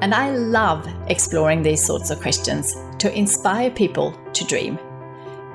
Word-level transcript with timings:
And 0.00 0.14
I 0.14 0.30
love 0.30 0.88
exploring 1.08 1.62
these 1.62 1.84
sorts 1.84 2.10
of 2.10 2.20
questions 2.20 2.74
to 2.98 3.14
inspire 3.14 3.70
people 3.70 4.14
to 4.32 4.44
dream. 4.44 4.78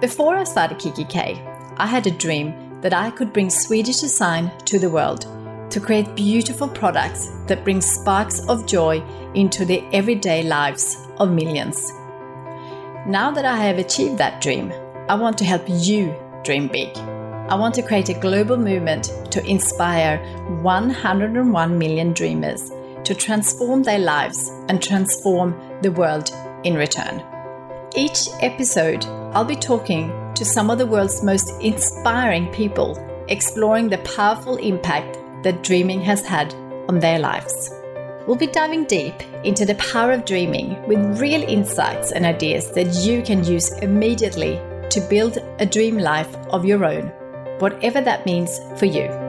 Before 0.01 0.35
I 0.35 0.43
started 0.43 0.77
kikki.K, 0.77 1.41
I 1.77 1.87
had 1.87 2.05
a 2.05 2.11
dream 2.11 2.79
that 2.81 2.93
I 2.93 3.09
could 3.09 3.33
bring 3.33 3.49
Swedish 3.49 4.01
design 4.01 4.51
to 4.65 4.77
the 4.77 4.89
world 4.89 5.25
to 5.71 5.79
create 5.79 6.15
beautiful 6.15 6.67
products 6.67 7.31
that 7.47 7.63
bring 7.63 7.81
sparks 7.81 8.47
of 8.47 8.67
joy 8.67 9.03
into 9.33 9.65
the 9.65 9.83
everyday 9.91 10.43
lives 10.43 10.95
of 11.17 11.31
millions. 11.31 11.91
Now 13.07 13.31
that 13.31 13.45
I 13.45 13.57
have 13.57 13.79
achieved 13.79 14.19
that 14.19 14.41
dream, 14.41 14.71
I 15.09 15.15
want 15.15 15.37
to 15.39 15.45
help 15.45 15.63
you 15.67 16.15
dream 16.43 16.67
big. 16.67 16.95
I 17.49 17.55
want 17.55 17.73
to 17.75 17.81
create 17.81 18.09
a 18.09 18.19
global 18.19 18.57
movement 18.57 19.11
to 19.31 19.45
inspire 19.45 20.17
101 20.61 21.77
million 21.77 22.13
dreamers 22.13 22.71
to 23.05 23.15
transform 23.15 23.83
their 23.83 23.99
lives 23.99 24.49
and 24.69 24.81
transform 24.81 25.55
the 25.81 25.91
world 25.91 26.31
in 26.63 26.75
return. 26.75 27.23
Each 27.95 28.27
episode, 28.41 29.05
I'll 29.33 29.45
be 29.45 29.55
talking 29.55 30.11
to 30.35 30.43
some 30.43 30.69
of 30.69 30.77
the 30.77 30.85
world's 30.85 31.23
most 31.23 31.49
inspiring 31.61 32.51
people, 32.51 32.97
exploring 33.29 33.89
the 33.89 33.99
powerful 33.99 34.57
impact 34.57 35.17
that 35.43 35.63
dreaming 35.63 36.01
has 36.01 36.25
had 36.25 36.53
on 36.89 36.99
their 36.99 37.19
lives. 37.19 37.71
We'll 38.27 38.35
be 38.35 38.47
diving 38.47 38.85
deep 38.85 39.21
into 39.43 39.65
the 39.65 39.75
power 39.75 40.11
of 40.11 40.25
dreaming 40.25 40.81
with 40.87 41.21
real 41.21 41.43
insights 41.43 42.11
and 42.11 42.25
ideas 42.25 42.71
that 42.71 42.93
you 43.05 43.21
can 43.21 43.43
use 43.43 43.71
immediately 43.79 44.59
to 44.89 45.07
build 45.09 45.37
a 45.59 45.65
dream 45.65 45.97
life 45.97 46.35
of 46.49 46.65
your 46.65 46.83
own, 46.85 47.11
whatever 47.59 48.01
that 48.01 48.25
means 48.25 48.59
for 48.77 48.87
you. 48.87 49.24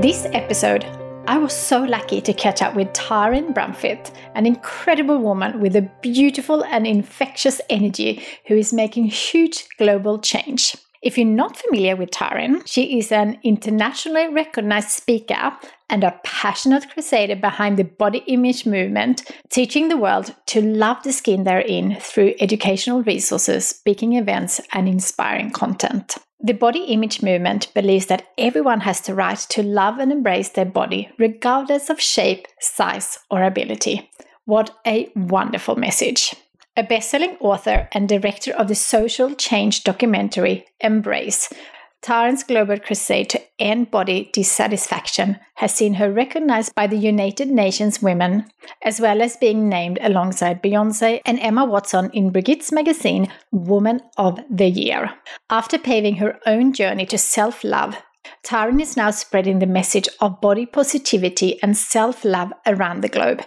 This 0.00 0.26
episode, 0.26 0.84
I 1.26 1.38
was 1.38 1.52
so 1.52 1.82
lucky 1.82 2.20
to 2.20 2.32
catch 2.32 2.62
up 2.62 2.76
with 2.76 2.86
Taryn 2.92 3.52
Brumfitt, 3.52 4.12
an 4.36 4.46
incredible 4.46 5.18
woman 5.18 5.60
with 5.60 5.74
a 5.74 5.90
beautiful 6.02 6.64
and 6.66 6.86
infectious 6.86 7.60
energy 7.68 8.22
who 8.46 8.54
is 8.54 8.72
making 8.72 9.06
huge 9.06 9.66
global 9.76 10.20
change. 10.20 10.76
If 11.02 11.18
you're 11.18 11.26
not 11.26 11.56
familiar 11.56 11.96
with 11.96 12.12
Taryn, 12.12 12.62
she 12.64 13.00
is 13.00 13.10
an 13.10 13.40
internationally 13.42 14.28
recognized 14.28 14.90
speaker 14.90 15.52
and 15.90 16.04
a 16.04 16.18
passionate 16.24 16.90
crusader 16.90 17.36
behind 17.36 17.78
the 17.78 17.84
body 17.84 18.22
image 18.26 18.66
movement, 18.66 19.30
teaching 19.48 19.88
the 19.88 19.96
world 19.96 20.34
to 20.46 20.60
love 20.60 21.02
the 21.02 21.12
skin 21.12 21.44
they're 21.44 21.60
in 21.60 21.96
through 22.00 22.34
educational 22.40 23.02
resources, 23.02 23.66
speaking 23.66 24.14
events, 24.14 24.60
and 24.72 24.88
inspiring 24.88 25.50
content. 25.50 26.16
The 26.40 26.52
body 26.54 26.84
image 26.84 27.20
movement 27.20 27.72
believes 27.74 28.06
that 28.06 28.28
everyone 28.38 28.80
has 28.80 29.00
the 29.00 29.14
right 29.14 29.38
to 29.50 29.62
love 29.62 29.98
and 29.98 30.12
embrace 30.12 30.50
their 30.50 30.64
body, 30.64 31.10
regardless 31.18 31.90
of 31.90 32.00
shape, 32.00 32.46
size, 32.60 33.18
or 33.30 33.42
ability. 33.42 34.08
What 34.44 34.70
a 34.86 35.10
wonderful 35.16 35.76
message! 35.76 36.34
A 36.76 36.84
best 36.84 37.10
selling 37.10 37.36
author 37.40 37.88
and 37.90 38.08
director 38.08 38.52
of 38.52 38.68
the 38.68 38.76
social 38.76 39.34
change 39.34 39.82
documentary 39.82 40.64
Embrace, 40.80 41.52
Taryn's 42.02 42.44
global 42.44 42.78
crusade 42.78 43.28
to 43.30 43.42
end 43.58 43.90
body 43.90 44.30
dissatisfaction 44.32 45.38
has 45.56 45.74
seen 45.74 45.94
her 45.94 46.12
recognized 46.12 46.74
by 46.74 46.86
the 46.86 46.96
United 46.96 47.48
Nations 47.48 48.00
Women, 48.00 48.46
as 48.82 49.00
well 49.00 49.20
as 49.20 49.36
being 49.36 49.68
named 49.68 49.98
alongside 50.00 50.62
Beyonce 50.62 51.20
and 51.26 51.40
Emma 51.40 51.64
Watson 51.64 52.10
in 52.12 52.30
Brigitte's 52.30 52.70
magazine 52.70 53.32
Woman 53.50 54.00
of 54.16 54.38
the 54.48 54.68
Year. 54.68 55.10
After 55.50 55.78
paving 55.78 56.16
her 56.16 56.38
own 56.46 56.72
journey 56.72 57.06
to 57.06 57.18
self 57.18 57.64
love, 57.64 57.96
Taryn 58.44 58.80
is 58.80 58.96
now 58.96 59.10
spreading 59.10 59.58
the 59.58 59.66
message 59.66 60.08
of 60.20 60.40
body 60.40 60.66
positivity 60.66 61.60
and 61.62 61.76
self 61.76 62.24
love 62.24 62.52
around 62.66 63.00
the 63.00 63.08
globe 63.08 63.42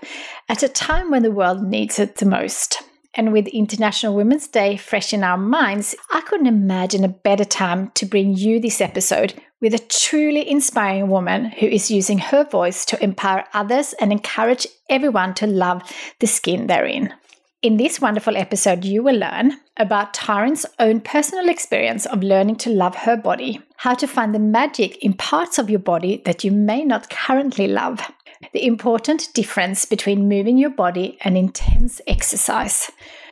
at 0.49 0.63
a 0.63 0.69
time 0.69 1.09
when 1.09 1.23
the 1.23 1.31
world 1.31 1.63
needs 1.63 1.99
it 1.99 2.17
the 2.17 2.25
most. 2.25 2.83
And 3.13 3.33
with 3.33 3.47
International 3.47 4.15
Women's 4.15 4.47
Day 4.47 4.77
fresh 4.77 5.13
in 5.13 5.23
our 5.23 5.37
minds, 5.37 5.95
I 6.13 6.21
couldn't 6.21 6.47
imagine 6.47 7.03
a 7.03 7.09
better 7.09 7.43
time 7.43 7.91
to 7.95 8.05
bring 8.05 8.35
you 8.35 8.59
this 8.59 8.79
episode 8.79 9.33
with 9.59 9.73
a 9.73 9.79
truly 9.79 10.49
inspiring 10.49 11.09
woman 11.09 11.45
who 11.45 11.67
is 11.67 11.91
using 11.91 12.19
her 12.19 12.45
voice 12.45 12.85
to 12.85 13.03
empower 13.03 13.43
others 13.53 13.93
and 13.99 14.11
encourage 14.11 14.65
everyone 14.89 15.33
to 15.35 15.45
love 15.45 15.83
the 16.19 16.27
skin 16.27 16.67
they're 16.67 16.85
in. 16.85 17.13
In 17.61 17.77
this 17.77 18.01
wonderful 18.01 18.35
episode, 18.37 18.83
you 18.85 19.03
will 19.03 19.17
learn 19.17 19.53
about 19.77 20.15
Taryn's 20.15 20.65
own 20.79 20.99
personal 20.99 21.47
experience 21.47 22.07
of 22.07 22.23
learning 22.23 22.55
to 22.55 22.71
love 22.71 22.95
her 22.95 23.15
body, 23.15 23.61
how 23.77 23.93
to 23.93 24.07
find 24.07 24.33
the 24.33 24.39
magic 24.39 24.97
in 25.03 25.13
parts 25.13 25.59
of 25.59 25.69
your 25.69 25.79
body 25.79 26.23
that 26.25 26.43
you 26.43 26.51
may 26.51 26.83
not 26.83 27.11
currently 27.11 27.67
love, 27.67 28.11
the 28.53 28.65
important 28.65 29.29
difference 29.33 29.85
between 29.85 30.27
moving 30.27 30.57
your 30.57 30.69
body 30.69 31.17
and 31.21 31.37
intense 31.37 32.01
exercise. 32.07 32.91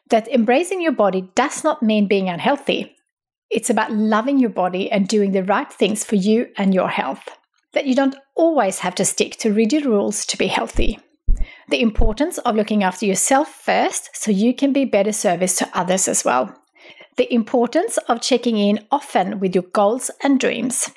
That 0.10 0.28
embracing 0.28 0.82
your 0.82 0.92
body 0.92 1.30
does 1.36 1.64
not 1.64 1.84
mean 1.84 2.08
being 2.08 2.30
unhealthy. 2.30 2.96
It's 3.50 3.70
about 3.70 3.92
loving 3.92 4.40
your 4.40 4.50
body 4.50 4.92
and 4.92 5.08
doing 5.08 5.32
the 5.32 5.44
right 5.44 5.72
things 5.72 6.04
for 6.04 6.16
you 6.16 6.48
and 6.58 6.74
your 6.74 6.90
health. 6.90 7.28
That 7.74 7.86
you 7.86 7.96
don't 7.96 8.16
always 8.36 8.80
have 8.80 8.96
to 8.96 9.06
stick 9.06 9.38
to 9.38 9.54
rigid 9.54 9.86
rules 9.86 10.26
to 10.28 10.38
be 10.38 10.48
healthy. 10.48 11.00
The 11.70 11.82
importance 11.82 12.40
of 12.40 12.56
looking 12.56 12.84
after 12.84 13.06
yourself 13.06 13.50
first 13.50 14.10
so 14.14 14.32
you 14.32 14.56
can 14.56 14.74
be 14.74 14.86
better 14.86 15.12
service 15.12 15.56
to 15.58 15.70
others 15.74 16.08
as 16.08 16.26
well. 16.26 16.56
The 17.18 17.32
importance 17.34 17.98
of 18.08 18.22
checking 18.22 18.58
in 18.58 18.88
often 18.92 19.40
with 19.40 19.54
your 19.54 19.66
goals 19.66 20.10
and 20.24 20.40
dreams 20.40 20.90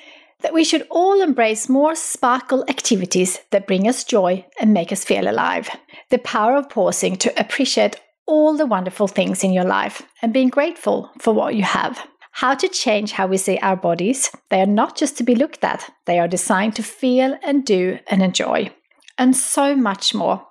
that 0.43 0.53
we 0.53 0.63
should 0.63 0.85
all 0.91 1.21
embrace 1.21 1.67
more 1.67 1.95
sparkle 1.95 2.63
activities 2.69 3.39
that 3.51 3.65
bring 3.65 3.87
us 3.87 4.03
joy 4.03 4.45
and 4.59 4.73
make 4.73 4.91
us 4.91 5.03
feel 5.03 5.27
alive. 5.27 5.69
The 6.11 6.19
power 6.19 6.55
of 6.55 6.69
pausing 6.69 7.15
to 7.17 7.39
appreciate 7.39 7.99
all 8.27 8.55
the 8.55 8.65
wonderful 8.65 9.07
things 9.07 9.43
in 9.43 9.51
your 9.51 9.63
life 9.63 10.01
and 10.21 10.31
being 10.31 10.49
grateful 10.49 11.09
for 11.19 11.33
what 11.33 11.55
you 11.55 11.63
have. 11.63 12.05
How 12.31 12.55
to 12.55 12.67
change 12.67 13.11
how 13.11 13.27
we 13.27 13.37
see 13.37 13.57
our 13.59 13.75
bodies. 13.75 14.31
They 14.49 14.61
are 14.61 14.65
not 14.65 14.97
just 14.97 15.17
to 15.17 15.23
be 15.23 15.35
looked 15.35 15.63
at, 15.63 15.89
they 16.05 16.19
are 16.19 16.27
designed 16.27 16.75
to 16.75 16.83
feel 16.83 17.37
and 17.43 17.65
do 17.65 17.99
and 18.07 18.21
enjoy. 18.21 18.73
And 19.17 19.35
so 19.35 19.75
much 19.75 20.13
more. 20.13 20.45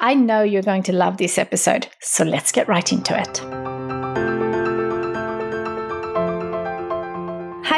I 0.00 0.14
know 0.14 0.42
you're 0.42 0.62
going 0.62 0.82
to 0.84 0.92
love 0.92 1.18
this 1.18 1.38
episode, 1.38 1.86
so 2.00 2.24
let's 2.24 2.50
get 2.50 2.68
right 2.68 2.92
into 2.92 3.16
it. 3.16 3.69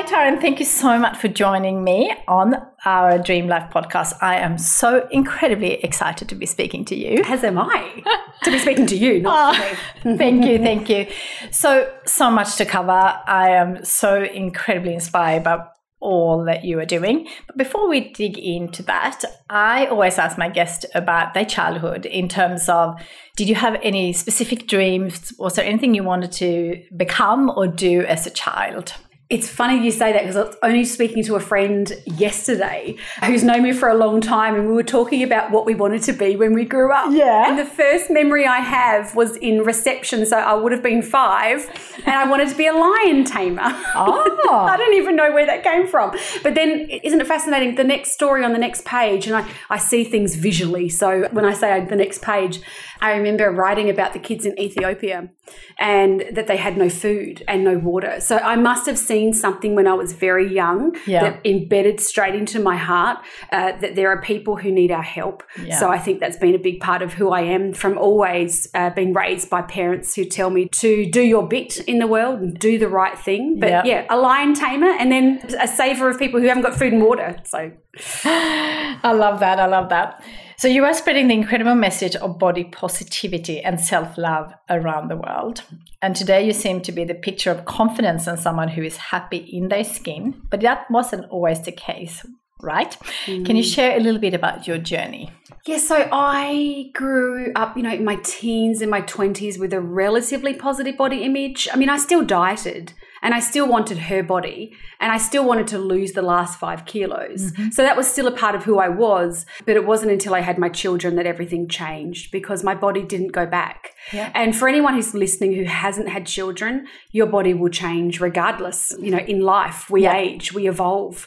Hi, 0.02 0.30
Taryn. 0.30 0.40
Thank 0.40 0.58
you 0.58 0.64
so 0.64 0.98
much 0.98 1.16
for 1.16 1.28
joining 1.28 1.84
me 1.84 2.12
on 2.26 2.56
our 2.84 3.20
Dream 3.20 3.46
Life 3.46 3.72
podcast. 3.72 4.14
I 4.20 4.34
am 4.34 4.58
so 4.58 5.06
incredibly 5.12 5.74
excited 5.74 6.28
to 6.30 6.34
be 6.34 6.44
speaking 6.44 6.84
to 6.86 6.96
you. 6.96 7.22
As 7.24 7.44
am 7.44 7.56
I. 7.56 8.02
to 8.42 8.50
be 8.50 8.58
speaking 8.58 8.86
to 8.88 8.96
you, 8.96 9.22
not 9.22 9.54
oh, 9.54 9.76
to 10.02 10.08
me. 10.08 10.18
thank 10.18 10.44
you, 10.44 10.58
thank 10.58 10.88
you. 10.88 11.06
So, 11.52 11.88
so 12.04 12.32
much 12.32 12.56
to 12.56 12.64
cover. 12.64 12.90
I 12.90 13.50
am 13.50 13.84
so 13.84 14.24
incredibly 14.24 14.92
inspired 14.92 15.44
by 15.44 15.64
all 16.00 16.44
that 16.46 16.64
you 16.64 16.80
are 16.80 16.84
doing. 16.84 17.28
But 17.46 17.56
before 17.56 17.88
we 17.88 18.12
dig 18.12 18.36
into 18.36 18.82
that, 18.82 19.22
I 19.50 19.86
always 19.86 20.18
ask 20.18 20.36
my 20.36 20.48
guests 20.48 20.84
about 20.96 21.32
their 21.34 21.46
childhood 21.46 22.06
in 22.06 22.28
terms 22.28 22.68
of 22.68 23.00
did 23.36 23.48
you 23.48 23.54
have 23.54 23.78
any 23.84 24.12
specific 24.14 24.66
dreams? 24.66 25.32
Was 25.38 25.54
there 25.54 25.64
anything 25.64 25.94
you 25.94 26.02
wanted 26.02 26.32
to 26.32 26.82
become 26.96 27.50
or 27.50 27.68
do 27.68 28.00
as 28.00 28.26
a 28.26 28.30
child? 28.30 28.94
It's 29.32 29.48
funny 29.48 29.82
you 29.82 29.90
say 29.90 30.12
that 30.12 30.24
because 30.24 30.36
I 30.36 30.42
was 30.42 30.56
only 30.62 30.84
speaking 30.84 31.24
to 31.24 31.36
a 31.36 31.40
friend 31.40 31.90
yesterday 32.04 32.96
who's 33.24 33.42
known 33.42 33.62
me 33.62 33.72
for 33.72 33.88
a 33.88 33.94
long 33.94 34.20
time, 34.20 34.54
and 34.54 34.68
we 34.68 34.74
were 34.74 34.82
talking 34.82 35.22
about 35.22 35.50
what 35.50 35.64
we 35.64 35.74
wanted 35.74 36.02
to 36.02 36.12
be 36.12 36.36
when 36.36 36.52
we 36.52 36.66
grew 36.66 36.92
up. 36.92 37.10
Yeah. 37.14 37.48
And 37.48 37.58
the 37.58 37.64
first 37.64 38.10
memory 38.10 38.46
I 38.46 38.58
have 38.58 39.16
was 39.16 39.36
in 39.36 39.62
reception, 39.62 40.26
so 40.26 40.36
I 40.36 40.52
would 40.52 40.70
have 40.70 40.82
been 40.82 41.00
five, 41.00 41.66
and 42.04 42.14
I 42.14 42.28
wanted 42.28 42.50
to 42.50 42.54
be 42.54 42.66
a 42.66 42.74
lion 42.74 43.24
tamer. 43.24 43.62
Oh. 43.94 44.68
I 44.70 44.76
don't 44.76 44.92
even 44.96 45.16
know 45.16 45.32
where 45.32 45.46
that 45.46 45.62
came 45.62 45.86
from. 45.86 46.14
But 46.42 46.54
then, 46.54 46.90
isn't 46.90 47.18
it 47.18 47.26
fascinating? 47.26 47.76
The 47.76 47.84
next 47.84 48.12
story 48.12 48.44
on 48.44 48.52
the 48.52 48.58
next 48.58 48.84
page, 48.84 49.26
and 49.26 49.34
I, 49.34 49.48
I 49.70 49.78
see 49.78 50.04
things 50.04 50.34
visually. 50.34 50.90
So 50.90 51.26
when 51.30 51.46
I 51.46 51.54
say 51.54 51.80
uh, 51.80 51.86
the 51.86 51.96
next 51.96 52.20
page, 52.20 52.60
I 53.00 53.16
remember 53.16 53.50
writing 53.50 53.88
about 53.88 54.12
the 54.12 54.18
kids 54.18 54.44
in 54.44 54.58
Ethiopia 54.60 55.30
and 55.78 56.22
that 56.32 56.46
they 56.46 56.56
had 56.56 56.76
no 56.76 56.88
food 56.88 57.42
and 57.48 57.64
no 57.64 57.78
water. 57.78 58.20
So 58.20 58.36
I 58.36 58.56
must 58.56 58.86
have 58.86 58.96
seen 58.96 59.21
seen 59.22 59.32
something 59.32 59.74
when 59.74 59.86
I 59.86 59.94
was 59.94 60.12
very 60.12 60.52
young 60.52 60.96
Yeah. 61.06 61.22
that 61.24 61.40
embedded 61.46 62.00
straight 62.00 62.34
into 62.34 62.58
my 62.60 62.76
heart 62.76 63.18
uh, 63.52 63.72
that 63.80 63.94
there 63.94 64.08
are 64.10 64.20
people 64.20 64.56
who 64.56 64.70
need 64.80 64.90
our 64.90 65.02
help. 65.02 65.42
Yeah. 65.64 65.78
So 65.78 65.90
I 65.90 65.98
think 65.98 66.20
that's 66.20 66.36
been 66.36 66.54
a 66.54 66.58
big 66.58 66.80
part 66.80 67.02
of 67.02 67.12
who 67.14 67.30
I 67.30 67.42
am 67.42 67.72
from 67.72 67.98
always 67.98 68.68
uh, 68.74 68.90
being 68.90 69.12
raised 69.12 69.48
by 69.50 69.62
parents 69.62 70.14
who 70.16 70.24
tell 70.24 70.50
me 70.50 70.68
to 70.84 70.90
do 71.10 71.22
your 71.22 71.46
bit 71.46 71.78
in 71.86 71.98
the 71.98 72.06
world 72.06 72.40
and 72.40 72.58
do 72.58 72.78
the 72.78 72.88
right 72.88 73.18
thing. 73.18 73.58
But 73.60 73.70
Yeah. 73.70 73.82
yeah, 73.84 74.06
a 74.10 74.18
lion 74.18 74.54
tamer 74.54 74.90
and 75.00 75.10
then 75.12 75.26
a 75.60 75.68
saver 75.68 76.08
of 76.10 76.18
people 76.18 76.40
who 76.40 76.48
haven't 76.48 76.62
got 76.64 76.74
food 76.74 76.92
and 76.92 77.02
water. 77.02 77.36
So 77.44 77.70
I 78.24 79.12
love 79.12 79.40
that. 79.40 79.58
I 79.58 79.66
love 79.66 79.88
that. 79.90 80.22
So 80.56 80.68
you 80.68 80.84
are 80.84 80.94
spreading 80.94 81.28
the 81.28 81.34
incredible 81.34 81.74
message 81.74 82.14
of 82.16 82.38
body 82.38 82.64
positivity 82.64 83.60
and 83.60 83.80
self-love 83.80 84.52
around 84.70 85.08
the 85.08 85.16
world. 85.16 85.62
And 86.00 86.14
today 86.14 86.46
you 86.46 86.52
seem 86.52 86.80
to 86.82 86.92
be 86.92 87.04
the 87.04 87.14
picture 87.14 87.50
of 87.50 87.64
confidence 87.64 88.26
and 88.26 88.38
someone 88.38 88.68
who 88.68 88.82
is 88.82 88.96
happy 88.96 89.38
in 89.38 89.68
their 89.68 89.84
skin. 89.84 90.40
But 90.50 90.60
that 90.60 90.90
wasn't 90.90 91.28
always 91.30 91.62
the 91.62 91.72
case, 91.72 92.24
right? 92.62 92.96
Can 93.24 93.56
you 93.56 93.64
mm. 93.64 93.74
share 93.74 93.96
a 93.96 94.00
little 94.00 94.20
bit 94.20 94.34
about 94.34 94.66
your 94.66 94.78
journey? 94.78 95.30
Yeah, 95.66 95.78
so 95.78 96.08
I 96.12 96.90
grew 96.94 97.52
up, 97.56 97.76
you 97.76 97.82
know, 97.82 97.92
in 97.92 98.04
my 98.04 98.16
teens 98.22 98.80
and 98.80 98.90
my 98.90 99.02
20s 99.02 99.58
with 99.58 99.72
a 99.72 99.80
relatively 99.80 100.54
positive 100.54 100.96
body 100.96 101.24
image. 101.24 101.68
I 101.72 101.76
mean, 101.76 101.88
I 101.88 101.98
still 101.98 102.24
dieted 102.24 102.94
and 103.22 103.34
I 103.34 103.40
still 103.40 103.66
wanted 103.68 103.98
her 103.98 104.22
body 104.22 104.74
and 105.00 105.12
I 105.12 105.18
still 105.18 105.44
wanted 105.46 105.66
to 105.68 105.78
lose 105.78 106.12
the 106.12 106.22
last 106.22 106.58
five 106.58 106.84
kilos. 106.84 107.52
So 107.70 107.82
that 107.82 107.96
was 107.96 108.10
still 108.10 108.26
a 108.26 108.36
part 108.36 108.54
of 108.54 108.64
who 108.64 108.78
I 108.78 108.88
was. 108.88 109.46
But 109.64 109.76
it 109.76 109.86
wasn't 109.86 110.12
until 110.12 110.34
I 110.34 110.40
had 110.40 110.58
my 110.58 110.68
children 110.68 111.16
that 111.16 111.26
everything 111.26 111.68
changed 111.68 112.32
because 112.32 112.64
my 112.64 112.74
body 112.74 113.02
didn't 113.02 113.32
go 113.32 113.46
back. 113.46 113.90
Yeah. 114.12 114.30
And 114.34 114.56
for 114.56 114.68
anyone 114.68 114.94
who's 114.94 115.14
listening 115.14 115.54
who 115.54 115.64
hasn't 115.64 116.08
had 116.08 116.26
children, 116.26 116.86
your 117.12 117.26
body 117.26 117.54
will 117.54 117.70
change 117.70 118.20
regardless. 118.20 118.94
You 119.00 119.12
know, 119.12 119.18
in 119.18 119.40
life, 119.40 119.88
we 119.90 120.02
Yeah. 120.02 120.16
age, 120.16 120.52
we 120.52 120.68
evolve. 120.68 121.26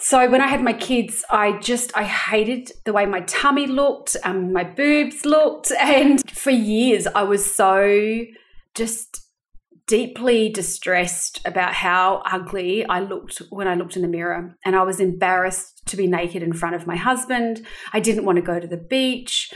So 0.00 0.28
when 0.28 0.40
I 0.42 0.48
had 0.48 0.62
my 0.62 0.74
kids, 0.74 1.24
I 1.30 1.52
just 1.60 1.96
I 1.96 2.04
hated 2.04 2.72
the 2.84 2.92
way 2.92 3.06
my 3.06 3.20
tummy 3.20 3.66
looked, 3.66 4.16
um, 4.24 4.52
my 4.52 4.64
boobs 4.64 5.24
looked, 5.24 5.70
and 5.80 6.20
for 6.30 6.50
years 6.50 7.06
I 7.06 7.22
was 7.22 7.54
so 7.54 8.24
just 8.74 9.23
deeply 9.86 10.48
distressed 10.48 11.40
about 11.44 11.74
how 11.74 12.22
ugly 12.24 12.86
I 12.86 13.00
looked 13.00 13.42
when 13.50 13.68
I 13.68 13.74
looked 13.74 13.96
in 13.96 14.02
the 14.02 14.08
mirror, 14.08 14.56
and 14.64 14.74
I 14.74 14.82
was 14.82 15.00
embarrassed 15.00 15.82
to 15.86 15.96
be 15.96 16.06
naked 16.06 16.42
in 16.42 16.52
front 16.52 16.74
of 16.74 16.86
my 16.86 16.96
husband. 16.96 17.66
I 17.92 18.00
didn't 18.00 18.24
want 18.24 18.36
to 18.36 18.42
go 18.42 18.58
to 18.58 18.66
the 18.66 18.76
beach. 18.76 19.52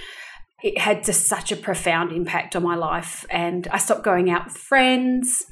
It 0.63 0.79
had 0.79 1.05
just 1.05 1.27
such 1.27 1.53
a 1.53 1.57
profound 1.57 2.13
impact 2.13 2.57
on 2.57 2.63
my 2.63 2.75
life, 2.75 3.25
and 3.31 3.67
I 3.69 3.79
stopped 3.79 4.05
going 4.05 4.31
out 4.31 4.45
with 4.47 4.57
friends. 4.57 5.45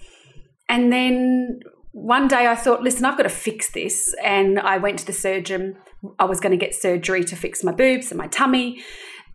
And 0.68 0.92
then 0.92 1.60
one 1.92 2.28
day 2.28 2.46
I 2.46 2.54
thought, 2.54 2.82
listen, 2.82 3.04
I've 3.04 3.16
got 3.16 3.22
to 3.22 3.30
fix 3.30 3.70
this. 3.70 4.14
And 4.22 4.58
I 4.58 4.76
went 4.76 4.98
to 4.98 5.06
the 5.06 5.12
surgeon. 5.12 5.76
I 6.18 6.26
was 6.26 6.40
going 6.40 6.50
to 6.50 6.62
get 6.62 6.74
surgery 6.74 7.24
to 7.24 7.36
fix 7.36 7.64
my 7.64 7.72
boobs 7.72 8.10
and 8.10 8.18
my 8.18 8.26
tummy. 8.26 8.84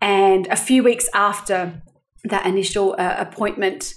And 0.00 0.46
a 0.46 0.56
few 0.56 0.84
weeks 0.84 1.08
after 1.14 1.82
that 2.24 2.46
initial 2.46 2.94
uh, 2.98 3.16
appointment, 3.18 3.94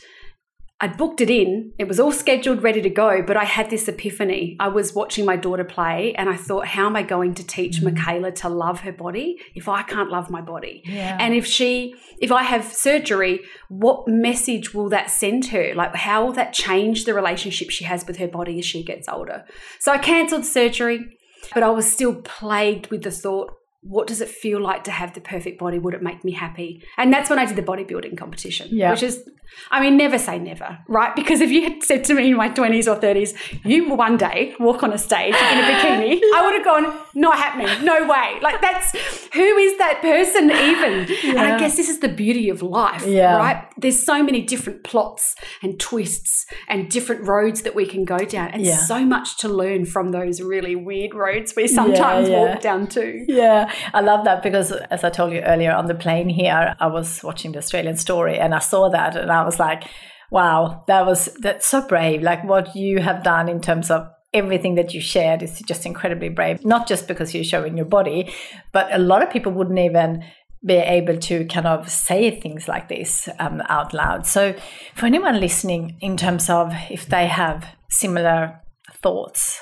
I'd 0.82 0.98
booked 0.98 1.22
it 1.22 1.30
in. 1.30 1.72
It 1.80 1.88
was 1.88 2.02
all 2.02 2.12
scheduled, 2.12 2.62
ready 2.62 2.82
to 2.82 2.90
go. 2.90 3.22
But 3.22 3.38
I 3.38 3.46
had 3.46 3.70
this 3.70 3.88
epiphany. 3.88 4.58
I 4.60 4.68
was 4.68 4.94
watching 4.94 5.24
my 5.24 5.38
daughter 5.38 5.64
play, 5.64 6.14
and 6.18 6.30
I 6.30 6.36
thought, 6.36 6.68
how 6.68 6.86
am 6.86 6.98
I 6.98 7.04
going 7.04 7.34
to 7.36 7.48
teach 7.48 7.80
mm. 7.80 7.94
Michaela 7.94 8.34
to 8.34 8.50
love 8.50 8.82
her 8.82 8.92
body 8.92 9.38
if 9.56 9.70
I 9.70 9.84
can't 9.84 10.10
love 10.10 10.30
my 10.30 10.42
body? 10.42 10.84
Yeah. 10.86 11.18
And 11.20 11.34
if 11.34 11.46
she, 11.46 11.96
if 12.20 12.30
I 12.32 12.44
have 12.44 12.66
surgery, 12.66 13.40
what 13.70 14.06
message 14.08 14.74
will 14.74 14.90
that 14.90 15.10
send 15.10 15.46
her? 15.48 15.74
Like, 15.76 15.96
how 15.96 16.26
will 16.26 16.34
that 16.34 16.52
change 16.52 17.06
the 17.06 17.14
relationship 17.14 17.70
she 17.70 17.86
has 17.86 18.06
with 18.06 18.18
her 18.18 18.28
body 18.28 18.60
as 18.60 18.66
she 18.66 18.84
gets 18.84 19.08
older? 19.08 19.46
So 19.80 19.94
I 19.94 19.98
cancelled 19.98 20.46
surgery, 20.46 21.18
but 21.54 21.64
I 21.64 21.70
was 21.70 21.90
still 21.90 22.16
plagued 22.16 22.88
with 22.92 23.04
the 23.04 23.12
thought, 23.12 23.54
what 23.88 24.08
does 24.08 24.20
it 24.20 24.28
feel 24.30 24.60
like 24.60 24.84
to 24.86 24.92
have 24.92 25.14
the 25.14 25.22
perfect 25.22 25.60
body? 25.60 25.78
Would 25.80 25.94
it 25.94 26.02
make 26.02 26.24
me 26.24 26.32
happy? 26.32 26.84
And 26.98 27.14
that's 27.14 27.30
when 27.30 27.38
I 27.40 27.46
did 27.46 27.56
the 27.56 27.62
bodybuilding 27.62 28.18
competition, 28.18 28.68
Yeah. 28.72 28.90
which 28.92 29.04
is, 29.04 29.22
I 29.70 29.80
mean, 29.80 29.96
never 29.96 30.18
say 30.18 30.40
never, 30.40 30.80
right? 30.88 31.16
Because 31.16 31.40
if 31.40 31.52
you 31.52 31.62
had 31.64 31.84
said 31.84 32.04
to 32.06 32.16
me 32.16 32.30
in 32.32 32.36
my 32.36 32.50
20s 32.50 32.88
or 32.92 33.00
30s, 33.00 33.36
you 33.64 33.88
will 33.88 33.96
one 33.98 34.18
day 34.18 34.56
walk 34.60 34.82
on 34.82 34.92
a 34.92 34.98
stage 34.98 35.36
in 35.36 35.60
a 35.60 35.64
bikini, 35.70 36.20
I 36.36 36.42
would 36.44 36.56
have 36.56 36.66
gone, 36.66 36.98
not 37.14 37.38
happening, 37.38 37.86
no 37.86 38.08
way. 38.08 38.40
Like, 38.42 38.60
that's 38.60 38.92
who 39.34 39.44
is 39.44 39.78
that 39.78 40.02
person 40.02 40.46
even? 40.52 41.38
And 41.38 41.40
I 41.40 41.60
guess 41.60 41.78
this 41.78 41.88
is 41.88 42.00
the 42.00 42.10
beauty 42.10 42.50
of 42.50 42.64
life, 42.64 43.06
Yeah. 43.06 43.38
right? 43.38 43.68
There's 43.78 44.02
so 44.02 44.24
many 44.24 44.42
different 44.42 44.84
plots 44.84 45.36
and 45.62 45.80
twists 45.80 46.48
and 46.68 46.90
different 46.90 47.28
roads 47.28 47.62
that 47.62 47.76
we 47.76 47.86
can 47.86 48.04
go 48.04 48.18
down, 48.18 48.50
and 48.50 48.64
Yeah. 48.66 48.78
so 48.78 49.06
much 49.06 49.38
to 49.42 49.48
learn 49.48 49.86
from 49.86 50.12
those 50.12 50.42
really 50.42 50.76
weird 50.76 51.14
roads 51.14 51.54
we 51.56 51.68
sometimes 51.68 52.30
yeah. 52.30 52.40
walk 52.40 52.62
down 52.62 52.88
too. 52.88 53.26
Yeah, 53.28 53.72
I 53.94 54.02
love 54.02 54.26
that 54.26 54.44
because, 54.44 54.72
as 54.72 55.04
I 55.04 55.10
told 55.10 55.34
you 55.34 55.42
earlier 55.42 55.72
on 55.72 55.88
the 55.88 55.96
plane 55.96 56.30
here, 56.30 56.76
I 56.80 56.88
was 56.88 57.24
watching 57.24 57.52
the 57.52 57.60
Australian 57.60 57.98
story 57.98 58.38
and 58.38 58.54
I 58.54 58.60
saw 58.60 58.90
that 58.90 59.16
and 59.16 59.32
I 59.32 59.44
was 59.44 59.60
like, 59.60 59.84
wow, 60.32 60.84
that 60.88 61.06
was 61.06 61.30
that's 61.40 61.68
so 61.68 61.86
brave. 61.88 62.22
Like 62.22 62.44
what 62.44 62.76
you 62.76 63.00
have 63.00 63.24
done 63.24 63.50
in 63.50 63.62
terms 63.62 63.92
of 63.92 64.08
everything 64.34 64.76
that 64.76 64.94
you 64.94 65.00
shared 65.00 65.42
is 65.42 65.62
just 65.62 65.86
incredibly 65.86 66.30
brave. 66.30 66.66
Not 66.66 66.88
just 66.88 67.08
because 67.08 67.34
you're 67.34 67.44
showing 67.44 67.78
your 67.78 67.86
body, 67.86 68.34
but 68.72 68.94
a 68.94 68.98
lot 68.98 69.24
of 69.24 69.30
people 69.30 69.52
wouldn't 69.52 69.80
even 69.80 70.24
be 70.66 70.76
able 70.76 71.18
to 71.18 71.46
kind 71.46 71.68
of 71.68 71.90
say 71.90 72.32
things 72.32 72.68
like 72.68 72.90
this 72.90 73.30
um, 73.40 73.62
out 73.70 73.94
loud. 73.94 74.26
So, 74.26 74.56
for 74.96 75.06
anyone 75.06 75.40
listening, 75.40 75.98
in 76.02 76.18
terms 76.18 76.50
of 76.50 76.74
if 76.90 77.06
they 77.08 77.28
have 77.28 77.66
similar 77.90 78.60
thoughts 79.02 79.62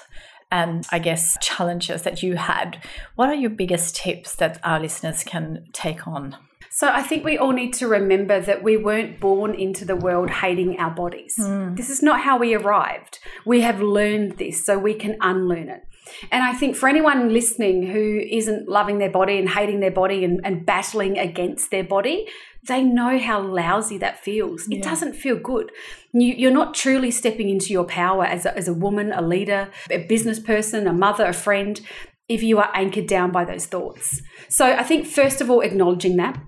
and 0.54 0.86
I 0.92 1.00
guess 1.00 1.36
challenges 1.42 2.04
that 2.04 2.22
you 2.22 2.36
had, 2.36 2.78
what 3.16 3.28
are 3.28 3.34
your 3.34 3.50
biggest 3.50 3.96
tips 3.96 4.36
that 4.36 4.60
our 4.64 4.80
listeners 4.80 5.24
can 5.24 5.66
take 5.74 6.08
on? 6.08 6.38
So 6.70 6.90
I 6.90 7.02
think 7.02 7.26
we 7.26 7.40
all 7.40 7.54
need 7.54 7.74
to 7.74 7.88
remember 7.88 8.40
that 8.40 8.62
we 8.62 8.78
weren't 8.78 9.20
born 9.20 9.56
into 9.56 9.84
the 9.84 9.96
world 9.96 10.30
hating 10.30 10.78
our 10.80 10.92
bodies. 10.92 11.34
Hmm. 11.38 11.74
This 11.74 11.90
is 11.90 12.04
not 12.04 12.22
how 12.22 12.38
we 12.38 12.54
arrived. 12.54 13.18
We 13.48 13.62
have 13.62 13.82
learned 13.82 14.38
this 14.38 14.64
so 14.64 14.78
we 14.78 14.94
can 14.94 15.18
unlearn 15.22 15.70
it. 15.70 15.88
And 16.32 16.44
I 16.44 16.54
think 16.54 16.76
for 16.76 16.88
anyone 16.88 17.34
listening 17.34 17.88
who 17.88 18.22
isn't 18.30 18.70
loving 18.70 19.00
their 19.00 19.10
body 19.10 19.40
and 19.40 19.50
hating 19.50 19.80
their 19.80 19.92
body 19.92 20.24
and, 20.24 20.40
and 20.44 20.66
battling 20.66 21.18
against 21.18 21.72
their 21.72 21.84
body, 21.84 22.28
they 22.68 22.84
know 22.84 23.18
how 23.20 23.42
lousy 23.42 23.98
that 23.98 24.24
feels. 24.24 24.68
It 24.70 24.78
Yeah. 24.78 24.90
doesn't 24.90 25.14
feel 25.16 25.36
good. 25.38 25.72
You, 26.14 26.34
you're 26.38 26.52
not 26.52 26.74
truly 26.74 27.12
stepping 27.12 27.50
into 27.50 27.74
your 27.74 27.84
power 27.86 28.26
as 28.26 28.46
a, 28.46 28.56
as 28.58 28.68
a 28.68 28.74
woman, 28.74 29.12
a 29.12 29.22
leader, 29.22 29.70
a 29.90 30.06
business 30.08 30.40
person, 30.40 30.88
a 30.88 30.94
mother, 30.94 31.26
a 31.26 31.34
friend, 31.34 31.82
if 32.30 32.42
you 32.42 32.58
are 32.60 32.70
anchored 32.74 33.08
down 33.08 33.32
by 33.32 33.44
those 33.46 33.66
thoughts. 33.66 34.22
So 34.50 34.66
I 34.66 34.84
think, 34.84 35.06
first 35.06 35.42
of 35.42 35.50
all, 35.52 35.60
acknowledging 35.62 36.16
that. 36.18 36.40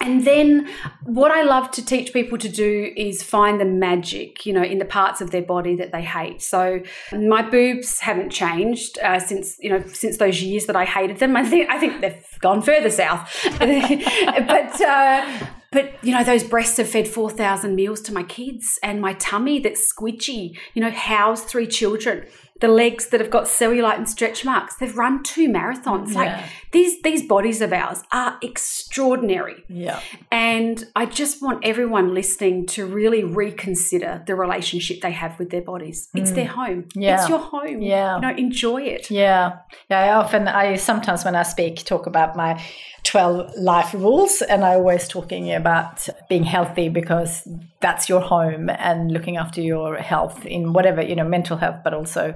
And 0.00 0.24
then 0.24 0.68
what 1.04 1.32
I 1.32 1.42
love 1.42 1.72
to 1.72 1.84
teach 1.84 2.12
people 2.12 2.38
to 2.38 2.48
do 2.48 2.92
is 2.96 3.20
find 3.22 3.60
the 3.60 3.64
magic, 3.64 4.46
you 4.46 4.52
know, 4.52 4.62
in 4.62 4.78
the 4.78 4.84
parts 4.84 5.20
of 5.20 5.32
their 5.32 5.42
body 5.42 5.74
that 5.74 5.90
they 5.90 6.02
hate. 6.02 6.40
So 6.40 6.80
my 7.12 7.42
boobs 7.42 7.98
haven't 7.98 8.30
changed 8.30 8.96
uh, 9.00 9.18
since, 9.18 9.56
you 9.58 9.68
know, 9.70 9.82
since 9.88 10.18
those 10.18 10.40
years 10.40 10.66
that 10.66 10.76
I 10.76 10.84
hated 10.84 11.18
them. 11.18 11.36
I 11.36 11.44
think 11.44 11.68
I 11.68 11.78
think 11.80 12.00
they've 12.00 12.24
gone 12.40 12.62
further 12.62 12.90
south. 12.90 13.28
but 13.58 14.80
uh, 14.80 15.46
but 15.70 16.02
you 16.02 16.12
know, 16.12 16.24
those 16.24 16.44
breasts 16.44 16.78
have 16.78 16.88
fed 16.88 17.06
four 17.06 17.30
thousand 17.30 17.74
meals 17.74 18.00
to 18.02 18.12
my 18.12 18.22
kids, 18.22 18.78
and 18.82 19.00
my 19.00 19.12
tummy 19.14 19.58
that's 19.60 19.92
squidgy, 19.92 20.56
you 20.74 20.82
know, 20.82 20.90
housed 20.90 21.44
three 21.44 21.66
children. 21.66 22.26
The 22.60 22.68
legs 22.68 23.08
that 23.08 23.20
have 23.20 23.30
got 23.30 23.44
cellulite 23.44 23.96
and 23.96 24.08
stretch 24.08 24.44
marks. 24.44 24.76
They've 24.76 24.96
run 24.96 25.22
two 25.22 25.48
marathons. 25.48 26.14
Like 26.14 26.44
these 26.72 27.00
these 27.02 27.26
bodies 27.26 27.60
of 27.60 27.72
ours 27.72 28.02
are 28.12 28.38
extraordinary. 28.42 29.64
Yeah. 29.68 30.00
And 30.30 30.84
I 30.96 31.06
just 31.06 31.40
want 31.42 31.64
everyone 31.64 32.14
listening 32.14 32.66
to 32.66 32.86
really 32.86 33.24
reconsider 33.24 34.22
the 34.26 34.34
relationship 34.34 35.00
they 35.00 35.12
have 35.12 35.38
with 35.38 35.50
their 35.50 35.62
bodies. 35.62 36.08
It's 36.14 36.32
their 36.32 36.46
home. 36.46 36.84
Mm. 36.84 37.02
Yeah. 37.02 37.20
It's 37.20 37.28
your 37.28 37.38
home. 37.38 37.80
Yeah. 37.80 38.16
You 38.16 38.20
know, 38.22 38.36
enjoy 38.36 38.82
it. 38.82 39.10
Yeah. 39.10 39.58
Yeah. 39.90 40.00
I 40.00 40.12
often, 40.14 40.48
I 40.48 40.76
sometimes 40.76 41.24
when 41.24 41.34
I 41.34 41.42
speak, 41.42 41.84
talk 41.84 42.06
about 42.06 42.36
my 42.36 42.60
12 43.04 43.56
life 43.56 43.94
rules, 43.94 44.42
and 44.42 44.64
I 44.64 44.74
always 44.74 45.08
talking 45.08 45.54
about 45.54 46.08
being 46.28 46.44
healthy 46.44 46.88
because 46.88 47.48
that's 47.80 48.08
your 48.08 48.20
home 48.20 48.68
and 48.70 49.10
looking 49.10 49.36
after 49.36 49.60
your 49.60 49.96
health 49.96 50.44
in 50.44 50.72
whatever, 50.72 51.02
you 51.02 51.14
know, 51.14 51.28
mental 51.28 51.56
health, 51.56 51.76
but 51.84 51.94
also 51.94 52.34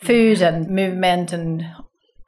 food 0.00 0.42
and 0.42 0.68
movement 0.68 1.32
and 1.32 1.64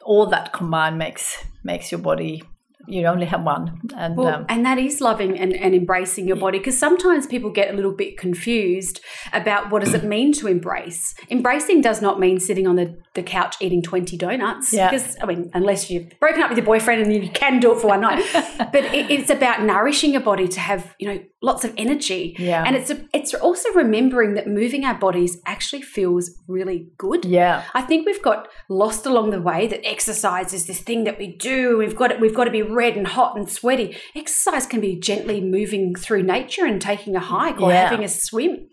all 0.05 0.27
that 0.27 0.53
combined 0.53 0.99
makes 0.99 1.45
makes 1.65 1.91
your 1.91 2.01
body 2.01 2.43
you 2.87 3.07
only 3.07 3.27
have 3.27 3.43
one. 3.43 3.81
And 3.97 4.17
Well, 4.17 4.29
um, 4.29 4.47
and 4.49 4.65
that 4.65 4.79
is 4.79 5.01
loving 5.01 5.39
and, 5.39 5.55
and 5.55 5.75
embracing 5.75 6.27
your 6.27 6.37
body 6.37 6.59
because 6.59 6.79
sometimes 6.79 7.27
people 7.27 7.51
get 7.51 7.73
a 7.73 7.77
little 7.77 7.93
bit 7.93 8.17
confused 8.17 9.01
about 9.33 9.71
what 9.71 9.85
does 9.85 9.95
it 9.95 10.05
mean 10.17 10.33
to 10.35 10.47
embrace. 10.47 11.15
Embracing 11.31 11.81
does 11.81 12.01
not 12.01 12.21
mean 12.21 12.41
sitting 12.41 12.67
on 12.67 12.77
the, 12.77 12.97
the 13.15 13.23
couch 13.23 13.57
eating 13.61 13.83
20 13.83 14.17
donuts. 14.17 14.73
Yeah. 14.73 14.91
Because, 14.91 15.17
I 15.23 15.27
mean, 15.27 15.51
unless 15.55 15.91
you've 15.91 16.11
broken 16.21 16.43
up 16.43 16.51
with 16.51 16.59
your 16.59 16.67
boyfriend 16.67 17.03
and 17.03 17.13
you 17.13 17.31
can 17.31 17.61
do 17.61 17.73
it 17.73 17.81
for 17.81 17.89
one 17.89 18.01
night. 18.01 18.25
but 18.59 18.85
it, 18.85 19.11
it's 19.11 19.31
about 19.31 19.63
nourishing 19.63 20.13
your 20.13 20.23
body 20.23 20.49
to 20.49 20.61
have, 20.61 20.95
you 20.99 21.09
know, 21.09 21.23
lots 21.43 21.65
of 21.65 21.73
energy. 21.77 22.35
Yeah. 22.39 22.65
And 22.67 22.77
it's, 22.77 22.91
a, 22.91 23.05
it's 23.13 23.35
also 23.35 23.73
remembering 23.73 24.35
that 24.35 24.47
moving 24.47 24.85
our 24.85 24.99
bodies 24.99 25.39
actually 25.47 25.83
feels 25.83 26.31
really 26.49 26.89
good. 26.99 27.25
yeah, 27.25 27.65
I 27.75 27.83
think 27.83 28.07
we've 28.07 28.23
got 28.23 28.49
lost 28.69 29.07
along 29.07 29.31
the 29.31 29.41
way 29.41 29.67
that 29.67 29.87
exercise 29.87 30.53
is 30.53 30.67
this 30.67 30.81
thing 30.81 31.05
that 31.05 31.19
we 31.19 31.37
do. 31.37 31.79
We've 31.79 31.97
got 31.97 32.11
it, 32.11 32.21
we've 32.21 32.35
got 32.35 32.45
to 32.45 32.51
be 32.51 32.63
red 32.77 32.97
and 32.97 33.07
hot 33.09 33.37
and 33.37 33.49
sweaty. 33.51 33.97
Exercise 34.15 34.67
can 34.67 34.81
be 34.81 34.95
gently 34.97 35.41
moving 35.41 35.95
through 35.95 36.23
nature 36.23 36.65
and 36.67 36.81
taking 36.81 37.17
a 37.17 37.21
hike 37.21 37.61
or 37.61 37.71
Yeah. 37.71 37.89
having 37.89 38.05
a 38.05 38.09
swim. 38.09 38.69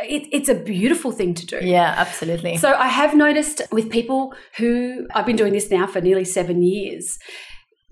It, 0.00 0.22
it's 0.32 0.48
a 0.48 0.54
beautiful 0.54 1.12
thing 1.12 1.34
to 1.34 1.44
do. 1.46 1.58
yeah, 1.62 1.94
absolutely. 1.98 2.56
So 2.56 2.72
I 2.72 2.88
have 2.88 3.14
noticed 3.14 3.60
with 3.70 3.90
people 3.90 4.32
who 4.56 5.06
I've 5.14 5.26
been 5.26 5.36
doing 5.36 5.52
this 5.52 5.70
now 5.70 5.86
for 5.86 6.00
nearly 6.00 6.24
seven 6.24 6.62
years. 6.62 7.18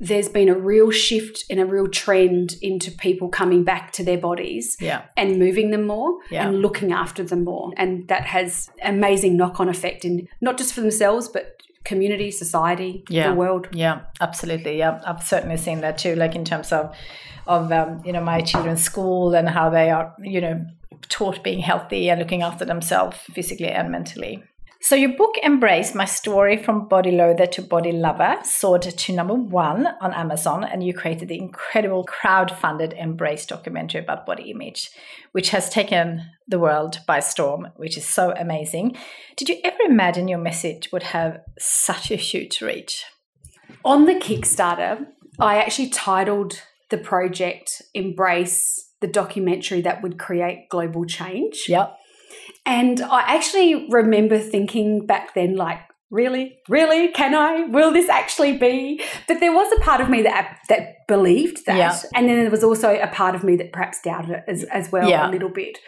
There's 0.02 0.30
been 0.30 0.48
a 0.48 0.54
real 0.58 0.90
shift 0.90 1.44
and 1.50 1.60
a 1.60 1.66
real 1.66 1.86
trend 1.86 2.54
into 2.62 2.90
people 2.90 3.28
coming 3.28 3.64
back 3.64 3.92
to 3.92 4.02
their 4.02 4.16
bodies 4.16 4.78
yeah, 4.80 5.02
and 5.14 5.38
moving 5.38 5.72
them 5.72 5.86
more 5.86 6.14
Yeah. 6.30 6.48
and 6.48 6.62
looking 6.62 6.90
after 6.90 7.22
them 7.22 7.44
more. 7.44 7.70
And 7.76 8.08
that 8.08 8.24
has 8.24 8.70
amazing 8.82 9.36
knock 9.36 9.60
on 9.60 9.68
effect 9.68 10.06
in 10.06 10.26
not 10.40 10.56
just 10.56 10.72
for 10.72 10.80
themselves, 10.80 11.28
but 11.28 11.59
community, 11.84 12.30
society, 12.30 13.04
Yeah. 13.08 13.28
the 13.30 13.34
world. 13.34 13.68
Yeah, 13.72 14.00
absolutely. 14.20 14.78
Yeah, 14.78 15.00
I've 15.06 15.22
certainly 15.22 15.56
seen 15.56 15.80
that 15.80 15.98
too. 15.98 16.14
Like 16.14 16.34
in 16.34 16.44
terms 16.44 16.72
of 16.72 16.94
of 17.46 17.72
um, 17.72 18.02
you 18.04 18.12
know 18.12 18.20
my 18.22 18.40
children's 18.42 18.82
school 18.82 19.34
and 19.34 19.48
how 19.48 19.70
they 19.70 19.90
are 19.90 20.14
you 20.18 20.40
know 20.40 20.64
taught 21.08 21.42
being 21.42 21.60
healthy 21.60 22.10
and 22.10 22.20
looking 22.20 22.42
after 22.42 22.64
themselves 22.64 23.16
physically 23.34 23.68
and 23.70 23.90
mentally. 23.90 24.42
So 24.82 24.96
your 24.96 25.12
book 25.12 25.34
Embrace 25.42 25.94
My 25.94 26.06
Story 26.06 26.56
from 26.56 26.88
Body 26.88 27.10
Loather 27.10 27.44
to 27.48 27.60
Body 27.60 27.92
Lover 27.92 28.38
soared 28.44 28.80
to 28.80 29.12
number 29.12 29.34
one 29.34 29.86
on 30.00 30.14
Amazon 30.14 30.64
and 30.64 30.82
you 30.82 30.94
created 30.94 31.28
the 31.28 31.38
incredible 31.38 32.02
crowd-funded 32.04 32.94
Embrace 32.94 33.44
documentary 33.44 34.00
about 34.00 34.24
body 34.24 34.50
image, 34.50 34.90
which 35.32 35.50
has 35.50 35.68
taken 35.68 36.22
the 36.48 36.58
world 36.58 37.00
by 37.06 37.20
storm, 37.20 37.68
which 37.76 37.98
is 37.98 38.06
so 38.06 38.32
amazing. 38.32 38.96
Did 39.36 39.50
you 39.50 39.58
ever 39.64 39.82
imagine 39.84 40.28
your 40.28 40.38
message 40.38 40.88
would 40.92 41.02
have 41.02 41.42
such 41.58 42.10
a 42.10 42.16
huge 42.16 42.62
reach? 42.62 43.04
On 43.84 44.06
the 44.06 44.14
Kickstarter, 44.14 45.06
I 45.38 45.58
actually 45.58 45.90
titled 45.90 46.62
the 46.88 46.98
project 46.98 47.82
Embrace 47.92 48.92
the 49.02 49.08
documentary 49.08 49.82
that 49.82 50.02
would 50.02 50.18
create 50.18 50.70
global 50.70 51.04
change. 51.04 51.66
Yep. 51.68 51.98
And 52.66 53.00
I 53.00 53.20
actually 53.22 53.88
remember 53.90 54.38
thinking 54.38 55.06
back 55.06 55.34
then, 55.34 55.56
like, 55.56 55.80
really, 56.10 56.58
really, 56.68 57.08
can 57.12 57.34
I? 57.34 57.64
Will 57.66 57.92
this 57.92 58.08
actually 58.08 58.58
be? 58.58 59.00
But 59.28 59.38
there 59.40 59.52
was 59.52 59.72
a 59.76 59.80
part 59.80 60.00
of 60.00 60.10
me 60.10 60.22
that 60.22 60.58
that 60.68 61.06
believed 61.06 61.66
that, 61.66 61.76
Yeah. 61.78 61.96
and 62.14 62.28
then 62.28 62.40
there 62.40 62.50
was 62.50 62.62
also 62.64 62.94
a 62.96 63.06
part 63.08 63.34
of 63.34 63.42
me 63.44 63.56
that 63.56 63.72
perhaps 63.72 64.00
doubted 64.02 64.30
it 64.30 64.44
as, 64.48 64.64
as 64.64 64.90
well 64.92 65.08
Yeah. 65.08 65.28
a 65.28 65.30
little 65.30 65.48
bit. 65.48 65.78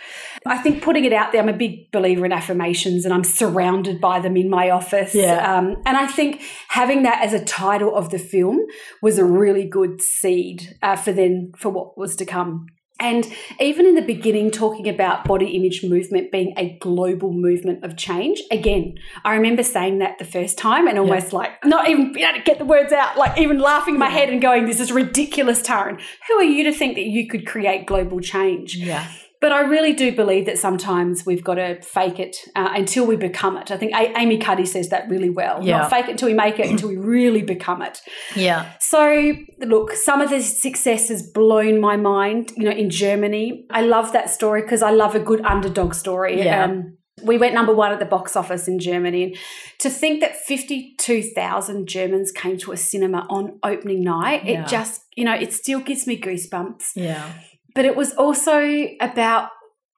I 0.46 0.58
think 0.58 0.82
putting 0.82 1.04
it 1.04 1.12
out 1.12 1.30
there, 1.32 1.40
I'm 1.40 1.48
a 1.48 1.52
big 1.52 1.90
believer 1.92 2.24
in 2.24 2.32
affirmations, 2.32 3.04
and 3.04 3.12
I'm 3.12 3.24
surrounded 3.24 4.00
by 4.00 4.20
them 4.20 4.36
in 4.36 4.48
my 4.48 4.70
office. 4.70 5.14
Yeah. 5.14 5.56
Um, 5.58 5.76
and 5.86 5.96
I 5.96 6.06
think 6.06 6.40
having 6.68 7.02
that 7.02 7.20
as 7.22 7.32
a 7.32 7.44
title 7.44 7.94
of 7.94 8.10
the 8.10 8.18
film 8.18 8.60
was 9.00 9.18
a 9.18 9.24
really 9.24 9.64
good 9.64 10.00
seed 10.02 10.76
uh, 10.82 10.96
for 10.96 11.12
then 11.12 11.52
for 11.56 11.68
what 11.70 11.98
was 11.98 12.16
to 12.16 12.24
come. 12.24 12.66
And 13.02 13.26
even 13.60 13.84
in 13.84 13.96
the 13.96 14.02
beginning, 14.02 14.50
talking 14.52 14.88
about 14.88 15.24
body 15.24 15.56
image 15.56 15.82
movement 15.82 16.30
being 16.30 16.54
a 16.56 16.78
global 16.78 17.32
movement 17.32 17.82
of 17.84 17.96
change. 17.96 18.40
Again, 18.50 18.94
I 19.24 19.34
remember 19.34 19.64
saying 19.64 19.98
that 19.98 20.18
the 20.18 20.24
first 20.24 20.56
time 20.56 20.86
and 20.86 20.98
almost 20.98 21.32
like 21.32 21.64
not 21.64 21.88
even 21.88 22.12
being 22.12 22.24
able 22.26 22.38
to 22.38 22.44
get 22.44 22.58
the 22.58 22.64
words 22.64 22.92
out, 22.92 23.18
like 23.18 23.38
even 23.38 23.58
laughing 23.58 23.94
in 23.94 24.00
my 24.00 24.08
head 24.08 24.30
and 24.30 24.40
going, 24.40 24.66
This 24.66 24.80
is 24.80 24.92
ridiculous, 24.92 25.60
Taryn. 25.62 26.00
Who 26.28 26.34
are 26.34 26.44
you 26.44 26.62
to 26.64 26.72
think 26.72 26.94
that 26.94 27.06
you 27.06 27.26
could 27.26 27.44
create 27.44 27.86
global 27.86 28.20
change? 28.20 28.76
Yeah. 28.76 29.06
But 29.42 29.52
I 29.52 29.60
really 29.60 29.92
do 29.92 30.14
believe 30.14 30.46
that 30.46 30.56
sometimes 30.56 31.26
we've 31.26 31.42
got 31.44 31.56
to 31.56 31.82
fake 31.82 32.18
it 32.18 32.36
uh, 32.56 32.70
until 32.74 33.04
we 33.06 33.16
become 33.16 33.56
it. 33.58 33.70
I 33.70 33.76
think 33.76 33.92
A- 33.92 34.16
Amy 34.18 34.38
Cuddy 34.38 34.64
says 34.64 34.88
that 34.90 35.10
really 35.10 35.28
well. 35.30 35.62
Yeah. 35.62 35.78
Not 35.78 35.90
fake 35.90 36.06
it 36.06 36.12
until 36.12 36.28
we 36.28 36.34
make 36.34 36.58
it, 36.60 36.70
until 36.70 36.88
we 36.88 36.96
really 37.16 37.42
become 37.42 37.82
it. 37.82 38.00
Yeah. 38.34 38.72
So, 38.80 39.34
look, 39.58 39.92
some 39.92 40.20
of 40.20 40.30
the 40.30 40.40
success 40.40 41.08
has 41.08 41.28
blown 41.34 41.80
my 41.80 41.96
mind. 41.96 42.52
You 42.56 42.64
know, 42.64 42.70
in 42.70 42.88
Germany, 42.88 43.66
I 43.70 43.82
love 43.82 44.12
that 44.14 44.30
story 44.30 44.62
because 44.62 44.82
I 44.82 44.92
love 44.92 45.14
a 45.16 45.20
good 45.20 45.40
underdog 45.44 45.94
story. 45.94 46.40
Yeah. 46.42 46.64
Um, 46.64 46.96
we 47.24 47.36
went 47.36 47.52
number 47.54 47.74
one 47.74 47.92
at 47.92 47.98
the 47.98 48.06
box 48.06 48.36
office 48.36 48.66
in 48.68 48.78
Germany. 48.78 49.22
And 49.24 49.36
to 49.80 49.90
think 49.90 50.20
that 50.22 50.34
52,000 50.36 51.86
Germans 51.86 52.32
came 52.32 52.56
to 52.58 52.72
a 52.72 52.76
cinema 52.76 53.26
on 53.28 53.58
opening 53.62 54.02
night, 54.02 54.44
Yeah. 54.44 54.62
it 54.62 54.68
just, 54.68 55.02
you 55.16 55.24
know, 55.24 55.34
it 55.34 55.52
still 55.52 55.80
gives 55.80 56.06
me 56.06 56.20
goosebumps. 56.20 56.84
Yeah. 56.96 57.32
But 57.74 57.84
it 57.84 57.96
was 57.96 58.12
also 58.14 58.88
about 59.00 59.50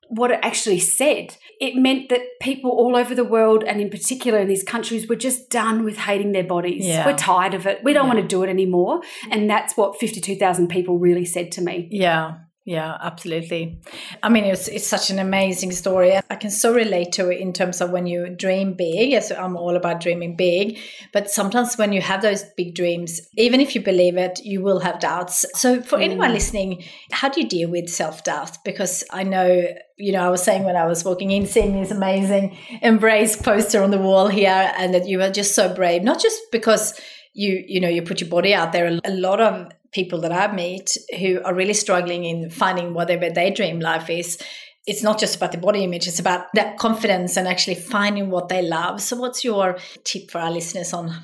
what 0.08 0.30
it 0.30 0.38
actually 0.42 0.80
said. 0.80 1.36
It 1.60 1.76
meant 1.76 2.08
that 2.10 2.20
people 2.40 2.70
all 2.70 2.94
over 2.96 3.14
the 3.14 3.24
world, 3.24 3.64
and 3.64 3.80
in 3.80 3.90
particular 3.90 4.38
in 4.38 4.48
these 4.48 4.62
countries, 4.62 5.08
were 5.08 5.16
just 5.16 5.50
done 5.50 5.84
with 5.84 5.96
hating 5.96 6.32
their 6.32 6.44
bodies. 6.44 6.86
Yeah. 6.86 7.06
We're 7.06 7.16
tired 7.16 7.54
of 7.54 7.66
it. 7.66 7.82
We 7.82 7.92
don't 7.92 8.06
Yeah. 8.06 8.14
want 8.14 8.22
to 8.22 8.28
do 8.36 8.42
it 8.42 8.50
anymore. 8.50 9.00
And 9.30 9.48
that's 9.48 9.76
what 9.76 9.98
52,000 9.98 10.68
people 10.68 10.98
really 10.98 11.24
said 11.24 11.50
to 11.52 11.62
me. 11.62 11.88
Yeah. 11.90 12.32
Yeah, 12.66 12.96
absolutely. 12.98 13.78
I 14.22 14.30
mean, 14.30 14.44
it's 14.44 14.68
it's 14.68 14.86
such 14.86 15.10
an 15.10 15.18
amazing 15.18 15.70
story. 15.72 16.16
I 16.16 16.36
can 16.36 16.50
so 16.50 16.72
relate 16.72 17.12
to 17.12 17.28
it 17.28 17.38
in 17.38 17.52
terms 17.52 17.82
of 17.82 17.90
when 17.90 18.06
you 18.06 18.30
dream 18.30 18.72
big. 18.72 19.10
Yes, 19.10 19.30
I'm 19.30 19.54
all 19.54 19.76
about 19.76 20.00
dreaming 20.00 20.34
big, 20.34 20.78
but 21.12 21.30
sometimes 21.30 21.76
when 21.76 21.92
you 21.92 22.00
have 22.00 22.22
those 22.22 22.42
big 22.56 22.74
dreams, 22.74 23.20
even 23.36 23.60
if 23.60 23.74
you 23.74 23.82
believe 23.82 24.16
it, 24.16 24.40
you 24.42 24.62
will 24.62 24.80
have 24.80 24.98
doubts. 24.98 25.44
So, 25.52 25.82
for 25.82 25.98
mm. 25.98 26.04
anyone 26.04 26.32
listening, 26.32 26.84
how 27.12 27.28
do 27.28 27.42
you 27.42 27.48
deal 27.48 27.68
with 27.68 27.90
self 27.90 28.24
doubt? 28.24 28.56
Because 28.64 29.04
I 29.10 29.24
know, 29.24 29.66
you 29.98 30.12
know, 30.12 30.24
I 30.24 30.30
was 30.30 30.42
saying 30.42 30.64
when 30.64 30.76
I 30.76 30.86
was 30.86 31.04
walking 31.04 31.32
in, 31.32 31.46
seeing 31.46 31.78
this 31.78 31.90
amazing 31.90 32.56
embrace 32.80 33.36
poster 33.36 33.82
on 33.82 33.90
the 33.90 33.98
wall 33.98 34.28
here, 34.28 34.72
and 34.78 34.94
that 34.94 35.06
you 35.06 35.18
were 35.18 35.30
just 35.30 35.54
so 35.54 35.74
brave, 35.74 36.02
not 36.02 36.18
just 36.18 36.40
because 36.50 36.98
you 37.34 37.62
you 37.66 37.80
know 37.80 37.88
you 37.88 38.00
put 38.00 38.22
your 38.22 38.30
body 38.30 38.54
out 38.54 38.72
there 38.72 38.86
a 39.04 39.10
lot 39.10 39.40
of 39.40 39.70
people 39.94 40.20
that 40.20 40.32
i 40.32 40.52
meet 40.52 40.96
who 41.18 41.40
are 41.44 41.54
really 41.54 41.74
struggling 41.74 42.24
in 42.24 42.50
finding 42.50 42.92
whatever 42.94 43.30
their 43.30 43.50
dream 43.50 43.80
life 43.80 44.10
is 44.10 44.38
it's 44.86 45.02
not 45.02 45.18
just 45.18 45.36
about 45.36 45.52
the 45.52 45.58
body 45.58 45.82
image 45.84 46.06
it's 46.06 46.18
about 46.18 46.46
that 46.54 46.76
confidence 46.78 47.36
and 47.36 47.48
actually 47.48 47.74
finding 47.74 48.30
what 48.30 48.48
they 48.48 48.62
love. 48.62 49.00
So 49.00 49.16
what's 49.16 49.44
your 49.44 49.78
tip 50.04 50.30
for 50.30 50.38
our 50.38 50.50
listeners 50.50 50.92
on 50.92 51.14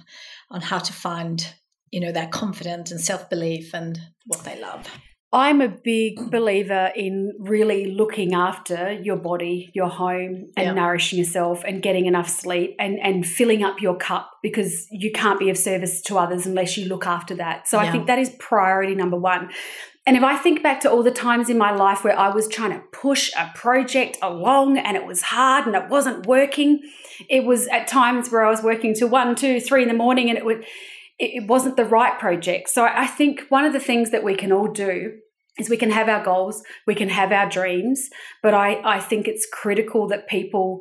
on 0.51 0.61
how 0.61 0.79
to 0.79 0.93
find 0.93 1.55
you 1.91 2.01
know 2.01 2.13
that 2.13 2.31
confidence 2.31 2.91
and 2.91 3.01
self-belief 3.01 3.75
and 3.75 3.99
what 4.27 4.45
they 4.45 4.61
love 4.61 4.87
I'm 5.33 5.61
a 5.61 5.69
big 5.69 6.29
believer 6.31 6.91
in 6.97 7.35
really 7.39 7.93
looking 7.93 8.35
after 8.35 8.93
your 8.93 9.17
body, 9.17 9.71
your 9.75 9.89
home, 9.89 10.51
and 10.57 10.67
Yeah. 10.67 10.73
nourishing 10.73 11.21
yourself 11.21 11.63
and 11.65 11.81
getting 11.81 12.07
enough 12.07 12.29
sleep 12.29 12.75
and, 12.81 12.99
and 12.99 13.25
filling 13.25 13.63
up 13.63 13.81
your 13.81 13.95
cup 13.97 14.33
because 14.43 14.89
you 14.91 15.13
can't 15.13 15.39
be 15.39 15.49
of 15.49 15.57
service 15.57 16.01
to 16.03 16.19
others 16.19 16.47
unless 16.47 16.77
you 16.77 16.87
look 16.89 17.07
after 17.07 17.35
that. 17.37 17.69
So 17.69 17.81
Yeah. 17.81 17.89
I 17.89 17.93
think 17.93 18.09
that 18.09 18.19
is 18.19 18.31
priority 18.41 18.97
number 18.97 19.17
one. 19.17 19.51
And 20.05 20.17
if 20.17 20.25
I 20.25 20.37
think 20.37 20.65
back 20.65 20.81
to 20.81 20.91
all 20.91 21.05
the 21.05 21.13
times 21.13 21.49
in 21.49 21.59
my 21.59 21.71
life 21.71 22.03
where 22.03 22.19
I 22.19 22.31
was 22.35 22.49
trying 22.49 22.73
to 22.73 22.81
push 22.91 23.31
a 23.39 23.53
project 23.55 24.19
along 24.23 24.79
and 24.79 24.97
it 24.97 25.07
was 25.07 25.23
hard 25.23 25.67
and 25.67 25.77
it 25.77 25.89
wasn't 25.89 26.27
working, 26.27 26.81
it 27.29 27.45
was 27.45 27.69
at 27.69 27.87
times 27.87 28.31
where 28.31 28.45
I 28.45 28.51
was 28.51 28.63
working 28.65 28.95
till 28.95 29.09
one, 29.09 29.37
two, 29.37 29.61
three 29.61 29.83
in 29.83 29.89
the 29.89 29.95
morning 29.95 30.29
and 30.29 30.37
it 30.37 30.45
would 30.45 30.65
it 31.21 31.47
wasn't 31.47 31.77
the 31.77 31.85
right 31.85 32.19
project. 32.19 32.69
So 32.71 32.85
I 32.85 33.03
I 33.03 33.07
think 33.07 33.43
one 33.49 33.65
of 33.65 33.73
the 33.73 33.81
things 33.81 34.11
that 34.11 34.25
we 34.25 34.35
can 34.35 34.53
all 34.53 34.69
do 34.69 34.95
is 35.59 35.69
we 35.69 35.77
can 35.77 35.91
have 35.91 36.09
our 36.09 36.25
goals, 36.25 36.63
we 36.87 36.95
can 36.95 37.09
have 37.11 37.31
our 37.33 37.49
dreams, 37.49 38.09
but 38.43 38.55
I, 38.55 38.81
I 38.97 38.99
think 39.01 39.29
it's 39.29 39.47
critical 39.53 40.09
that 40.09 40.29
people 40.29 40.81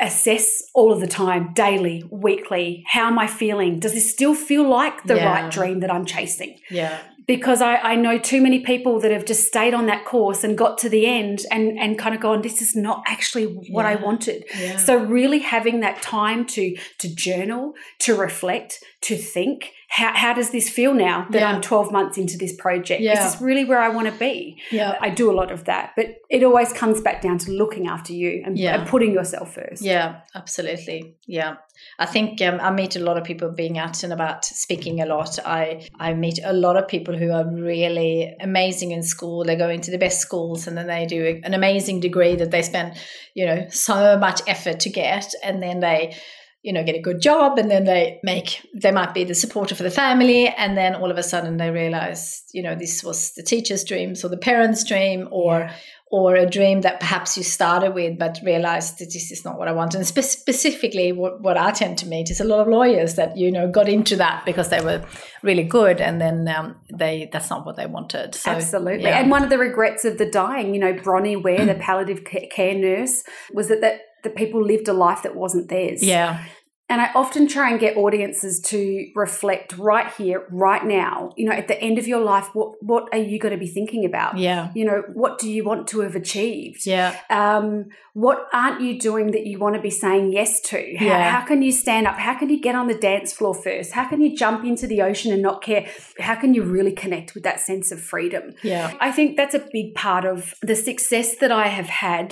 assess 0.00 0.62
all 0.74 0.92
of 0.92 1.00
the 1.00 1.06
time, 1.06 1.52
daily, 1.54 2.02
weekly, 2.10 2.82
how 2.88 3.06
am 3.06 3.18
I 3.18 3.26
feeling? 3.26 3.78
Does 3.78 3.94
this 3.94 4.10
still 4.10 4.34
feel 4.34 4.68
like 4.68 5.04
the 5.04 5.16
Yeah. 5.16 5.32
right 5.32 5.50
dream 5.52 5.80
that 5.80 5.92
I'm 5.92 6.04
chasing? 6.04 6.58
yeah 6.70 6.98
because 7.36 7.62
I, 7.62 7.76
I 7.76 7.94
know 7.94 8.18
too 8.18 8.42
many 8.42 8.60
people 8.60 9.00
that 9.00 9.10
have 9.10 9.24
just 9.24 9.46
stayed 9.46 9.72
on 9.72 9.86
that 9.86 10.04
course 10.04 10.44
and 10.44 10.58
got 10.58 10.76
to 10.78 10.90
the 10.90 11.06
end 11.06 11.46
and, 11.50 11.78
and 11.78 11.98
kind 11.98 12.14
of 12.14 12.20
gone, 12.20 12.42
this 12.42 12.60
is 12.60 12.76
not 12.76 13.02
actually 13.06 13.44
what 13.46 13.86
I 13.86 13.94
wanted. 13.94 14.44
Yeah. 14.54 14.76
So 14.76 14.98
really 14.98 15.38
having 15.38 15.80
that 15.80 16.02
time 16.02 16.44
to 16.48 16.76
to 16.98 17.14
journal, 17.14 17.72
to 18.00 18.14
reflect, 18.14 18.84
to 19.02 19.16
think, 19.16 19.72
how, 19.94 20.10
how 20.14 20.32
does 20.32 20.50
this 20.50 20.70
feel 20.70 20.94
now 20.94 21.26
that 21.30 21.40
Yeah. 21.40 21.50
I'm 21.52 21.60
12 21.60 21.92
months 21.92 22.16
into 22.16 22.38
this 22.38 22.54
project? 22.56 23.02
Yeah. 23.02 23.12
Is 23.12 23.32
this 23.32 23.42
really 23.42 23.66
where 23.66 23.78
I 23.78 23.90
want 23.90 24.06
to 24.10 24.18
be? 24.18 24.56
yeah. 24.70 24.96
I 25.02 25.10
do 25.10 25.30
a 25.30 25.36
lot 25.40 25.50
of 25.50 25.64
that, 25.64 25.90
but 25.96 26.06
it 26.30 26.42
always 26.42 26.72
comes 26.72 27.02
back 27.02 27.20
down 27.20 27.36
to 27.38 27.50
looking 27.52 27.88
after 27.88 28.14
you 28.14 28.42
and, 28.44 28.56
Yeah. 28.58 28.74
and 28.80 28.88
putting 28.88 29.12
yourself 29.12 29.52
first. 29.54 29.82
Yeah, 29.82 30.20
absolutely. 30.34 31.14
Yeah, 31.26 31.56
I 31.98 32.06
think 32.06 32.40
um, 32.40 32.58
I 32.60 32.70
meet 32.70 32.96
a 32.96 33.00
lot 33.00 33.18
of 33.18 33.24
people 33.24 33.50
being 33.50 33.76
out 33.78 34.02
and 34.02 34.12
about 34.14 34.44
speaking 34.46 35.00
a 35.02 35.06
lot. 35.06 35.38
I 35.44 35.86
I 36.00 36.14
meet 36.14 36.38
a 36.42 36.52
lot 36.54 36.76
of 36.78 36.88
people 36.88 37.14
who 37.18 37.30
are 37.30 37.46
really 37.46 38.34
amazing 38.40 38.92
in 38.92 39.02
school. 39.02 39.44
They 39.44 39.56
go 39.56 39.68
into 39.68 39.90
the 39.90 39.98
best 39.98 40.20
schools 40.20 40.66
and 40.66 40.74
then 40.76 40.86
they 40.86 41.04
do 41.06 41.40
an 41.44 41.52
amazing 41.54 42.00
degree 42.00 42.34
that 42.36 42.50
they 42.50 42.62
spend, 42.62 42.94
you 43.34 43.44
know, 43.46 43.66
so 43.68 44.16
much 44.18 44.40
effort 44.46 44.80
to 44.80 44.90
get, 44.90 45.26
and 45.44 45.62
then 45.62 45.80
they 45.80 46.16
you 46.62 46.72
know 46.72 46.84
get 46.84 46.94
a 46.94 47.00
good 47.00 47.20
job 47.20 47.58
and 47.58 47.70
then 47.70 47.84
they 47.84 48.20
make 48.22 48.66
they 48.74 48.92
might 48.92 49.12
be 49.14 49.24
the 49.24 49.34
supporter 49.34 49.74
for 49.74 49.82
the 49.82 49.90
family 49.90 50.48
and 50.48 50.76
then 50.76 50.94
all 50.94 51.10
of 51.10 51.18
a 51.18 51.22
sudden 51.22 51.56
they 51.56 51.70
realize 51.70 52.44
you 52.52 52.62
know 52.62 52.74
this 52.74 53.02
was 53.02 53.32
the 53.34 53.42
teacher's 53.42 53.84
dreams 53.84 54.24
or 54.24 54.28
the 54.28 54.36
parents 54.36 54.84
dream 54.84 55.28
or 55.30 55.68
or 56.12 56.36
a 56.36 56.44
dream 56.44 56.82
that 56.82 57.00
perhaps 57.00 57.38
you 57.38 57.42
started 57.42 57.94
with 57.94 58.18
but 58.18 58.38
realized 58.44 58.98
that 58.98 59.06
this 59.06 59.32
is 59.32 59.46
not 59.46 59.58
what 59.58 59.66
I 59.66 59.72
want. 59.72 59.94
And 59.94 60.06
spe- 60.06 60.20
specifically, 60.20 61.10
what, 61.10 61.40
what 61.40 61.56
I 61.56 61.70
tend 61.70 61.96
to 61.98 62.06
meet 62.06 62.30
is 62.30 62.38
a 62.38 62.44
lot 62.44 62.60
of 62.60 62.68
lawyers 62.68 63.14
that 63.14 63.34
you 63.38 63.50
know 63.50 63.66
got 63.66 63.88
into 63.88 64.16
that 64.16 64.44
because 64.44 64.68
they 64.68 64.82
were 64.82 65.02
really 65.42 65.64
good, 65.64 66.02
and 66.02 66.20
then 66.20 66.46
um, 66.48 66.76
they 66.92 67.30
that's 67.32 67.48
not 67.48 67.64
what 67.64 67.76
they 67.76 67.86
wanted. 67.86 68.34
So, 68.34 68.50
Absolutely. 68.50 69.04
yeah. 69.04 69.20
And 69.20 69.30
one 69.30 69.42
of 69.42 69.48
the 69.48 69.56
regrets 69.56 70.04
of 70.04 70.18
the 70.18 70.26
dying, 70.26 70.74
you 70.74 70.80
know, 70.80 70.92
Bronnie 70.92 71.42
Ware, 71.42 71.64
the 71.64 71.74
palliative 71.80 72.24
care 72.24 72.74
nurse, 72.74 73.24
was 73.54 73.68
that, 73.68 73.80
that 73.80 74.00
the 74.22 74.30
people 74.30 74.62
lived 74.62 74.88
a 74.88 74.92
life 74.92 75.22
that 75.22 75.34
wasn't 75.34 75.68
theirs. 75.68 76.02
yeah, 76.02 76.44
And 76.92 77.00
I 77.00 77.10
often 77.14 77.48
try 77.48 77.70
and 77.70 77.80
get 77.80 77.96
audiences 77.96 78.60
to 78.72 78.78
reflect 79.14 79.78
right 79.78 80.12
here, 80.18 80.46
right 80.50 80.84
now. 80.84 81.32
You 81.38 81.46
know, 81.48 81.52
at 81.62 81.66
the 81.66 81.80
end 81.80 81.96
of 81.98 82.06
your 82.06 82.20
life, 82.32 82.48
what 82.52 82.70
what 82.82 83.04
are 83.12 83.18
you 83.30 83.38
going 83.38 83.52
to 83.58 83.58
be 83.58 83.66
thinking 83.78 84.04
about? 84.04 84.36
yeah, 84.36 84.70
You 84.74 84.84
know, 84.84 85.02
what 85.14 85.38
do 85.38 85.50
you 85.50 85.64
want 85.64 85.88
to 85.92 86.00
have 86.00 86.14
achieved? 86.14 86.84
yeah, 86.86 87.16
Um, 87.30 87.86
what 88.14 88.38
aren't 88.52 88.80
you 88.82 88.92
doing 89.00 89.30
that 89.34 89.46
you 89.46 89.58
want 89.58 89.74
to 89.74 89.80
be 89.80 89.94
saying 90.04 90.32
yes 90.40 90.60
to? 90.70 90.80
How, 90.98 91.06
Yeah. 91.06 91.30
how 91.30 91.42
can 91.46 91.62
you 91.62 91.72
stand 91.72 92.06
up? 92.06 92.16
How 92.28 92.34
can 92.40 92.48
you 92.50 92.60
get 92.60 92.74
on 92.74 92.86
the 92.92 92.98
dance 93.10 93.32
floor 93.32 93.54
first? 93.54 93.92
How 93.92 94.04
can 94.10 94.20
you 94.20 94.36
jump 94.36 94.60
into 94.70 94.86
the 94.86 95.00
ocean 95.00 95.32
and 95.32 95.40
not 95.40 95.62
care? 95.62 95.86
How 96.28 96.34
can 96.34 96.52
you 96.56 96.62
really 96.76 96.92
connect 96.92 97.28
with 97.34 97.44
that 97.48 97.58
sense 97.60 97.90
of 97.94 97.98
freedom? 98.12 98.44
yeah, 98.62 98.92
I 99.00 99.10
think 99.16 99.28
that's 99.38 99.54
a 99.54 99.64
big 99.72 99.94
part 99.94 100.24
of 100.26 100.38
the 100.60 100.76
success 100.76 101.36
that 101.36 101.50
I 101.64 101.68
have 101.68 101.86
had 102.08 102.28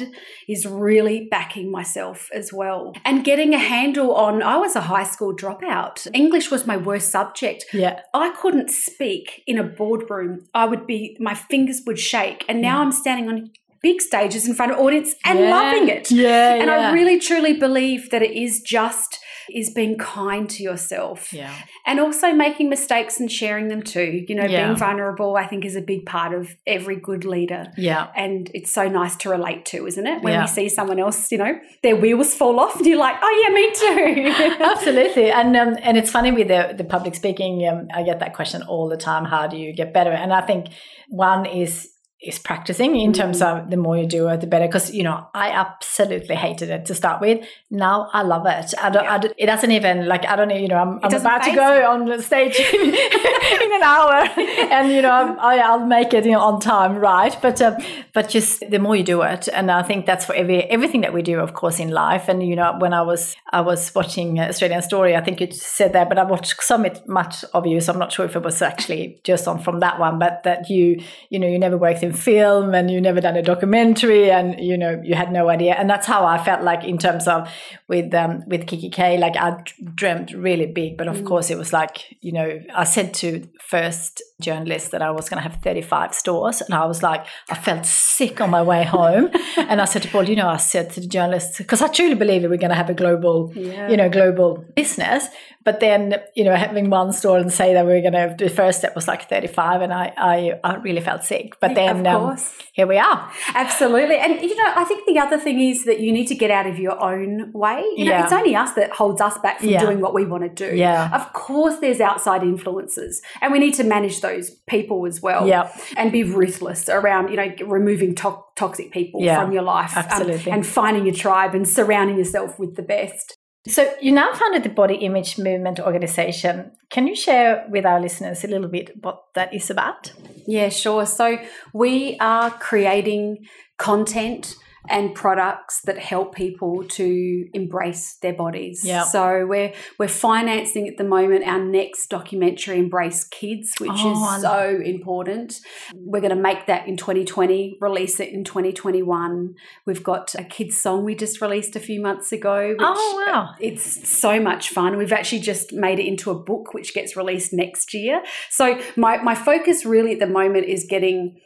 is 0.47 0.67
really 0.67 1.19
backing 1.31 1.71
myself 1.71 2.29
as 2.41 2.53
well 2.53 2.93
and 3.07 3.25
getting 3.25 3.55
a 3.55 3.59
handle 3.75 4.15
on. 4.27 4.43
I 4.55 4.57
was 4.65 4.75
a 4.77 4.81
high 4.93 5.05
school 5.15 5.33
dropout. 5.43 5.97
English 6.23 6.51
was 6.55 6.63
my 6.73 6.77
worst 6.89 7.09
subject. 7.19 7.61
yeah, 7.83 7.95
I 8.25 8.29
couldn't 8.41 8.71
speak 8.71 9.27
in 9.47 9.57
a 9.59 9.67
boardroom. 9.81 10.33
I 10.63 10.65
would 10.71 10.85
be, 10.93 11.01
my 11.29 11.35
fingers 11.53 11.79
would 11.87 11.99
shake. 12.13 12.41
And 12.49 12.61
now 12.69 12.77
I'm 12.83 12.93
standing 13.03 13.29
on 13.33 13.37
big 13.83 13.99
stages 14.09 14.43
in 14.49 14.55
front 14.59 14.73
of 14.73 14.79
audience 14.79 15.11
and 15.25 15.39
Yeah. 15.39 15.51
loving 15.59 15.89
it. 15.97 16.11
yeah, 16.11 16.55
And 16.61 16.67
yeah. 16.71 16.89
I 16.91 16.93
really 16.99 17.19
truly 17.29 17.55
believe 17.67 18.11
that 18.11 18.23
it 18.29 18.33
is 18.47 18.61
just 18.79 19.11
is 19.55 19.71
being 19.71 19.97
kind 19.99 20.49
to 20.51 20.63
yourself 20.63 21.33
yeah, 21.33 21.55
and 21.87 22.01
also 22.01 22.33
making 22.33 22.69
mistakes 22.69 23.19
and 23.21 23.31
sharing 23.31 23.69
them 23.69 23.83
too. 23.83 24.25
You 24.29 24.35
know, 24.35 24.45
Yeah. 24.47 24.67
being 24.67 24.77
vulnerable, 24.77 25.37
I 25.37 25.47
think, 25.47 25.65
is 25.65 25.77
a 25.77 25.81
big 25.81 26.07
part 26.07 26.33
of 26.35 26.57
every 26.67 26.97
good 26.97 27.25
leader. 27.25 27.67
yeah, 27.77 28.09
And 28.17 28.51
it's 28.55 28.73
so 28.73 28.89
nice 28.89 29.17
to 29.17 29.29
relate 29.31 29.65
to, 29.67 29.87
isn't 29.87 30.07
it? 30.07 30.23
When 30.23 30.33
Yeah. 30.33 30.43
we 30.43 30.47
see 30.49 30.69
someone 30.69 30.99
else, 30.99 31.31
you 31.33 31.39
know, 31.39 31.59
their 31.83 31.97
wheels 31.97 32.35
fall 32.35 32.59
off, 32.61 32.77
and 32.77 32.87
you're 32.87 32.99
like, 32.99 33.17
oh, 33.23 33.43
yeah, 33.43 33.55
me 33.55 33.71
too. 33.75 34.65
Absolutely, 34.65 35.31
and 35.31 35.57
um, 35.57 35.77
and 35.83 35.97
it's 35.97 36.11
funny 36.11 36.33
with 36.33 36.49
the 36.49 36.75
the 36.77 36.85
public 36.85 37.15
speaking. 37.15 37.67
Um, 37.69 37.89
I 37.95 38.03
get 38.03 38.21
that 38.21 38.35
question 38.35 38.63
all 38.63 38.89
the 38.89 38.97
time. 38.97 39.25
How 39.25 39.47
do 39.47 39.57
you 39.57 39.73
get 39.73 39.93
better? 39.93 40.11
And 40.13 40.33
I 40.33 40.41
think 40.41 40.67
one 41.09 41.45
is 41.47 41.90
is 42.23 42.39
practicing 42.39 42.97
in 42.97 43.15
terms 43.15 43.41
of 43.41 43.71
the 43.71 43.77
more 43.79 43.97
you 43.97 44.07
do 44.07 44.29
it, 44.29 44.41
the 44.43 44.47
better. 44.47 44.67
Because 44.67 44.93
you 44.93 45.03
know, 45.03 45.27
I 45.33 45.51
absolutely 45.51 46.35
hated 46.35 46.69
it 46.69 46.85
to 46.87 46.95
start 46.95 47.21
with. 47.21 47.45
Now 47.71 48.11
I 48.13 48.23
love 48.23 48.47
it. 48.47 48.75
I 48.79 48.91
don't. 48.91 49.07
I 49.07 49.19
don't 49.19 49.35
it 49.39 49.47
doesn't 49.47 49.71
even 49.71 50.07
like 50.07 50.27
I 50.27 50.37
don't. 50.37 50.49
Know, 50.49 50.57
you 50.57 50.69
know, 50.69 50.77
I'm, 50.77 51.01
I'm 51.03 51.15
about 51.15 51.43
to 51.45 51.53
go 51.53 51.79
you. 51.79 51.85
on 51.85 52.05
the 52.05 52.23
stage 52.23 52.59
in, 52.75 52.81
in 52.91 53.73
an 53.73 53.83
hour, 53.83 54.13
and 54.71 54.93
you 54.93 55.01
know, 55.01 55.11
I'm, 55.11 55.39
I, 55.41 55.59
I'll 55.59 55.87
make 55.87 56.13
it 56.13 56.27
you 56.27 56.33
know, 56.33 56.41
on 56.41 56.61
time, 56.61 56.97
right? 56.97 57.37
But 57.41 57.63
um, 57.63 57.77
but 58.13 58.29
just 58.29 58.61
the 58.69 58.79
more 58.79 58.97
you 58.97 59.05
do 59.05 59.23
it, 59.23 59.49
and 59.49 59.71
I 59.71 59.83
think 59.83 60.05
that's 60.05 60.27
for 60.27 60.35
every 60.35 60.65
everything 60.65 61.01
that 61.03 61.15
we 61.15 61.23
do, 61.23 61.39
of 61.41 61.55
course, 61.55 61.81
in 61.81 61.91
life. 61.91 62.29
And 62.29 62.47
you 62.47 62.55
know, 62.55 62.77
when 62.79 62.93
I 62.93 63.01
was 63.01 63.35
I 63.51 63.63
was 63.63 63.95
watching 63.95 64.39
Australian 64.41 64.83
Story, 64.83 65.17
I 65.17 65.23
think 65.23 65.41
you 65.41 65.51
said 65.53 65.95
that, 65.95 66.11
but 66.11 66.19
I 66.19 66.25
watched 66.25 66.63
so 66.63 66.77
much- 66.77 67.01
much 67.07 67.45
of 67.55 67.67
you, 67.67 67.81
so 67.81 67.93
I'm 67.93 67.99
not 67.99 68.13
sure 68.13 68.27
if 68.27 68.37
it 68.37 68.43
was 68.43 68.61
actually 68.61 69.21
just 69.25 69.49
on 69.49 69.59
from 69.63 69.81
that 69.81 69.99
one, 69.99 70.19
but 70.19 70.43
that 70.45 70.69
you 70.69 71.01
you 71.31 71.39
know 71.39 71.47
you 71.47 71.59
never 71.59 71.79
worked 71.79 72.03
in 72.03 72.10
film 72.13 72.75
and 72.75 72.91
you 72.91 73.01
never 73.01 73.21
done 73.21 73.37
a 73.37 73.43
documentary, 73.43 74.31
and 74.31 74.59
you 74.61 74.77
know 74.77 75.01
you 75.05 75.15
had 75.15 75.33
no 75.33 75.49
idea, 75.49 75.75
and 75.75 75.89
that's 75.89 76.07
how 76.07 76.25
I 76.25 76.43
felt 76.43 76.63
like 76.63 76.85
in 76.85 76.99
terms 76.99 77.27
of 77.29 77.49
with 77.89 78.13
um, 78.15 78.43
with 78.47 78.67
kikki.K, 78.67 79.19
like 79.19 79.37
i 79.37 79.63
dreamt 79.95 80.33
really 80.33 80.67
big, 80.67 80.97
but 80.97 81.09
of 81.09 81.25
course 81.25 81.51
it 81.51 81.59
was 81.59 81.73
like 81.73 82.17
you 82.21 82.33
know 82.33 82.61
I 82.75 82.85
said 82.85 83.15
to 83.15 83.47
first 83.61 84.23
journalist 84.41 84.91
that 84.93 85.03
I 85.03 85.11
was 85.11 85.29
going 85.29 85.43
to 85.43 85.49
have 85.49 85.61
35 85.63 86.15
stores, 86.15 86.61
and 86.61 86.75
I 86.75 86.87
was 86.87 87.03
like 87.03 87.27
I 87.51 87.55
felt 87.55 87.87
sick 87.87 88.41
on 88.41 88.51
my 88.51 88.63
way 88.63 88.85
home, 88.85 89.31
and 89.57 89.81
I 89.81 89.85
said 89.85 90.03
to 90.03 90.09
Paul, 90.09 90.29
you 90.29 90.37
know, 90.37 90.49
I 90.49 90.57
said 90.59 90.91
to 90.91 91.01
the 91.01 91.07
journalist 91.07 91.59
because 91.59 91.83
I 91.83 91.89
truly 91.89 92.15
believe 92.15 92.43
that 92.43 92.51
we're 92.51 92.57
going 92.57 92.71
to 92.71 92.77
have 92.77 92.91
a 92.91 92.95
global, 92.95 93.53
Yeah. 93.55 93.89
you 93.89 93.97
know, 93.97 94.09
global 94.09 94.65
business. 94.77 95.27
But 95.63 95.81
then, 95.81 96.15
you 96.35 96.45
know, 96.45 96.55
having 96.57 96.89
one 96.89 97.13
store 97.13 97.37
and 97.37 97.53
say 97.53 97.75
that 97.75 97.85
we're 97.85 98.01
going 98.01 98.15
to, 98.15 98.35
the 98.39 98.49
first 98.49 98.79
step 98.79 98.95
was 98.97 99.07
like 99.07 99.29
35, 99.29 99.83
and 99.83 99.93
I, 99.93 100.13
I, 100.17 100.59
I 100.65 100.77
really 100.77 101.03
felt 101.03 101.23
sick. 101.23 101.61
But 101.61 101.75
then, 101.75 102.07
of 102.07 102.31
um, 102.31 102.39
here 102.73 102.87
we 102.87 102.97
are. 102.97 103.31
Absolutely. 103.55 104.17
And, 104.17 104.41
you 104.41 104.57
know, 104.57 104.73
I 104.75 104.85
think 104.85 105.07
the 105.07 105.19
other 105.19 105.39
thing 105.39 105.61
is 105.61 105.85
that 105.85 106.01
you 106.01 106.13
need 106.13 106.27
to 106.29 106.35
get 106.35 106.51
out 106.51 106.67
of 106.67 106.79
your 106.79 106.99
own 107.03 107.53
way. 107.53 107.83
You 107.97 108.07
know, 108.07 108.13
Yeah. 108.13 108.25
it's 108.25 108.33
only 108.33 108.57
us 108.57 108.73
that 108.73 108.93
holds 108.93 109.21
us 109.21 109.37
back 109.39 109.61
from 109.61 109.69
Yeah. 109.69 109.81
doing 109.81 110.01
what 110.01 110.15
we 110.15 110.25
want 110.25 110.45
to 110.45 110.71
do. 110.71 110.75
Yeah. 110.75 111.11
Of 111.15 111.33
course, 111.35 111.77
there's 111.81 112.01
outside 112.01 112.43
influences, 112.43 113.21
and 113.43 113.53
we 113.53 113.59
need 113.59 113.75
to 113.75 113.85
manage 113.85 114.23
those 114.23 114.51
people 114.67 115.07
as 115.07 115.21
well. 115.21 115.47
Yeah. 115.47 115.71
And 115.97 116.11
be 116.11 116.25
ruthless 116.25 116.89
around, 116.89 117.29
you 117.29 117.37
know, 117.37 117.53
removing 117.67 118.15
to- 118.17 118.39
toxic 118.57 118.93
people 118.93 119.21
Yeah. 119.23 119.41
from 119.43 119.53
your 119.53 119.63
life. 119.63 119.97
um, 119.97 120.05
Absolutely. 120.09 120.53
and 120.53 120.67
finding 120.67 121.05
your 121.07 121.15
tribe 121.15 121.55
and 121.55 121.69
surrounding 121.69 122.17
yourself 122.17 122.59
with 122.59 122.77
the 122.77 122.83
best. 122.83 123.37
So 123.69 123.93
you 124.01 124.11
now 124.11 124.33
founded 124.33 124.63
the 124.63 124.71
Body 124.71 124.95
Image 124.97 125.39
Movement 125.39 125.81
organization. 125.81 126.73
Can 126.89 127.07
you 127.07 127.15
share 127.15 127.67
with 127.69 127.85
our 127.85 128.01
listeners 128.01 128.43
a 128.43 128.49
little 128.49 128.69
bit 128.69 128.93
what 129.03 129.23
that 129.35 129.53
is 129.53 129.69
about? 129.69 130.13
Yeah, 130.47 130.71
sure. 130.71 131.05
So 131.05 131.39
we 131.75 132.17
are 132.21 132.51
creating 132.51 133.45
content 133.77 134.57
and 134.89 135.15
products 135.15 135.81
that 135.83 135.99
help 135.99 136.35
people 136.35 136.85
to 136.85 137.49
embrace 137.53 138.15
their 138.23 138.33
bodies. 138.33 138.83
Yeah. 138.85 139.05
So 139.05 139.47
we're 139.47 139.73
we're 139.99 140.09
financing 140.09 140.89
at 140.89 140.97
the 140.97 141.05
moment 141.05 141.47
our 141.47 141.63
next 141.63 142.09
documentary 142.09 142.79
Embrace 142.79 143.25
Kids, 143.25 143.75
which 143.79 143.91
Oh, 143.93 144.35
is 144.37 144.43
so 144.43 144.81
important. 144.85 145.61
We're 145.95 146.21
going 146.21 146.35
to 146.35 146.41
make 146.41 146.67
that 146.67 146.89
in 146.89 146.97
2020, 146.97 147.79
release 147.81 148.21
it 148.21 148.31
in 148.31 148.45
2021. 148.45 149.55
We've 149.87 150.03
got 150.03 150.35
a 150.35 150.45
kids 150.45 150.77
song 150.81 151.05
we 151.05 151.15
just 151.15 151.41
released 151.41 151.77
a 151.77 151.81
few 151.81 152.01
months 152.01 152.33
ago. 152.33 152.69
Which 152.71 152.79
Oh, 152.81 153.25
wow. 153.27 153.51
Uh, 153.51 153.55
it's 153.61 154.09
so 154.09 154.41
much 154.41 154.71
fun. 154.71 154.97
We've 154.97 155.13
actually 155.13 155.41
just 155.41 155.73
made 155.73 155.99
it 155.99 156.07
into 156.07 156.31
a 156.31 156.35
book 156.35 156.73
which 156.75 156.95
gets 156.95 157.17
released 157.17 157.53
next 157.53 157.93
year. 157.95 158.23
So 158.49 158.81
my 158.97 159.19
my 159.23 159.35
focus 159.35 159.85
really 159.85 160.13
at 160.13 160.19
the 160.21 160.27
moment 160.27 160.67
is 160.67 160.87
getting 160.89 161.39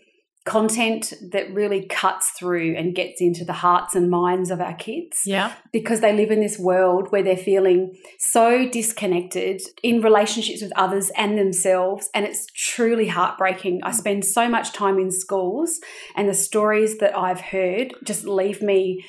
content 0.45 1.13
that 1.33 1.53
really 1.55 1.87
cuts 1.87 2.31
through 2.31 2.77
and 2.77 2.95
gets 2.95 3.21
into 3.21 3.45
the 3.47 3.55
hearts 3.55 3.95
and 3.95 4.11
minds 4.11 4.51
of 4.51 4.61
our 4.61 4.75
kids 4.75 5.23
Yeah. 5.25 5.53
because 5.73 6.01
they 6.01 6.13
live 6.15 6.31
in 6.31 6.41
this 6.41 6.59
world 6.59 7.11
where 7.11 7.23
they're 7.23 7.37
feeling 7.37 7.97
so 8.19 8.69
disconnected 8.69 9.63
in 9.83 10.03
relationships 10.03 10.61
with 10.61 10.73
others 10.77 11.11
and 11.17 11.39
themselves 11.39 12.11
and 12.15 12.27
it's 12.27 12.47
truly 12.55 13.09
heartbreaking. 13.09 13.81
I 13.83 13.93
spend 13.93 14.25
so 14.27 14.49
much 14.49 14.73
time 14.73 14.99
in 14.99 15.11
schools 15.11 15.81
and 16.15 16.29
the 16.29 16.35
stories 16.35 16.99
that 16.99 17.17
I've 17.17 17.41
heard 17.41 17.95
just 18.05 18.25
leave 18.27 18.61
me 18.61 19.03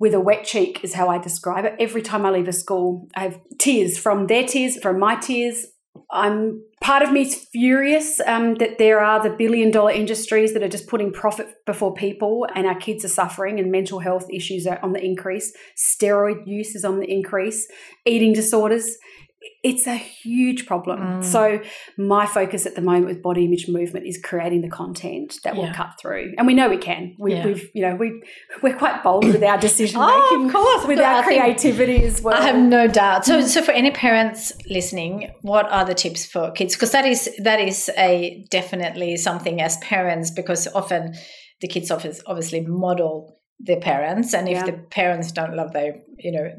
with 0.00 0.14
a 0.14 0.20
wet 0.20 0.44
cheek 0.44 0.82
is 0.82 0.94
how 0.94 1.08
I 1.08 1.18
describe 1.18 1.66
it. 1.66 1.74
Every 1.78 2.02
time 2.02 2.24
I 2.26 2.30
leave 2.30 2.48
a 2.48 2.52
school, 2.52 3.08
I 3.14 3.20
have 3.20 3.38
tears 3.58 3.96
from 3.98 4.26
their 4.26 4.44
tears, 4.46 4.76
from 4.78 4.98
my 4.98 5.14
tears. 5.16 5.66
I'm 6.12 6.62
part 6.80 7.02
of 7.02 7.12
me 7.12 7.22
is 7.22 7.46
furious 7.52 8.20
um, 8.26 8.56
that 8.56 8.78
there 8.78 9.00
are 9.00 9.22
the 9.22 9.30
billion 9.30 9.70
dollar 9.70 9.92
industries 9.92 10.52
that 10.54 10.62
are 10.62 10.68
just 10.68 10.88
putting 10.88 11.12
profit 11.12 11.54
before 11.66 11.94
people, 11.94 12.46
and 12.54 12.66
our 12.66 12.74
kids 12.74 13.04
are 13.04 13.08
suffering, 13.08 13.60
and 13.60 13.70
mental 13.70 14.00
health 14.00 14.26
issues 14.32 14.66
are 14.66 14.80
on 14.82 14.92
the 14.92 15.04
increase. 15.04 15.52
Steroid 15.76 16.46
use 16.46 16.74
is 16.74 16.84
on 16.84 17.00
the 17.00 17.10
increase. 17.10 17.68
Eating 18.06 18.32
disorders. 18.32 18.96
It's 19.62 19.86
a 19.86 19.94
huge 19.96 20.66
problem. 20.66 20.98
Mm. 21.00 21.24
So 21.24 21.60
my 21.98 22.24
focus 22.26 22.64
at 22.64 22.74
the 22.76 22.80
moment 22.80 23.06
with 23.06 23.22
body 23.22 23.44
image 23.44 23.68
movement 23.68 24.06
is 24.06 24.18
creating 24.22 24.62
the 24.62 24.70
content 24.70 25.34
that 25.44 25.54
will 25.56 25.70
cut 25.74 25.90
through, 26.00 26.32
and 26.38 26.46
we 26.46 26.54
know 26.54 26.68
we 26.68 26.78
can. 26.78 27.14
We, 27.18 27.34
Yeah. 27.34 27.44
We've 27.46 27.70
you 27.74 27.82
know 27.82 27.94
we 27.94 28.22
we're 28.62 28.76
quite 28.76 29.02
bold 29.02 29.24
with 29.26 29.42
our 29.42 29.58
decision 29.58 30.00
making, 30.00 30.14
Oh, 30.22 30.46
of 30.46 30.52
course, 30.52 30.86
with 30.86 30.98
our 30.98 31.22
think- 31.24 31.42
creativity 31.42 32.02
as 32.04 32.22
well. 32.22 32.34
I 32.40 32.46
have 32.46 32.56
no 32.58 32.86
doubt. 32.88 33.26
So, 33.26 33.40
so 33.42 33.60
for 33.62 33.72
any 33.72 33.90
parents 33.90 34.52
listening, 34.68 35.30
what 35.42 35.70
are 35.70 35.84
the 35.84 35.94
tips 35.94 36.24
for 36.24 36.50
kids? 36.52 36.74
Because 36.74 36.92
that 36.92 37.04
is 37.04 37.28
that 37.42 37.60
is 37.60 37.90
a 37.98 38.46
definitely 38.50 39.16
something 39.16 39.60
as 39.60 39.76
parents, 39.78 40.30
because 40.30 40.66
often 40.74 41.14
the 41.60 41.68
kids 41.68 41.90
obviously, 41.90 42.22
obviously 42.26 42.60
model 42.62 43.36
their 43.58 43.78
parents, 43.80 44.32
and 44.32 44.48
if 44.48 44.54
Yeah. 44.54 44.64
the 44.64 44.72
parents 44.72 45.32
don't 45.32 45.54
love 45.54 45.72
their, 45.74 45.96
you 46.18 46.32
know, 46.32 46.50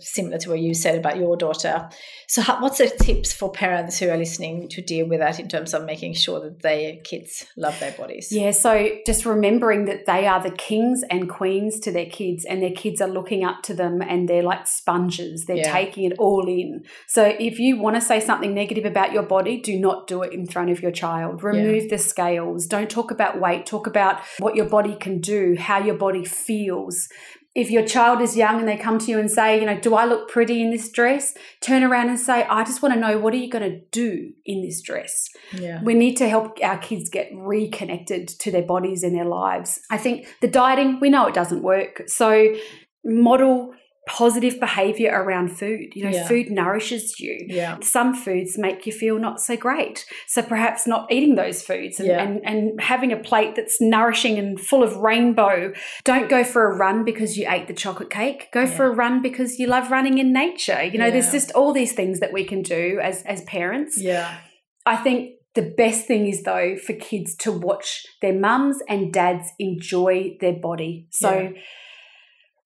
similar 0.00 0.38
to 0.38 0.50
what 0.50 0.60
you 0.60 0.74
said 0.74 0.98
about 0.98 1.16
your 1.16 1.36
daughter. 1.36 1.88
So, 2.28 2.42
how, 2.42 2.60
what's 2.60 2.78
the 2.78 2.88
tips 2.88 3.32
for 3.32 3.50
parents 3.50 3.98
who 3.98 4.08
are 4.08 4.16
listening 4.16 4.68
to 4.70 4.82
deal 4.82 5.06
with 5.06 5.20
that 5.20 5.38
in 5.38 5.48
terms 5.48 5.74
of 5.74 5.84
making 5.84 6.14
sure 6.14 6.40
that 6.40 6.62
their 6.62 6.96
kids 7.04 7.46
love 7.56 7.78
their 7.80 7.92
bodies? 7.92 8.30
Yeah, 8.30 8.50
so 8.50 8.88
just 9.06 9.24
remembering 9.24 9.84
that 9.86 10.06
they 10.06 10.26
are 10.26 10.42
the 10.42 10.50
kings 10.50 11.02
and 11.10 11.28
queens 11.28 11.78
to 11.80 11.92
their 11.92 12.06
kids, 12.06 12.44
and 12.44 12.62
their 12.62 12.72
kids 12.72 13.00
are 13.00 13.08
looking 13.08 13.44
up 13.44 13.62
to 13.64 13.74
them 13.74 14.02
and 14.02 14.28
they're 14.28 14.42
like 14.42 14.66
sponges. 14.66 15.44
They're 15.46 15.56
Yeah. 15.56 15.72
taking 15.72 16.04
it 16.04 16.14
all 16.18 16.46
in. 16.48 16.84
So 17.06 17.34
if 17.38 17.58
you 17.58 17.78
want 17.80 17.96
to 17.96 18.00
say 18.00 18.20
something 18.20 18.54
negative 18.54 18.84
about 18.84 19.12
your 19.12 19.22
body, 19.22 19.60
do 19.60 19.78
not 19.78 20.06
do 20.06 20.22
it 20.22 20.32
in 20.32 20.46
front 20.46 20.70
of 20.70 20.82
your 20.82 20.92
child. 20.92 21.42
Remove 21.42 21.88
the 21.90 21.98
scales. 21.98 22.66
Don't 22.66 22.90
talk 22.90 23.10
about 23.10 23.40
weight. 23.40 23.66
Talk 23.66 23.86
about 23.86 24.20
what 24.38 24.56
your 24.56 24.66
body 24.68 24.96
can 24.98 25.20
do, 25.20 25.56
how 25.58 25.78
your 25.78 25.96
body 25.96 26.24
feels. 26.24 27.08
If 27.56 27.70
your 27.70 27.86
child 27.86 28.20
is 28.20 28.36
young 28.36 28.60
and 28.60 28.68
they 28.68 28.76
come 28.76 28.98
to 28.98 29.10
you 29.10 29.18
and 29.18 29.30
say, 29.30 29.58
you 29.58 29.64
know, 29.64 29.80
do 29.80 29.94
I 29.94 30.04
look 30.04 30.28
pretty 30.28 30.60
in 30.60 30.70
this 30.70 30.90
dress? 30.90 31.32
Turn 31.62 31.82
around 31.82 32.10
and 32.10 32.20
say, 32.20 32.44
I 32.44 32.64
just 32.64 32.82
want 32.82 32.92
to 32.94 33.00
know 33.00 33.18
what 33.18 33.32
are 33.32 33.38
you 33.38 33.50
going 33.50 33.68
to 33.68 33.80
do 33.90 34.32
in 34.44 34.60
this 34.60 34.82
dress? 34.82 35.30
Yeah. 35.52 35.82
We 35.82 35.94
need 35.94 36.16
to 36.16 36.28
help 36.28 36.58
our 36.62 36.76
kids 36.76 37.08
get 37.08 37.30
reconnected 37.34 38.28
to 38.28 38.50
their 38.50 38.62
bodies 38.62 39.02
and 39.02 39.16
their 39.16 39.24
lives. 39.24 39.80
I 39.90 39.96
think 39.96 40.26
the 40.42 40.48
dieting, 40.48 41.00
we 41.00 41.08
know 41.08 41.26
it 41.26 41.34
doesn't 41.34 41.62
work. 41.62 42.02
So 42.08 42.54
model 43.02 43.72
positive 44.06 44.60
behavior 44.60 45.10
around 45.12 45.48
food. 45.58 45.88
You 45.94 46.04
know, 46.04 46.10
Yeah. 46.10 46.28
food 46.28 46.50
nourishes 46.50 47.18
you. 47.18 47.44
Yeah. 47.48 47.78
Some 47.82 48.14
foods 48.14 48.56
make 48.56 48.86
you 48.86 48.92
feel 48.92 49.18
not 49.18 49.40
so 49.40 49.56
great. 49.56 50.06
So 50.28 50.42
perhaps 50.42 50.86
not 50.86 51.10
eating 51.10 51.34
those 51.34 51.62
foods 51.62 51.98
and, 51.98 52.08
Yeah. 52.08 52.22
and, 52.22 52.40
and 52.44 52.80
having 52.80 53.12
a 53.12 53.16
plate 53.16 53.56
that's 53.56 53.80
nourishing 53.80 54.38
and 54.38 54.60
full 54.60 54.84
of 54.84 54.96
rainbow. 54.96 55.72
Don't 56.04 56.28
go 56.28 56.44
for 56.44 56.70
a 56.70 56.76
run 56.76 57.04
because 57.04 57.36
you 57.36 57.46
ate 57.48 57.66
the 57.66 57.74
chocolate 57.74 58.10
cake. 58.10 58.48
Go 58.52 58.64
for 58.66 58.84
a 58.86 58.94
run 58.94 59.22
because 59.22 59.58
you 59.58 59.66
love 59.66 59.90
running 59.90 60.18
in 60.18 60.32
nature. 60.32 60.84
You 60.84 60.98
know, 60.98 61.10
there's 61.10 61.32
just 61.32 61.50
all 61.52 61.72
these 61.72 61.92
things 61.92 62.20
that 62.20 62.32
we 62.32 62.44
can 62.44 62.62
do 62.62 63.00
as 63.02 63.22
as 63.24 63.42
parents. 63.42 64.00
Yeah. 64.00 64.38
I 64.86 64.96
think 64.96 65.32
the 65.54 65.74
best 65.76 66.06
thing 66.06 66.28
is 66.28 66.44
though 66.44 66.76
for 66.76 66.92
kids 66.92 67.34
to 67.38 67.50
watch 67.50 68.04
their 68.22 68.38
mums 68.38 68.78
and 68.88 69.12
dads 69.12 69.50
enjoy 69.58 70.36
their 70.40 70.52
body. 70.52 71.08
So. 71.10 71.52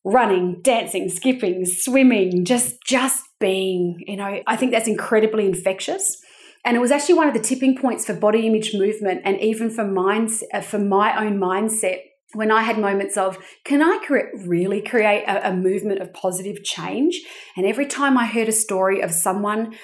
Running, 0.05 0.61
dancing, 0.63 1.09
skipping, 1.09 1.65
swimming, 1.65 2.45
just 2.45 2.77
just 2.87 3.25
being, 3.39 4.03
you 4.07 4.17
know, 4.17 4.41
I 4.47 4.57
think 4.57 4.73
that's 4.73 4.89
incredibly 4.89 5.47
infectious. 5.47 6.17
And 6.65 6.77
it 6.77 6.81
was 6.81 6.91
actually 6.91 7.15
one 7.15 7.29
of 7.29 7.35
the 7.35 7.41
tipping 7.41 7.77
points 7.77 8.05
for 8.05 8.15
body 8.15 8.47
image 8.47 8.75
movement 8.75 9.23
and 9.25 9.41
even 9.41 9.71
for 9.71 9.85
minds 9.85 10.45
uh, 10.53 10.61
for 10.61 10.79
my 10.79 11.25
own 11.25 11.39
mindset 11.39 12.01
when 12.33 12.51
I 12.51 12.63
had 12.63 12.79
moments 12.79 13.17
of, 13.17 13.39
can 13.65 13.83
I 13.83 13.99
cre- 14.07 14.37
really 14.47 14.81
create 14.81 15.25
a, 15.25 15.49
a 15.49 15.53
movement 15.53 16.01
of 16.01 16.13
positive 16.13 16.63
change? 16.63 17.21
And 17.57 17.67
every 17.67 17.87
time 17.87 18.17
I 18.17 18.27
heard 18.27 18.49
a 18.49 18.53
story 18.53 19.01
of 19.01 19.11
someone 19.11 19.75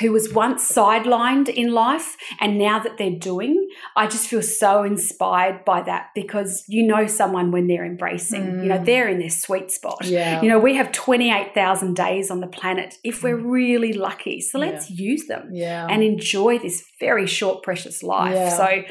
who 0.00 0.10
was 0.12 0.32
once 0.32 0.70
sidelined 0.72 1.48
in 1.48 1.72
life 1.72 2.16
and 2.40 2.58
now 2.58 2.78
that 2.80 2.98
they're 2.98 3.10
doing, 3.10 3.68
I 3.96 4.06
just 4.06 4.26
feel 4.28 4.42
so 4.42 4.82
inspired 4.82 5.64
by 5.64 5.82
that 5.82 6.08
because 6.14 6.64
you 6.68 6.84
know 6.86 7.06
someone 7.06 7.50
when 7.52 7.66
they're 7.68 7.84
embracing, 7.84 8.44
you 8.62 8.68
know, 8.68 8.78
Mm. 8.78 8.84
they're 8.86 9.08
in 9.08 9.18
their 9.20 9.30
sweet 9.30 9.70
spot. 9.70 10.04
Yeah. 10.04 10.42
You 10.42 10.48
know, 10.48 10.58
we 10.58 10.74
have 10.76 10.90
28,000 10.92 11.94
days 11.94 12.30
on 12.30 12.40
the 12.40 12.46
planet 12.46 12.96
if 13.04 13.22
we're 13.22 13.36
really 13.36 13.92
lucky. 13.92 14.40
So 14.40 14.58
let's 14.58 14.90
use 14.90 15.26
them 15.26 15.50
yeah. 15.52 15.86
and 15.88 16.02
enjoy 16.02 16.58
this 16.58 16.84
very 16.98 17.26
short, 17.26 17.62
precious 17.62 18.02
life. 18.02 18.34
Yeah. 18.34 18.48
So, 18.56 18.82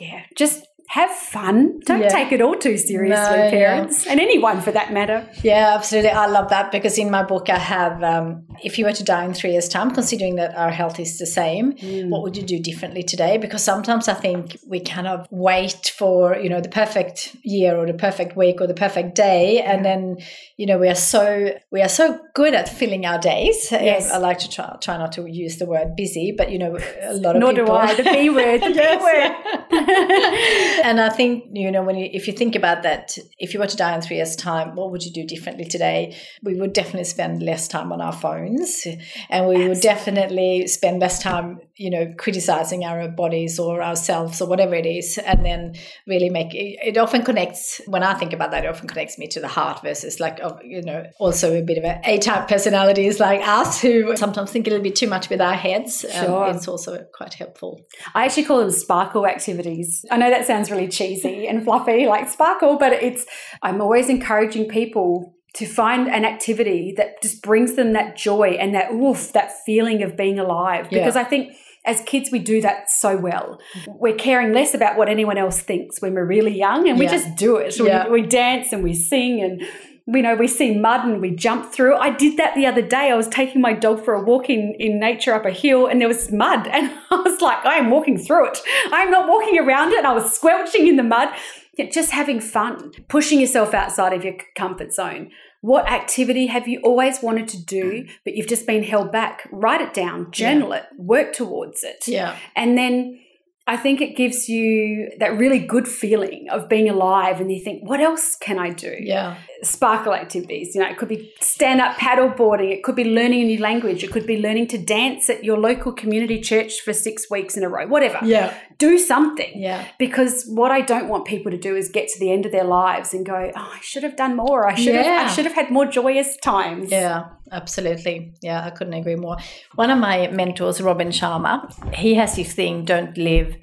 yeah, 0.00 0.22
just 0.36 0.66
have 0.88 1.10
fun. 1.10 1.80
Don't 1.84 2.00
Yeah. 2.02 2.08
take 2.08 2.32
it 2.32 2.40
all 2.40 2.54
too 2.54 2.76
seriously, 2.78 3.36
No, 3.36 3.44
yeah. 3.44 3.50
parents, 3.50 4.06
and 4.06 4.20
anyone 4.20 4.60
for 4.60 4.70
that 4.72 4.92
matter. 4.92 5.28
Yeah, 5.42 5.72
absolutely. 5.74 6.10
I 6.10 6.26
love 6.26 6.48
that 6.50 6.70
because 6.72 6.96
in 6.98 7.10
my 7.10 7.22
book, 7.22 7.50
I 7.50 7.58
have 7.58 8.02
um, 8.02 8.44
if 8.62 8.78
you 8.78 8.84
were 8.84 8.92
to 8.92 9.04
die 9.04 9.24
in 9.24 9.34
three 9.34 9.50
years' 9.52 9.68
time, 9.68 9.90
considering 9.90 10.36
that 10.36 10.56
our 10.56 10.70
health 10.70 10.98
is 11.00 11.18
the 11.18 11.26
same, 11.26 11.72
what 12.10 12.22
would 12.22 12.36
you 12.36 12.42
do 12.42 12.58
differently 12.58 13.02
today? 13.02 13.36
Because 13.38 13.62
sometimes 13.62 14.08
I 14.08 14.14
think 14.14 14.56
we 14.68 14.80
kind 14.80 15.06
of 15.06 15.26
wait 15.30 15.92
for 15.98 16.36
you 16.36 16.48
know 16.48 16.60
the 16.60 16.68
perfect 16.68 17.36
year 17.42 17.76
or 17.76 17.86
the 17.86 17.94
perfect 17.94 18.36
week 18.36 18.60
or 18.60 18.66
the 18.66 18.74
perfect 18.74 19.14
day, 19.14 19.60
and 19.62 19.84
then 19.84 20.18
you 20.56 20.66
know 20.66 20.78
we 20.78 20.88
are 20.88 20.94
so 20.94 21.50
we 21.70 21.82
are 21.82 21.88
so 21.88 22.18
good 22.34 22.54
at 22.54 22.68
filling 22.68 23.04
our 23.06 23.18
days. 23.18 23.68
Yes. 23.72 24.10
I 24.10 24.18
like 24.18 24.38
to 24.38 24.48
try, 24.48 24.76
try 24.80 24.96
not 24.96 25.12
to 25.12 25.26
use 25.30 25.58
the 25.58 25.66
word 25.66 25.96
busy, 25.96 26.32
but 26.36 26.50
you 26.50 26.58
know 26.58 26.78
a 27.02 27.14
lot 27.14 27.36
of 27.36 27.40
Nor 27.40 27.50
people. 27.50 27.66
do 27.66 27.72
I. 27.72 27.94
The 27.94 28.02
B 28.04 28.30
word. 28.30 28.60
The 28.62 28.70
Yes. 28.74 28.98
B 28.98 29.04
word. 29.04 29.55
And 29.88 31.00
I 31.00 31.08
think 31.08 31.44
you 31.52 31.70
know 31.70 31.82
when 31.82 31.96
you, 31.96 32.08
if 32.12 32.26
you 32.26 32.32
think 32.32 32.56
about 32.56 32.82
that, 32.82 33.16
if 33.38 33.54
you 33.54 33.60
were 33.60 33.66
to 33.66 33.76
die 33.76 33.94
in 33.94 34.00
three 34.00 34.16
years' 34.16 34.36
time, 34.36 34.74
what 34.74 34.90
would 34.90 35.04
you 35.04 35.12
do 35.12 35.24
differently 35.24 35.64
today? 35.64 36.16
We 36.42 36.54
would 36.54 36.72
definitely 36.72 37.04
spend 37.04 37.42
less 37.42 37.68
time 37.68 37.92
on 37.92 38.00
our 38.00 38.12
phones, 38.12 38.86
and 39.30 39.46
we 39.46 39.68
would 39.68 39.80
definitely 39.80 40.66
spend 40.66 41.00
less 41.00 41.22
time, 41.22 41.60
you 41.76 41.90
know, 41.90 42.14
criticizing 42.16 42.84
our 42.84 43.08
bodies 43.08 43.58
or 43.58 43.82
ourselves 43.82 44.40
or 44.40 44.48
whatever 44.48 44.74
it 44.74 44.86
is, 44.86 45.18
and 45.18 45.44
then 45.44 45.74
really 46.06 46.30
make 46.30 46.54
it, 46.54 46.78
it 46.82 46.96
often 46.96 47.22
connects. 47.22 47.80
When 47.86 48.02
I 48.02 48.14
think 48.14 48.32
about 48.32 48.50
that, 48.52 48.64
it 48.64 48.68
often 48.68 48.88
connects 48.88 49.18
me 49.18 49.26
to 49.28 49.40
the 49.40 49.48
heart 49.48 49.82
versus 49.82 50.18
like 50.20 50.40
of 50.40 50.58
you 50.64 50.82
know 50.82 51.04
also 51.18 51.54
a 51.54 51.62
bit 51.62 51.78
of 51.78 51.84
a 51.84 52.00
A-type 52.04 52.48
personalities 52.48 53.20
like 53.20 53.46
us 53.46 53.80
who 53.80 54.16
sometimes 54.16 54.50
think 54.50 54.66
a 54.66 54.70
little 54.70 54.82
bit 54.82 54.96
too 54.96 55.08
much 55.08 55.28
with 55.28 55.40
our 55.40 55.54
heads. 55.54 56.04
Um, 56.04 56.54
it's 56.54 56.68
also 56.68 57.06
quite 57.14 57.34
helpful. 57.34 57.82
I 58.14 58.24
actually 58.24 58.44
call 58.44 58.58
them 58.58 58.70
sparkle 58.70 59.26
activities. 59.26 60.04
I 60.10 60.16
know 60.16 60.30
that 60.30 60.46
sounds 60.46 60.70
really 60.70 60.88
cheesy 60.88 61.46
and 61.48 61.64
fluffy, 61.64 62.06
like 62.06 62.28
sparkle, 62.28 62.78
but 62.78 62.92
it's, 62.92 63.26
I'm 63.62 63.80
always 63.80 64.08
encouraging 64.08 64.68
people 64.68 65.34
to 65.54 65.66
find 65.66 66.08
an 66.08 66.24
activity 66.24 66.92
that 66.96 67.22
just 67.22 67.42
brings 67.42 67.76
them 67.76 67.94
that 67.94 68.16
joy 68.16 68.50
and 68.60 68.74
that 68.74 68.92
oof, 68.92 69.32
that 69.32 69.52
feeling 69.64 70.02
of 70.02 70.16
being 70.16 70.38
alive. 70.38 70.88
Yeah. 70.90 70.98
Because 70.98 71.16
I 71.16 71.24
think 71.24 71.56
as 71.86 72.00
kids, 72.02 72.30
we 72.30 72.38
do 72.40 72.60
that 72.60 72.90
so 72.90 73.16
well. 73.16 73.60
Mm-hmm. 73.74 73.92
We're 73.98 74.16
caring 74.16 74.52
less 74.52 74.74
about 74.74 74.96
what 74.98 75.08
anyone 75.08 75.38
else 75.38 75.60
thinks 75.60 76.00
when 76.02 76.14
we're 76.14 76.26
really 76.26 76.56
young 76.56 76.88
and 76.88 76.98
we 76.98 77.06
just 77.06 77.36
do 77.36 77.56
it. 77.56 77.74
We, 77.80 77.86
Yeah. 77.88 78.08
we 78.08 78.22
dance 78.22 78.72
and 78.72 78.82
we 78.82 78.94
sing 78.94 79.40
and 79.42 79.62
you 80.08 80.22
know, 80.22 80.36
we 80.36 80.46
see 80.46 80.78
mud 80.78 81.04
and 81.04 81.20
we 81.20 81.32
jump 81.34 81.72
through. 81.72 81.96
I 81.96 82.10
did 82.10 82.36
that 82.36 82.54
the 82.54 82.64
other 82.64 82.80
day. 82.82 83.10
I 83.10 83.14
was 83.16 83.26
taking 83.26 83.60
my 83.60 83.72
dog 83.72 84.04
for 84.04 84.14
a 84.14 84.22
walk 84.22 84.48
in, 84.48 84.76
in 84.78 85.00
nature 85.00 85.34
up 85.34 85.44
a 85.44 85.50
hill 85.50 85.86
and 85.88 86.00
there 86.00 86.06
was 86.06 86.30
mud. 86.30 86.68
And 86.72 86.92
I 87.10 87.16
was 87.16 87.40
like, 87.40 87.64
I 87.66 87.74
am 87.76 87.90
walking 87.90 88.16
through 88.16 88.46
it. 88.50 88.58
I'm 88.92 89.10
not 89.10 89.28
walking 89.28 89.58
around 89.58 89.90
it. 89.92 89.98
And 89.98 90.06
I 90.06 90.12
was 90.12 90.32
squelching 90.32 90.86
in 90.86 90.94
the 90.96 91.02
mud. 91.02 91.30
Yeah, 91.76 91.90
Just 91.90 92.12
having 92.12 92.40
fun, 92.40 92.92
pushing 93.08 93.40
yourself 93.40 93.74
outside 93.74 94.12
of 94.12 94.24
your 94.24 94.34
comfort 94.54 94.92
zone. 94.94 95.30
What 95.66 95.90
activity 95.90 96.46
have 96.46 96.68
you 96.68 96.78
always 96.84 97.20
wanted 97.20 97.48
to 97.48 97.64
do, 97.64 98.04
mm. 98.04 98.10
but 98.24 98.36
you've 98.36 98.46
just 98.46 98.68
been 98.68 98.84
held 98.84 99.10
back? 99.10 99.48
Write 99.50 99.80
it 99.80 99.92
down, 99.92 100.30
journal 100.30 100.72
it, 100.72 100.84
work 100.96 101.32
towards 101.32 101.82
it. 101.82 102.06
Yeah. 102.06 102.36
And 102.54 102.78
then 102.78 103.18
I 103.66 103.76
think 103.76 104.00
it 104.00 104.16
gives 104.16 104.48
you 104.48 105.10
that 105.18 105.36
really 105.36 105.58
good 105.58 105.88
feeling 105.88 106.46
of 106.52 106.68
being 106.68 106.88
alive, 106.88 107.40
and 107.40 107.50
you 107.50 107.60
think, 107.64 107.82
what 107.82 108.00
else 108.00 108.36
can 108.36 108.60
I 108.60 108.70
do? 108.70 108.94
Yeah. 109.00 109.38
Sparkle 109.62 110.12
activities, 110.12 110.74
you 110.74 110.80
know, 110.82 110.88
it 110.88 110.98
could 110.98 111.08
be 111.08 111.32
stand 111.40 111.80
up 111.80 111.96
paddle 111.96 112.28
boarding, 112.28 112.70
it 112.70 112.82
could 112.82 112.94
be 112.94 113.04
learning 113.04 113.40
a 113.40 113.44
new 113.44 113.58
language, 113.58 114.04
it 114.04 114.12
could 114.12 114.26
be 114.26 114.40
learning 114.40 114.66
to 114.68 114.78
dance 114.78 115.30
at 115.30 115.44
your 115.44 115.58
local 115.58 115.92
community 115.92 116.40
church 116.40 116.80
for 116.80 116.92
six 116.92 117.30
weeks 117.30 117.56
in 117.56 117.62
a 117.64 117.68
row, 117.68 117.86
whatever. 117.86 118.18
Yeah. 118.22 118.54
Do 118.78 118.98
something. 118.98 119.52
Yeah. 119.54 119.86
Because 119.98 120.44
what 120.46 120.70
I 120.70 120.82
don't 120.82 121.08
want 121.08 121.24
people 121.24 121.50
to 121.50 121.56
do 121.58 121.74
is 121.74 121.88
get 121.88 122.08
to 122.08 122.18
the 122.20 122.30
end 122.30 122.44
of 122.44 122.52
their 122.52 122.64
lives 122.64 123.14
and 123.14 123.24
go, 123.24 123.50
"Oh, 123.56 123.72
I 123.74 123.78
should 123.80 124.02
have 124.02 124.16
done 124.16 124.36
more. 124.36 124.68
I 124.68 124.74
should 124.74 124.94
have. 124.94 125.26
I 125.26 125.32
should 125.32 125.46
have 125.46 125.54
had 125.54 125.70
more 125.70 125.86
joyous 125.86 126.36
times." 126.36 126.90
Yeah, 126.90 127.30
absolutely. 127.50 128.34
Yeah, 128.42 128.62
I 128.64 128.70
couldn't 128.70 128.94
agree 128.94 129.16
more. 129.16 129.38
One 129.74 129.90
of 129.90 129.98
my 129.98 130.28
mentors, 130.28 130.82
Robin 130.82 131.08
Sharma, 131.08 131.94
he 131.94 132.14
has 132.14 132.36
this 132.36 132.52
thing 132.52 132.84
don't 132.84 133.16
live 133.16 133.56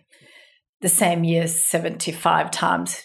the 0.82 0.90
same 0.90 1.24
year 1.24 1.48
75 1.48 2.52
times 2.52 3.04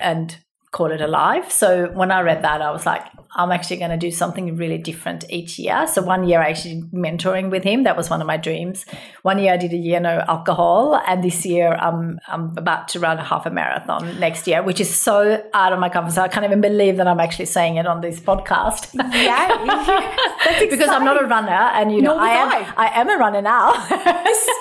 and 0.00 0.38
call 0.76 0.90
it 0.92 1.00
alive. 1.00 1.50
So 1.50 1.68
when 2.00 2.10
I 2.10 2.20
read 2.20 2.40
that, 2.42 2.60
I 2.60 2.70
was 2.70 2.84
like, 2.92 3.04
I'm 3.38 3.50
actually 3.56 3.76
going 3.82 3.90
to 3.98 4.02
do 4.08 4.10
something 4.10 4.56
really 4.56 4.78
different 4.78 5.24
each 5.38 5.58
year. 5.58 5.86
So 5.86 6.00
one 6.14 6.22
year 6.28 6.40
I 6.40 6.48
actually 6.52 6.82
mentoring 7.04 7.50
with 7.50 7.64
him. 7.64 7.82
That 7.84 7.96
was 7.96 8.08
one 8.08 8.20
of 8.22 8.26
my 8.26 8.38
dreams. 8.38 8.86
One 9.30 9.38
year 9.38 9.52
I 9.54 9.58
did 9.58 9.72
a 9.72 9.76
year 9.88 10.00
no 10.00 10.14
alcohol, 10.34 11.00
and 11.06 11.22
this 11.22 11.44
year 11.44 11.68
I'm 11.86 12.18
I'm 12.28 12.44
about 12.56 12.88
to 12.92 13.00
run 13.00 13.18
a 13.18 13.24
half 13.24 13.44
a 13.44 13.50
marathon 13.50 14.18
next 14.20 14.46
year, 14.46 14.62
which 14.62 14.80
is 14.80 14.90
so 14.94 15.16
out 15.52 15.72
of 15.74 15.78
my 15.84 15.90
comfort 15.90 16.12
zone. 16.12 16.24
I 16.24 16.28
can't 16.28 16.46
even 16.46 16.60
believe 16.62 16.96
that 16.98 17.06
I'm 17.12 17.20
actually 17.20 17.46
saying 17.58 17.76
it 17.76 17.86
on 17.86 18.00
this 18.00 18.20
podcast. 18.20 18.82
Yeah, 19.12 19.48
because 20.70 20.88
I'm 20.88 21.04
not 21.04 21.22
a 21.22 21.26
runner, 21.26 21.50
and 21.78 21.92
you 21.94 22.00
know 22.02 22.16
I 22.16 22.28
am 22.42 22.48
was 22.48 22.72
I 22.76 22.86
am 23.00 23.08
a 23.10 23.16
runner 23.18 23.42
now. 23.42 23.72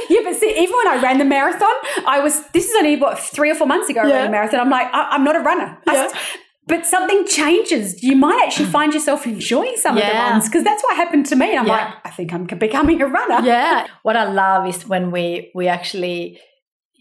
yeah, 0.09 0.21
but 0.25 0.35
see, 0.35 0.51
even 0.63 0.75
when 0.79 0.87
I 0.95 0.99
ran 1.01 1.17
the 1.17 1.25
marathon, 1.25 1.75
I 2.05 2.19
was. 2.19 2.41
This 2.55 2.69
is 2.69 2.75
only 2.75 2.95
what 2.97 3.19
three 3.19 3.51
or 3.51 3.55
four 3.55 3.67
months 3.67 3.89
ago. 3.89 4.01
I 4.01 4.07
Yeah. 4.07 4.15
ran 4.19 4.27
a 4.27 4.31
marathon. 4.31 4.59
I'm 4.59 4.69
like, 4.69 4.87
I, 4.93 5.01
I'm 5.11 5.23
not 5.23 5.35
a 5.35 5.39
runner. 5.51 5.77
I 5.87 6.04
Yeah. 6.13 6.19
but 6.67 6.85
something 6.85 7.25
changes. 7.27 8.01
You 8.03 8.15
might 8.15 8.41
actually 8.45 8.65
find 8.77 8.91
yourself 8.93 9.27
enjoying 9.27 9.75
some 9.77 9.97
of 9.97 10.03
the 10.03 10.09
Yeah. 10.09 10.31
runs 10.31 10.45
because 10.49 10.63
that's 10.63 10.83
what 10.83 10.95
happened 10.95 11.25
to 11.27 11.35
me. 11.35 11.55
I'm 11.55 11.67
Yeah. 11.67 11.73
like, 11.77 11.93
I 12.05 12.09
think 12.09 12.33
I'm 12.33 12.45
becoming 12.45 13.01
a 13.01 13.07
runner. 13.17 13.39
yeah 13.45 13.85
what 14.07 14.15
i 14.15 14.25
love 14.43 14.61
is 14.71 14.79
when 14.93 15.03
we 15.15 15.25
we 15.59 15.67
actually 15.77 16.39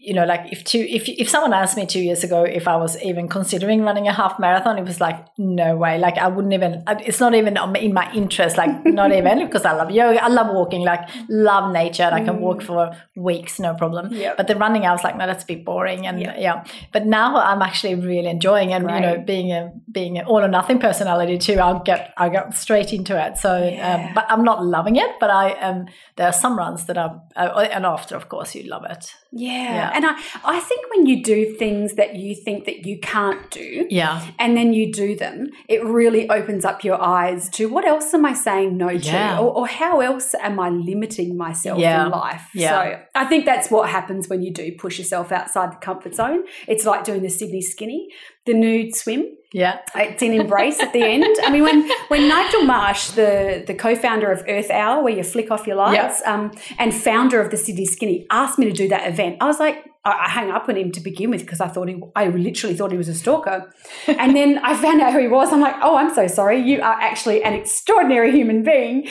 you 0.07 0.13
know 0.13 0.25
like 0.25 0.41
if 0.51 0.63
two 0.63 0.85
if 0.97 1.07
if 1.09 1.27
someone 1.29 1.53
asked 1.53 1.75
me 1.77 1.85
two 1.85 1.99
years 2.07 2.23
ago 2.23 2.43
if 2.43 2.67
i 2.67 2.75
was 2.75 2.93
even 3.01 3.27
considering 3.27 3.81
running 3.81 4.07
a 4.07 4.13
half 4.13 4.37
marathon 4.39 4.77
it 4.77 4.85
was 4.85 4.99
like 5.01 5.17
no 5.37 5.75
way 5.75 5.97
like 5.97 6.17
i 6.17 6.27
wouldn't 6.27 6.53
even 6.53 6.83
it's 7.09 7.19
not 7.19 7.33
even 7.33 7.57
in 7.85 7.93
my 7.93 8.05
interest 8.13 8.57
like 8.57 8.85
not 9.01 9.11
even 9.11 9.39
because 9.45 9.65
i 9.65 9.73
love 9.73 9.89
yoga 9.91 10.23
i 10.23 10.27
love 10.27 10.47
walking 10.53 10.81
like 10.91 11.01
love 11.29 11.71
nature 11.73 12.03
and 12.03 12.15
i 12.15 12.23
can 12.23 12.39
walk 12.39 12.61
for 12.61 12.91
weeks 13.15 13.59
no 13.59 13.73
problem 13.73 14.05
Mm. 14.09 14.17
Yep. 14.25 14.37
but 14.37 14.47
the 14.47 14.55
running 14.55 14.85
i 14.85 14.91
was 14.91 15.03
like 15.03 15.17
no 15.17 15.25
that's 15.25 15.43
a 15.43 15.47
bit 15.47 15.65
boring 15.65 16.05
and 16.05 16.19
Yeah. 16.21 16.37
yeah 16.37 16.63
but 16.91 17.05
now 17.05 17.37
i'm 17.37 17.61
actually 17.61 17.95
really 17.95 18.27
enjoying 18.29 18.73
and 18.73 18.83
you 18.95 18.99
know 19.05 19.17
being 19.33 19.51
a 19.51 19.71
being 19.91 20.17
an 20.19 20.25
all 20.25 20.41
or 20.43 20.47
nothing 20.59 20.79
personality 20.79 21.37
too 21.37 21.57
i'll 21.65 21.79
get 21.79 22.13
i'll 22.17 22.29
get 22.29 22.53
straight 22.53 22.93
into 22.93 23.13
it 23.25 23.37
so 23.37 23.51
Yeah. 23.67 23.95
um, 24.07 24.13
but 24.13 24.25
i'm 24.29 24.43
not 24.43 24.63
loving 24.65 24.95
it 24.97 25.09
but 25.19 25.29
i 25.29 25.49
am 25.69 25.87
there 26.17 26.27
are 26.27 26.33
some 26.33 26.57
runs 26.57 26.85
that 26.85 26.97
are 26.97 27.21
uh, 27.35 27.67
and 27.71 27.85
after 27.85 28.15
of 28.15 28.29
course 28.29 28.53
you 28.55 28.63
love 28.69 28.85
it 28.95 29.03
Yeah. 29.37 29.51
Yeah. 29.51 29.91
And 29.93 30.05
I, 30.05 30.17
I 30.45 30.59
think 30.61 30.89
when 30.95 31.05
you 31.05 31.21
do 31.21 31.55
things 31.57 31.95
that 31.95 32.15
you 32.15 32.33
think 32.35 32.65
that 32.65 32.85
you 32.85 32.97
can't 32.99 33.51
do, 33.51 33.85
yeah 33.89 34.25
and 34.39 34.55
then 34.55 34.73
you 34.73 34.91
do 34.93 35.15
them, 35.15 35.49
it 35.67 35.83
really 35.83 36.29
opens 36.29 36.63
up 36.65 36.83
your 36.83 37.01
eyes 37.01 37.49
to 37.49 37.67
what 37.67 37.85
else 37.85 38.13
am 38.13 38.25
I 38.25 38.33
saying 38.33 38.77
no 38.77 38.97
to? 38.97 39.37
Or, 39.37 39.57
or 39.57 39.67
how 39.67 39.99
else 39.99 40.33
am 40.35 40.59
I 40.59 40.69
limiting 40.69 41.35
myself 41.37 41.79
Yeah. 41.79 42.05
in 42.05 42.11
life? 42.11 42.43
Yeah. 42.53 42.69
So 42.69 43.01
I 43.15 43.25
think 43.25 43.45
that's 43.45 43.69
what 43.69 43.89
happens 43.89 44.27
when 44.29 44.41
you 44.41 44.51
do 44.51 44.71
push 44.77 44.97
yourself 44.97 45.31
outside 45.31 45.71
the 45.73 45.77
comfort 45.77 46.15
zone. 46.15 46.43
It's 46.67 46.85
like 46.85 47.03
doing 47.03 47.21
the 47.21 47.29
Sydney 47.29 47.61
Skinny, 47.61 48.09
the 48.45 48.53
nude 48.53 48.95
swim. 48.95 49.27
Yeah 49.55 49.79
It's 49.95 50.21
an 50.21 50.33
embrace 50.33 50.81
at 50.81 50.91
the 50.91 51.01
end. 51.01 51.33
I 51.45 51.49
mean, 51.49 51.63
when 51.63 51.89
when 52.09 52.27
Nigel 52.27 52.63
Marsh, 52.63 53.03
the 53.21 53.63
the 53.65 53.73
co-founder 53.73 54.29
of 54.29 54.43
Earth 54.49 54.69
Hour, 54.69 55.01
where 55.01 55.15
you 55.17 55.23
flick 55.23 55.49
off 55.49 55.65
your 55.65 55.77
lights, 55.77 56.21
um, 56.31 56.51
and 56.77 56.93
founder 56.93 57.39
of 57.39 57.51
the 57.51 57.57
Sydney 57.57 57.85
Skinny, 57.85 58.27
asked 58.29 58.59
me 58.59 58.65
to 58.65 58.73
do 58.73 58.87
that 58.89 59.07
event, 59.07 59.37
I 59.39 59.45
was 59.45 59.59
like, 59.65 59.77
I, 60.03 60.11
I 60.25 60.29
hung 60.29 60.51
up 60.51 60.67
on 60.67 60.75
him 60.75 60.91
to 60.91 60.99
begin 60.99 61.29
with 61.29 61.39
because 61.39 61.61
I 61.61 61.69
thought 61.69 61.87
he, 61.87 61.95
I 62.17 62.27
literally 62.27 62.75
thought 62.75 62.91
he 62.91 62.97
was 62.97 63.07
a 63.07 63.15
stalker, 63.15 63.73
and 64.07 64.35
then 64.35 64.57
I 64.57 64.75
found 64.75 65.01
out 65.01 65.13
who 65.13 65.19
he 65.19 65.29
was. 65.29 65.53
I'm 65.53 65.61
like, 65.61 65.77
oh, 65.81 65.95
I'm 65.95 66.13
so 66.13 66.27
sorry. 66.27 66.57
You 66.61 66.81
are 66.81 66.97
actually 67.09 67.41
an 67.41 67.53
extraordinary 67.53 68.31
human 68.31 68.61
being, 68.61 69.07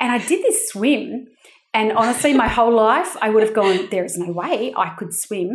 and 0.00 0.10
I 0.10 0.18
did 0.18 0.42
this 0.42 0.68
swim. 0.70 1.28
And 1.72 1.92
honestly, 1.92 2.32
my 2.34 2.48
whole 2.48 2.74
life, 2.74 3.16
I 3.20 3.30
would 3.30 3.42
have 3.42 3.54
gone, 3.54 3.88
there 3.90 4.04
is 4.04 4.16
no 4.16 4.32
way 4.32 4.72
I 4.76 4.90
could 4.98 5.12
swim 5.12 5.50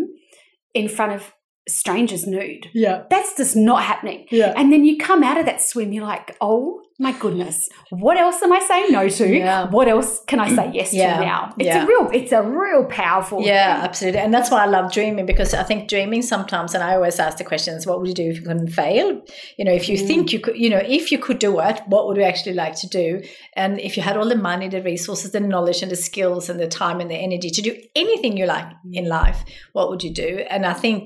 in 0.74 0.88
front 0.90 1.14
of 1.14 1.34
strangers 1.70 2.26
nude. 2.28 2.68
yeah 2.74 3.04
That's 3.10 3.36
just 3.38 3.56
not 3.56 3.84
happening. 3.84 4.26
yeah 4.32 4.54
And 4.58 4.72
then 4.74 4.84
you 4.86 4.98
come 4.98 5.24
out 5.24 5.38
of 5.40 5.46
that 5.46 5.62
swim, 5.62 5.94
you're 5.94 6.06
like, 6.06 6.36
oh 6.42 6.82
my 7.02 7.14
goodness, 7.14 7.70
what 7.92 8.18
else 8.18 8.42
am 8.44 8.52
I 8.52 8.60
saying 8.60 8.92
no 8.92 9.08
to? 9.08 9.26
Yeah. 9.34 9.70
What 9.70 9.88
else 9.88 10.22
can 10.28 10.42
I 10.42 10.54
say 10.54 10.70
yes 10.74 10.94
Yeah. 10.94 11.20
to 11.20 11.26
now? 11.26 11.54
It's 11.58 11.66
Yeah. 11.68 11.84
a 11.84 11.88
real, 11.88 12.10
it's 12.14 12.34
a 12.34 12.44
real 12.44 12.84
powerful. 12.86 13.42
yeah 13.42 13.76
thing. 13.76 13.86
absolutely 13.86 14.20
and 14.20 14.34
that's 14.34 14.50
why 14.52 14.62
i 14.64 14.66
love 14.66 14.92
dreaming 14.92 15.26
because 15.26 15.54
i 15.54 15.64
think 15.64 15.88
dreaming 15.88 16.22
sometimes 16.22 16.74
and 16.76 16.84
i 16.84 16.96
always 16.96 17.18
ask 17.20 17.38
the 17.38 17.44
questions 17.44 17.86
what 17.88 18.00
would 18.00 18.08
you 18.08 18.14
do 18.14 18.28
if 18.32 18.36
you 18.40 18.46
couldn't 18.50 18.68
fail 18.70 19.22
you 19.58 19.64
know 19.66 19.72
if 19.82 19.88
you 19.90 19.98
Mm. 19.98 20.08
think 20.10 20.34
you 20.34 20.40
could 20.40 20.58
you 20.64 20.70
know 20.74 20.82
if 21.00 21.12
you 21.12 21.18
could 21.26 21.40
do 21.40 21.52
it 21.70 21.78
what 21.94 22.02
would 22.08 22.18
you 22.18 22.24
actually 22.24 22.56
like 22.64 22.76
to 22.84 22.88
do 23.02 23.22
and 23.62 23.80
if 23.88 23.96
you 23.96 24.04
had 24.04 24.18
all 24.18 24.28
the 24.36 24.42
money 24.52 24.68
the 24.68 24.82
resources 24.82 25.32
the 25.32 25.40
knowledge 25.40 25.82
and 25.84 25.92
the 25.92 26.02
skills 26.10 26.50
and 26.50 26.60
the 26.60 26.68
time 26.68 27.00
and 27.02 27.10
the 27.12 27.16
energy 27.28 27.50
to 27.58 27.62
do 27.62 27.74
anything 27.96 28.34
you 28.38 28.46
like 28.56 28.68
in 28.92 29.06
life 29.08 29.40
what 29.76 29.90
would 29.90 30.04
you 30.04 30.14
do 30.26 30.32
and 30.54 30.66
i 30.66 30.74
think 30.74 31.04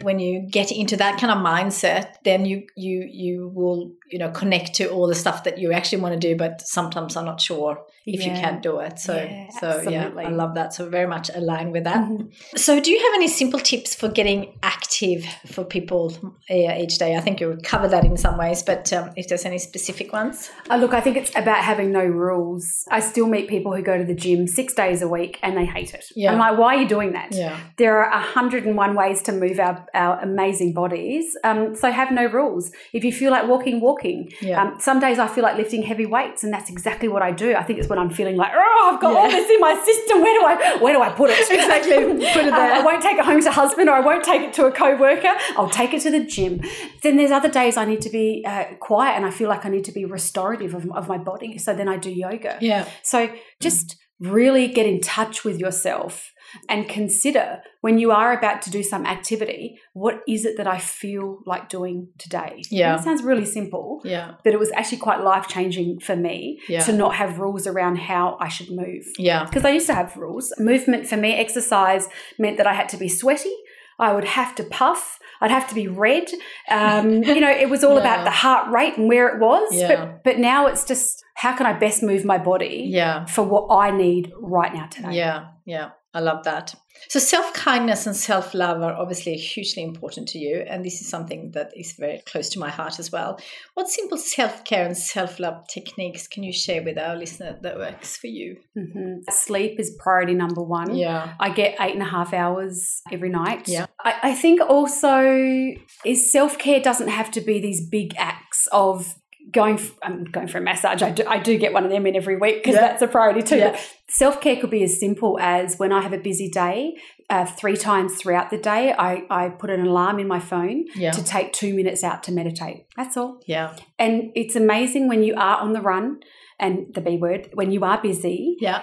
when 0.00 0.18
you 0.18 0.40
get 0.40 0.72
into 0.72 0.96
that 0.96 1.20
kind 1.20 1.30
of 1.32 1.38
mindset 1.38 2.14
then 2.24 2.44
you 2.44 2.66
you 2.76 3.06
you 3.10 3.48
will 3.54 3.92
you 4.12 4.18
know 4.18 4.30
connect 4.30 4.74
to 4.74 4.84
all 4.90 5.06
the 5.12 5.14
stuff 5.24 5.38
that 5.44 5.56
you 5.62 5.72
actually 5.72 6.00
want 6.04 6.12
to 6.18 6.28
do 6.28 6.36
but 6.36 6.60
sometimes 6.60 7.16
i'm 7.16 7.24
not 7.32 7.40
sure 7.40 7.72
if 8.04 8.20
you 8.26 8.32
Yeah. 8.32 8.40
can 8.44 8.60
do 8.60 8.72
it 8.86 8.98
so 8.98 9.14
Yeah, 9.14 9.48
so 9.60 9.68
yeah 9.88 10.10
i 10.28 10.28
love 10.42 10.52
that 10.58 10.68
so 10.74 10.88
very 10.98 11.06
much 11.14 11.26
aligned 11.40 11.72
with 11.76 11.84
that 11.90 12.02
Mhm. 12.08 12.28
so 12.66 12.80
do 12.84 12.88
you 12.94 12.98
have 13.06 13.14
any 13.20 13.28
simple 13.28 13.60
tips 13.70 13.90
for 14.00 14.08
getting 14.20 14.40
active 14.76 15.24
for 15.54 15.64
people 15.76 16.02
each 16.50 16.96
day 16.98 17.10
i 17.16 17.20
think 17.20 17.40
you 17.40 17.48
covered 17.72 17.90
that 17.94 18.04
in 18.10 18.16
some 18.16 18.36
ways 18.44 18.62
but 18.70 18.92
um, 18.96 19.06
if 19.16 19.24
there's 19.28 19.46
any 19.52 19.58
specific 19.70 20.08
ones 20.20 20.50
Uh, 20.70 20.76
look, 20.82 20.92
I 20.98 21.00
think 21.04 21.16
it's 21.20 21.32
about 21.42 21.62
having 21.70 21.88
no 22.00 22.04
rules. 22.04 22.64
I 22.96 23.00
still 23.00 23.28
meet 23.34 23.46
people 23.54 23.70
who 23.76 23.82
go 23.92 23.96
to 24.02 24.06
the 24.12 24.18
gym 24.24 24.40
six 24.46 24.68
days 24.82 24.98
a 25.02 25.08
week 25.16 25.32
and 25.44 25.52
they 25.58 25.66
hate 25.76 25.92
it. 25.98 26.04
Yeah. 26.20 26.30
I'm 26.32 26.38
like, 26.44 26.56
why 26.60 26.68
are 26.74 26.80
you 26.82 26.88
doing 26.96 27.10
that? 27.18 27.28
yeah 27.42 27.56
There 27.82 27.96
are 28.04 28.10
101 28.10 28.94
ways 29.02 29.18
to 29.26 29.32
move 29.44 29.56
our, 29.66 29.76
our 30.02 30.14
amazing 30.28 30.70
bodies. 30.82 31.24
Um, 31.48 31.60
so 31.80 31.84
have 32.02 32.10
no 32.20 32.24
rules. 32.38 32.64
If 32.98 33.02
you 33.06 33.12
feel 33.20 33.30
like 33.36 33.44
walking, 33.54 33.76
walking, 33.88 34.01
walking. 34.02 34.32
Yeah. 34.40 34.62
Um, 34.62 34.80
some 34.80 35.00
days 35.00 35.18
I 35.18 35.26
feel 35.28 35.42
like 35.44 35.56
lifting 35.56 35.82
heavy 35.82 36.06
weights, 36.06 36.44
and 36.44 36.52
that's 36.52 36.70
exactly 36.70 37.08
what 37.08 37.22
I 37.22 37.30
do. 37.30 37.54
I 37.54 37.62
think 37.62 37.78
it's 37.78 37.88
when 37.88 37.98
I'm 37.98 38.10
feeling 38.10 38.36
like, 38.36 38.52
oh, 38.54 38.90
I've 38.94 39.00
got 39.00 39.16
all 39.16 39.28
Yeah. 39.28 39.36
this 39.36 39.50
in 39.50 39.60
my 39.60 39.74
system. 39.84 40.20
Where 40.22 40.40
do 40.40 40.46
I 40.46 40.76
where 40.82 40.92
do 40.94 41.02
I 41.02 41.10
put 41.10 41.30
it? 41.30 41.38
Exactly. 41.52 41.92
Put 42.32 42.44
it 42.46 42.52
Um, 42.52 42.58
there. 42.58 42.72
I 42.72 42.82
won't 42.82 43.02
take 43.02 43.18
it 43.18 43.24
home 43.24 43.40
to 43.42 43.50
husband, 43.50 43.88
or 43.88 43.92
I 43.94 44.00
won't 44.00 44.24
take 44.24 44.42
it 44.42 44.52
to 44.54 44.66
a 44.66 44.72
co-worker. 44.72 45.32
I'll 45.56 45.68
take 45.70 45.92
it 45.94 46.02
to 46.02 46.10
the 46.10 46.24
gym. 46.24 46.60
Then 47.02 47.16
there's 47.16 47.30
other 47.30 47.50
days 47.50 47.76
I 47.76 47.84
need 47.84 48.00
to 48.02 48.10
be 48.10 48.44
uh, 48.46 48.64
quiet, 48.80 49.16
and 49.16 49.26
I 49.26 49.30
feel 49.30 49.48
like 49.48 49.64
I 49.64 49.68
need 49.68 49.84
to 49.84 49.92
be 49.92 50.04
restorative 50.04 50.74
of, 50.74 50.90
of 50.92 51.08
my 51.08 51.18
body. 51.18 51.58
So 51.58 51.74
then 51.74 51.88
I 51.88 51.96
do 51.96 52.10
yoga. 52.10 52.58
yeah 52.60 52.88
So 53.02 53.30
just 53.60 53.96
really 54.20 54.68
get 54.68 54.86
in 54.86 55.00
touch 55.00 55.44
with 55.44 55.58
yourself 55.58 56.31
and 56.68 56.88
consider 56.88 57.60
when 57.80 57.98
you 57.98 58.10
are 58.12 58.32
about 58.36 58.62
to 58.62 58.70
do 58.70 58.82
some 58.82 59.04
activity, 59.06 59.78
what 59.92 60.22
is 60.28 60.44
it 60.44 60.56
that 60.56 60.66
I 60.66 60.78
feel 60.78 61.38
like 61.46 61.68
doing 61.68 62.08
today? 62.18 62.62
Yeah. 62.70 62.96
It 62.96 63.02
sounds 63.02 63.22
really 63.22 63.44
simple, 63.44 64.00
yeah 64.04 64.34
but 64.44 64.52
it 64.52 64.58
was 64.58 64.70
actually 64.72 64.98
quite 64.98 65.20
life 65.22 65.46
changing 65.48 66.00
for 66.00 66.16
me 66.16 66.60
Yeah. 66.68 66.80
to 66.84 66.92
not 66.92 67.14
have 67.16 67.38
rules 67.38 67.66
around 67.66 67.96
how 67.96 68.36
I 68.40 68.48
should 68.48 68.70
move. 68.70 69.04
yeah 69.18 69.44
Because 69.44 69.64
I 69.64 69.70
used 69.70 69.86
to 69.88 69.94
have 69.94 70.16
rules. 70.16 70.52
Movement 70.58 71.06
for 71.06 71.16
me, 71.16 71.34
exercise 71.34 72.08
meant 72.38 72.56
that 72.58 72.66
I 72.66 72.74
had 72.74 72.88
to 72.90 72.96
be 72.96 73.08
sweaty. 73.08 73.54
I 73.98 74.12
would 74.14 74.24
have 74.24 74.54
to 74.56 74.64
puff. 74.64 75.18
I'd 75.40 75.50
have 75.50 75.68
to 75.68 75.74
be 75.74 75.86
red. 75.86 76.26
Um, 76.70 77.22
you 77.36 77.40
know, 77.40 77.50
it 77.50 77.68
was 77.68 77.84
all 77.84 77.94
Yeah. 77.96 78.00
about 78.00 78.24
the 78.24 78.30
heart 78.30 78.70
rate 78.72 78.96
and 78.96 79.06
where 79.08 79.28
it 79.28 79.40
was. 79.40 79.68
Yeah. 79.72 79.88
But 79.88 80.24
but 80.24 80.38
now 80.38 80.66
it's 80.66 80.84
just 80.84 81.22
how 81.34 81.54
can 81.56 81.66
I 81.66 81.72
best 81.72 82.02
move 82.02 82.24
my 82.24 82.38
body 82.38 82.86
yeah 82.88 83.26
for 83.26 83.42
what 83.42 83.64
I 83.70 83.90
need 83.90 84.32
right 84.40 84.72
now 84.74 84.86
today? 84.86 85.12
Yeah, 85.12 85.46
yeah, 85.64 85.90
I 86.14 86.20
love 86.20 86.44
that. 86.44 86.74
So, 87.08 87.18
self 87.18 87.52
kindness 87.54 88.06
and 88.06 88.14
self 88.14 88.54
love 88.54 88.80
are 88.82 88.94
obviously 88.94 89.34
hugely 89.34 89.82
important 89.82 90.28
to 90.28 90.38
you, 90.38 90.64
and 90.68 90.84
this 90.84 91.00
is 91.00 91.08
something 91.08 91.50
that 91.52 91.72
is 91.76 91.92
very 91.92 92.22
close 92.26 92.48
to 92.50 92.58
my 92.58 92.70
heart 92.70 92.98
as 92.98 93.10
well. 93.10 93.40
What 93.74 93.88
simple 93.88 94.18
self 94.18 94.64
care 94.64 94.84
and 94.84 94.96
self 94.96 95.40
love 95.40 95.66
techniques 95.68 96.28
can 96.28 96.42
you 96.42 96.52
share 96.52 96.82
with 96.82 96.98
our 96.98 97.16
listener 97.16 97.58
that 97.62 97.76
works 97.76 98.16
for 98.16 98.28
you? 98.28 98.58
Mhm. 98.76 99.24
Sleep 99.30 99.80
is 99.80 99.96
priority 99.98 100.34
number 100.34 100.62
one. 100.62 100.94
Yeah, 100.94 101.34
I 101.40 101.50
get 101.50 101.76
eight 101.80 101.94
and 101.94 102.02
a 102.02 102.10
half 102.10 102.32
hours 102.32 103.02
every 103.10 103.30
night. 103.30 103.68
Yeah. 103.68 103.86
I, 104.04 104.14
I 104.22 104.34
think 104.34 104.60
also 104.60 105.74
is 106.04 106.30
self 106.30 106.58
care 106.58 106.80
doesn't 106.80 107.08
have 107.08 107.30
to 107.32 107.40
be 107.40 107.60
these 107.60 107.86
big 107.88 108.14
acts 108.16 108.68
of 108.70 109.16
going. 109.52 109.74
f- 109.76 109.92
I'm 110.02 110.24
going 110.24 110.48
for 110.48 110.58
a 110.58 110.60
massage. 110.60 111.02
I 111.02 111.10
do, 111.10 111.24
I 111.26 111.38
do 111.38 111.56
get 111.58 111.72
one 111.72 111.84
of 111.84 111.90
them 111.90 112.06
in 112.06 112.16
every 112.16 112.36
week 112.36 112.56
because 112.62 112.74
Yeah. 112.74 112.80
that's 112.82 113.02
a 113.02 113.06
priority 113.08 113.42
too. 113.42 113.58
Yeah. 113.58 113.78
Self 114.08 114.40
care 114.40 114.56
could 114.56 114.70
be 114.70 114.82
as 114.82 114.98
simple 114.98 115.38
as 115.40 115.76
when 115.78 115.92
I 115.92 116.00
have 116.02 116.12
a 116.12 116.18
busy 116.18 116.48
day. 116.50 116.94
Uh, 117.30 117.46
three 117.46 117.76
times 117.78 118.16
throughout 118.16 118.50
the 118.50 118.58
day, 118.58 118.92
I, 118.92 119.24
I 119.30 119.48
put 119.48 119.70
an 119.70 119.86
alarm 119.86 120.18
in 120.18 120.28
my 120.28 120.38
phone 120.38 120.84
yeah, 120.94 121.12
to 121.12 121.24
take 121.24 121.54
two 121.54 121.72
minutes 121.74 122.04
out 122.04 122.22
to 122.24 122.32
meditate. 122.32 122.84
That's 122.94 123.16
all. 123.16 123.40
yeah, 123.46 123.74
And 123.98 124.32
it's 124.34 124.54
amazing 124.54 125.08
when 125.08 125.22
you 125.22 125.34
are 125.36 125.56
on 125.56 125.72
the 125.72 125.80
run 125.80 126.20
and 126.60 126.92
the 126.94 127.00
B 127.00 127.16
word, 127.16 127.48
when 127.54 127.72
you 127.72 127.84
are 127.84 128.02
busy, 128.02 128.56
yeah, 128.60 128.82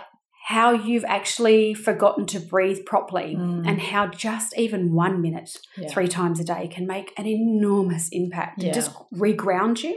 how 0.56 0.72
you've 0.72 1.06
actually 1.06 1.76
forgotten 1.76 2.26
to 2.26 2.40
breathe 2.40 2.84
properly 2.84 3.36
Mm. 3.36 3.68
and 3.70 3.80
how 3.80 4.08
just 4.08 4.58
even 4.58 4.82
one 4.96 5.22
minute 5.22 5.52
Yeah. 5.78 5.88
three 5.90 6.08
times 6.08 6.40
a 6.40 6.44
day 6.44 6.68
can 6.76 6.88
make 6.88 7.14
an 7.18 7.28
enormous 7.28 8.10
impact 8.12 8.58
Yeah. 8.58 8.66
and 8.70 8.74
just 8.74 8.92
reground 9.14 9.84
you. 9.84 9.96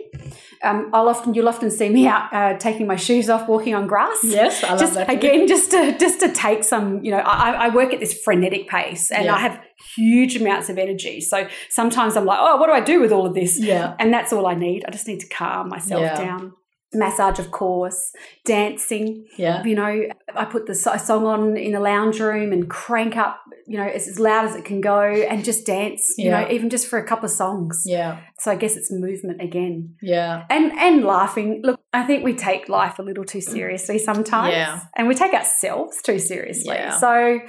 Um, 0.63 0.91
I'll 0.93 1.09
often 1.09 1.33
you'll 1.33 1.49
often 1.49 1.71
see 1.71 1.89
me 1.89 2.07
out 2.07 2.25
uh, 2.35 2.59
taking 2.59 2.87
my 2.87 2.97
shoes 2.97 3.31
off, 3.31 3.49
walking 3.49 3.75
on 3.75 3.87
grass. 3.87 4.21
Yes, 4.23 4.63
I 4.63 4.73
love 4.73 4.81
just 4.81 4.95
that. 4.95 5.09
again, 5.11 5.47
just 5.49 5.71
to 5.71 5.97
just 5.99 6.21
to 6.21 6.29
take 6.31 6.65
some, 6.65 7.03
you 7.03 7.11
know, 7.13 7.23
I, 7.25 7.53
I 7.67 7.69
work 7.71 7.95
at 7.95 8.01
this 8.01 8.13
frenetic 8.23 8.69
pace, 8.69 9.11
and 9.11 9.25
Yeah. 9.25 9.35
I 9.37 9.39
have 9.39 9.59
huge 9.97 10.37
amounts 10.37 10.69
of 10.69 10.77
energy. 10.77 11.23
So 11.23 11.47
sometimes 11.71 12.15
I'm 12.17 12.27
like, 12.27 12.39
oh, 12.41 12.57
what 12.59 12.67
do 12.67 12.73
I 12.75 12.81
do 12.81 13.01
with 13.01 13.11
all 13.11 13.25
of 13.27 13.35
this? 13.35 13.59
Yeah. 13.59 13.95
And 13.99 14.13
that's 14.13 14.33
all 14.35 14.47
I 14.47 14.55
need. 14.55 14.85
I 14.87 14.91
just 14.91 15.09
need 15.09 15.21
to 15.21 15.29
calm 15.29 15.71
myself 15.71 16.03
Yeah. 16.03 16.15
down. 16.27 16.53
Massage, 16.95 17.39
of 17.39 17.51
course, 17.51 18.13
dancing. 18.45 19.27
Yeah. 19.37 19.63
You 19.65 19.75
know, 19.75 20.03
I 20.35 20.45
put 20.45 20.67
the 20.67 20.75
song 20.75 21.27
on 21.27 21.57
in 21.57 21.73
the 21.73 21.81
lounge 21.81 22.21
room 22.21 22.53
and 22.53 22.69
crank 22.69 23.17
up, 23.17 23.41
you 23.67 23.79
know, 23.79 23.87
as, 23.87 24.09
as 24.09 24.19
loud 24.19 24.45
as 24.45 24.57
it 24.57 24.65
can 24.65 24.81
go 24.81 25.01
and 25.01 25.45
just 25.45 25.67
dance, 25.67 26.15
you 26.19 26.31
know, 26.31 26.47
even 26.51 26.71
just 26.71 26.89
for 26.89 26.99
a 26.99 27.07
couple 27.07 27.25
of 27.25 27.31
songs. 27.31 27.85
Yeah. 27.87 28.21
So 28.39 28.51
I 28.51 28.57
guess 28.57 28.77
it's 28.77 28.91
movement 28.91 29.41
again. 29.41 29.97
Yeah. 30.03 30.45
And 30.51 30.73
and 30.73 31.05
laughing. 31.05 31.63
Look, 31.65 31.81
I 31.93 32.05
think 32.05 32.25
we 32.25 32.35
take 32.35 32.69
life 32.69 32.99
a 32.99 33.03
little 33.03 33.25
too 33.25 33.41
seriously 33.41 33.99
sometimes. 33.99 34.53
Yeah. 34.53 34.81
And 34.97 35.09
we 35.09 35.15
take 35.15 35.33
ourselves 35.33 36.01
too 36.03 36.19
seriously. 36.19 36.75
Yeah. 36.75 36.99
So 36.99 37.41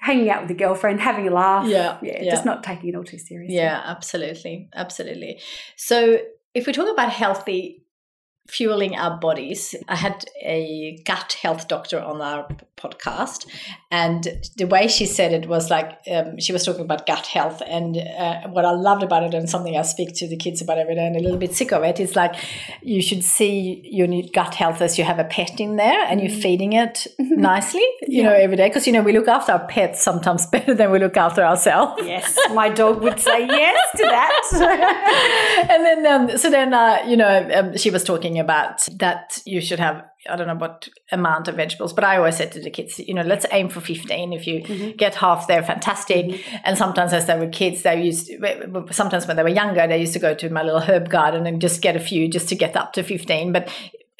hanging 0.00 0.30
out 0.30 0.42
with 0.42 0.50
a 0.50 0.54
girlfriend, 0.54 1.00
having 1.00 1.28
a 1.28 1.32
laugh. 1.32 1.66
Yeah. 1.66 1.98
Yeah. 2.02 2.22
Yeah. 2.22 2.30
Just 2.30 2.44
not 2.44 2.62
taking 2.62 2.90
it 2.90 2.96
all 2.96 3.04
too 3.04 3.18
seriously. 3.18 3.56
Yeah, 3.56 3.82
absolutely. 3.84 4.68
Absolutely. 4.74 5.40
So, 5.76 6.18
if 6.54 6.66
we 6.66 6.72
talk 6.72 6.90
about 6.90 7.10
healthy 7.10 7.84
fueling 8.48 8.96
our 8.96 9.18
bodies, 9.18 9.74
I 9.88 9.96
had 9.96 10.24
a 10.42 10.98
gut 11.04 11.36
health 11.42 11.68
doctor 11.68 12.00
on 12.00 12.20
our 12.20 12.48
podcast, 12.76 13.46
and 13.90 14.26
the 14.56 14.66
way 14.66 14.88
she 14.88 15.06
said 15.06 15.32
it 15.32 15.48
was 15.48 15.70
like 15.70 15.98
um, 16.10 16.38
she 16.38 16.52
was 16.52 16.64
talking 16.64 16.82
about 16.82 17.06
gut 17.06 17.26
health. 17.26 17.62
And 17.66 17.96
uh, 17.96 18.48
what 18.48 18.64
I 18.64 18.70
loved 18.70 19.02
about 19.02 19.22
it, 19.22 19.34
and 19.34 19.48
something 19.48 19.76
I 19.76 19.82
speak 19.82 20.14
to 20.16 20.28
the 20.28 20.36
kids 20.36 20.60
about 20.60 20.78
every 20.78 20.94
day, 20.94 21.06
and 21.06 21.16
a 21.16 21.20
little 21.20 21.38
bit 21.38 21.54
sick 21.54 21.72
of 21.72 21.82
it, 21.82 22.00
is 22.00 22.16
like 22.16 22.34
you 22.82 23.02
should 23.02 23.24
see 23.24 23.82
your 23.84 24.06
gut 24.32 24.54
health 24.54 24.80
as 24.80 24.98
you 24.98 25.04
have 25.04 25.18
a 25.18 25.24
pet 25.24 25.60
in 25.60 25.76
there 25.76 26.04
and 26.06 26.20
you're 26.20 26.30
feeding 26.30 26.72
it 26.72 27.06
nicely, 27.18 27.84
you 28.06 28.22
know, 28.22 28.32
every 28.32 28.56
day. 28.56 28.68
Because, 28.68 28.86
you 28.86 28.92
know, 28.92 29.02
we 29.02 29.12
look 29.12 29.28
after 29.28 29.52
our 29.52 29.66
pets 29.66 30.02
sometimes 30.02 30.46
better 30.56 30.74
than 30.74 30.90
we 30.90 30.98
look 30.98 31.16
after 31.16 31.42
ourselves. 31.42 32.02
Yes. 32.04 32.36
My 32.52 32.68
dog 32.68 33.02
would 33.02 33.20
say 33.20 33.46
yes 33.46 33.90
to 33.96 34.02
that. 34.02 34.36
and 35.70 35.84
then 35.84 36.06
um, 36.06 36.38
so 36.38 36.50
then 36.50 36.72
uh, 36.72 37.02
you 37.06 37.16
know 37.16 37.48
um, 37.54 37.76
she 37.76 37.90
was 37.90 38.04
talking 38.04 38.35
about 38.38 38.86
that 38.98 39.40
you 39.44 39.60
should 39.60 39.80
have 39.80 40.04
I 40.28 40.36
don't 40.36 40.46
know 40.46 40.54
what 40.54 40.88
amount 41.12 41.48
of 41.48 41.56
vegetables, 41.56 41.92
but 41.92 42.04
I 42.04 42.16
always 42.16 42.36
said 42.36 42.52
to 42.52 42.60
the 42.60 42.70
kids, 42.70 42.98
you 42.98 43.14
know, 43.14 43.22
let's 43.22 43.46
aim 43.52 43.68
for 43.68 43.80
15. 43.80 44.32
If 44.32 44.46
you 44.46 44.62
mm-hmm. 44.62 44.96
get 44.96 45.14
half, 45.14 45.46
they're 45.46 45.62
fantastic. 45.62 46.26
Mm-hmm. 46.26 46.56
And 46.64 46.78
sometimes 46.78 47.12
as 47.12 47.26
they 47.26 47.38
were 47.38 47.48
kids, 47.48 47.82
they 47.82 48.02
used, 48.02 48.26
to, 48.26 48.86
sometimes 48.90 49.26
when 49.26 49.36
they 49.36 49.42
were 49.42 49.48
younger, 49.48 49.86
they 49.86 50.00
used 50.00 50.12
to 50.14 50.18
go 50.18 50.34
to 50.34 50.50
my 50.50 50.62
little 50.62 50.80
herb 50.80 51.08
garden 51.08 51.46
and 51.46 51.60
just 51.60 51.82
get 51.82 51.96
a 51.96 52.00
few 52.00 52.28
just 52.28 52.48
to 52.48 52.56
get 52.56 52.76
up 52.76 52.92
to 52.94 53.02
15. 53.02 53.52
But 53.52 53.68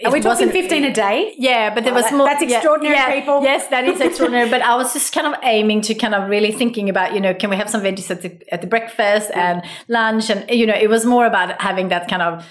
Are 0.04 0.12
we 0.12 0.20
talking 0.20 0.50
15 0.50 0.84
a 0.84 0.92
day? 0.92 1.34
yeah, 1.38 1.74
but 1.74 1.84
there 1.84 1.92
Oh, 1.92 1.96
was 1.96 2.12
more. 2.12 2.26
that's 2.26 2.42
extraordinary, 2.42 2.96
yeah, 2.96 3.20
people. 3.20 3.42
Yes, 3.42 3.66
that 3.68 3.84
is 3.84 4.00
extraordinary. 4.08 4.50
but 4.50 4.62
I 4.62 4.76
was 4.76 4.92
just 4.92 5.12
kind 5.12 5.26
of 5.26 5.34
aiming 5.42 5.80
to 5.82 5.94
kind 5.94 6.14
of 6.14 6.28
really 6.28 6.52
thinking 6.52 6.88
about, 6.88 7.14
you 7.14 7.20
know, 7.20 7.34
can 7.34 7.50
we 7.50 7.56
have 7.56 7.70
some 7.70 7.82
veggies 7.82 8.10
at 8.10 8.22
the 8.22 8.38
at 8.52 8.60
the 8.60 8.66
breakfast 8.66 9.30
and 9.34 9.62
lunch, 9.88 10.30
and 10.30 10.48
you 10.50 10.66
know, 10.66 10.74
it 10.74 10.90
was 10.90 11.04
more 11.04 11.26
about 11.26 11.60
having 11.60 11.88
that 11.88 12.08
kind 12.08 12.22
of 12.22 12.44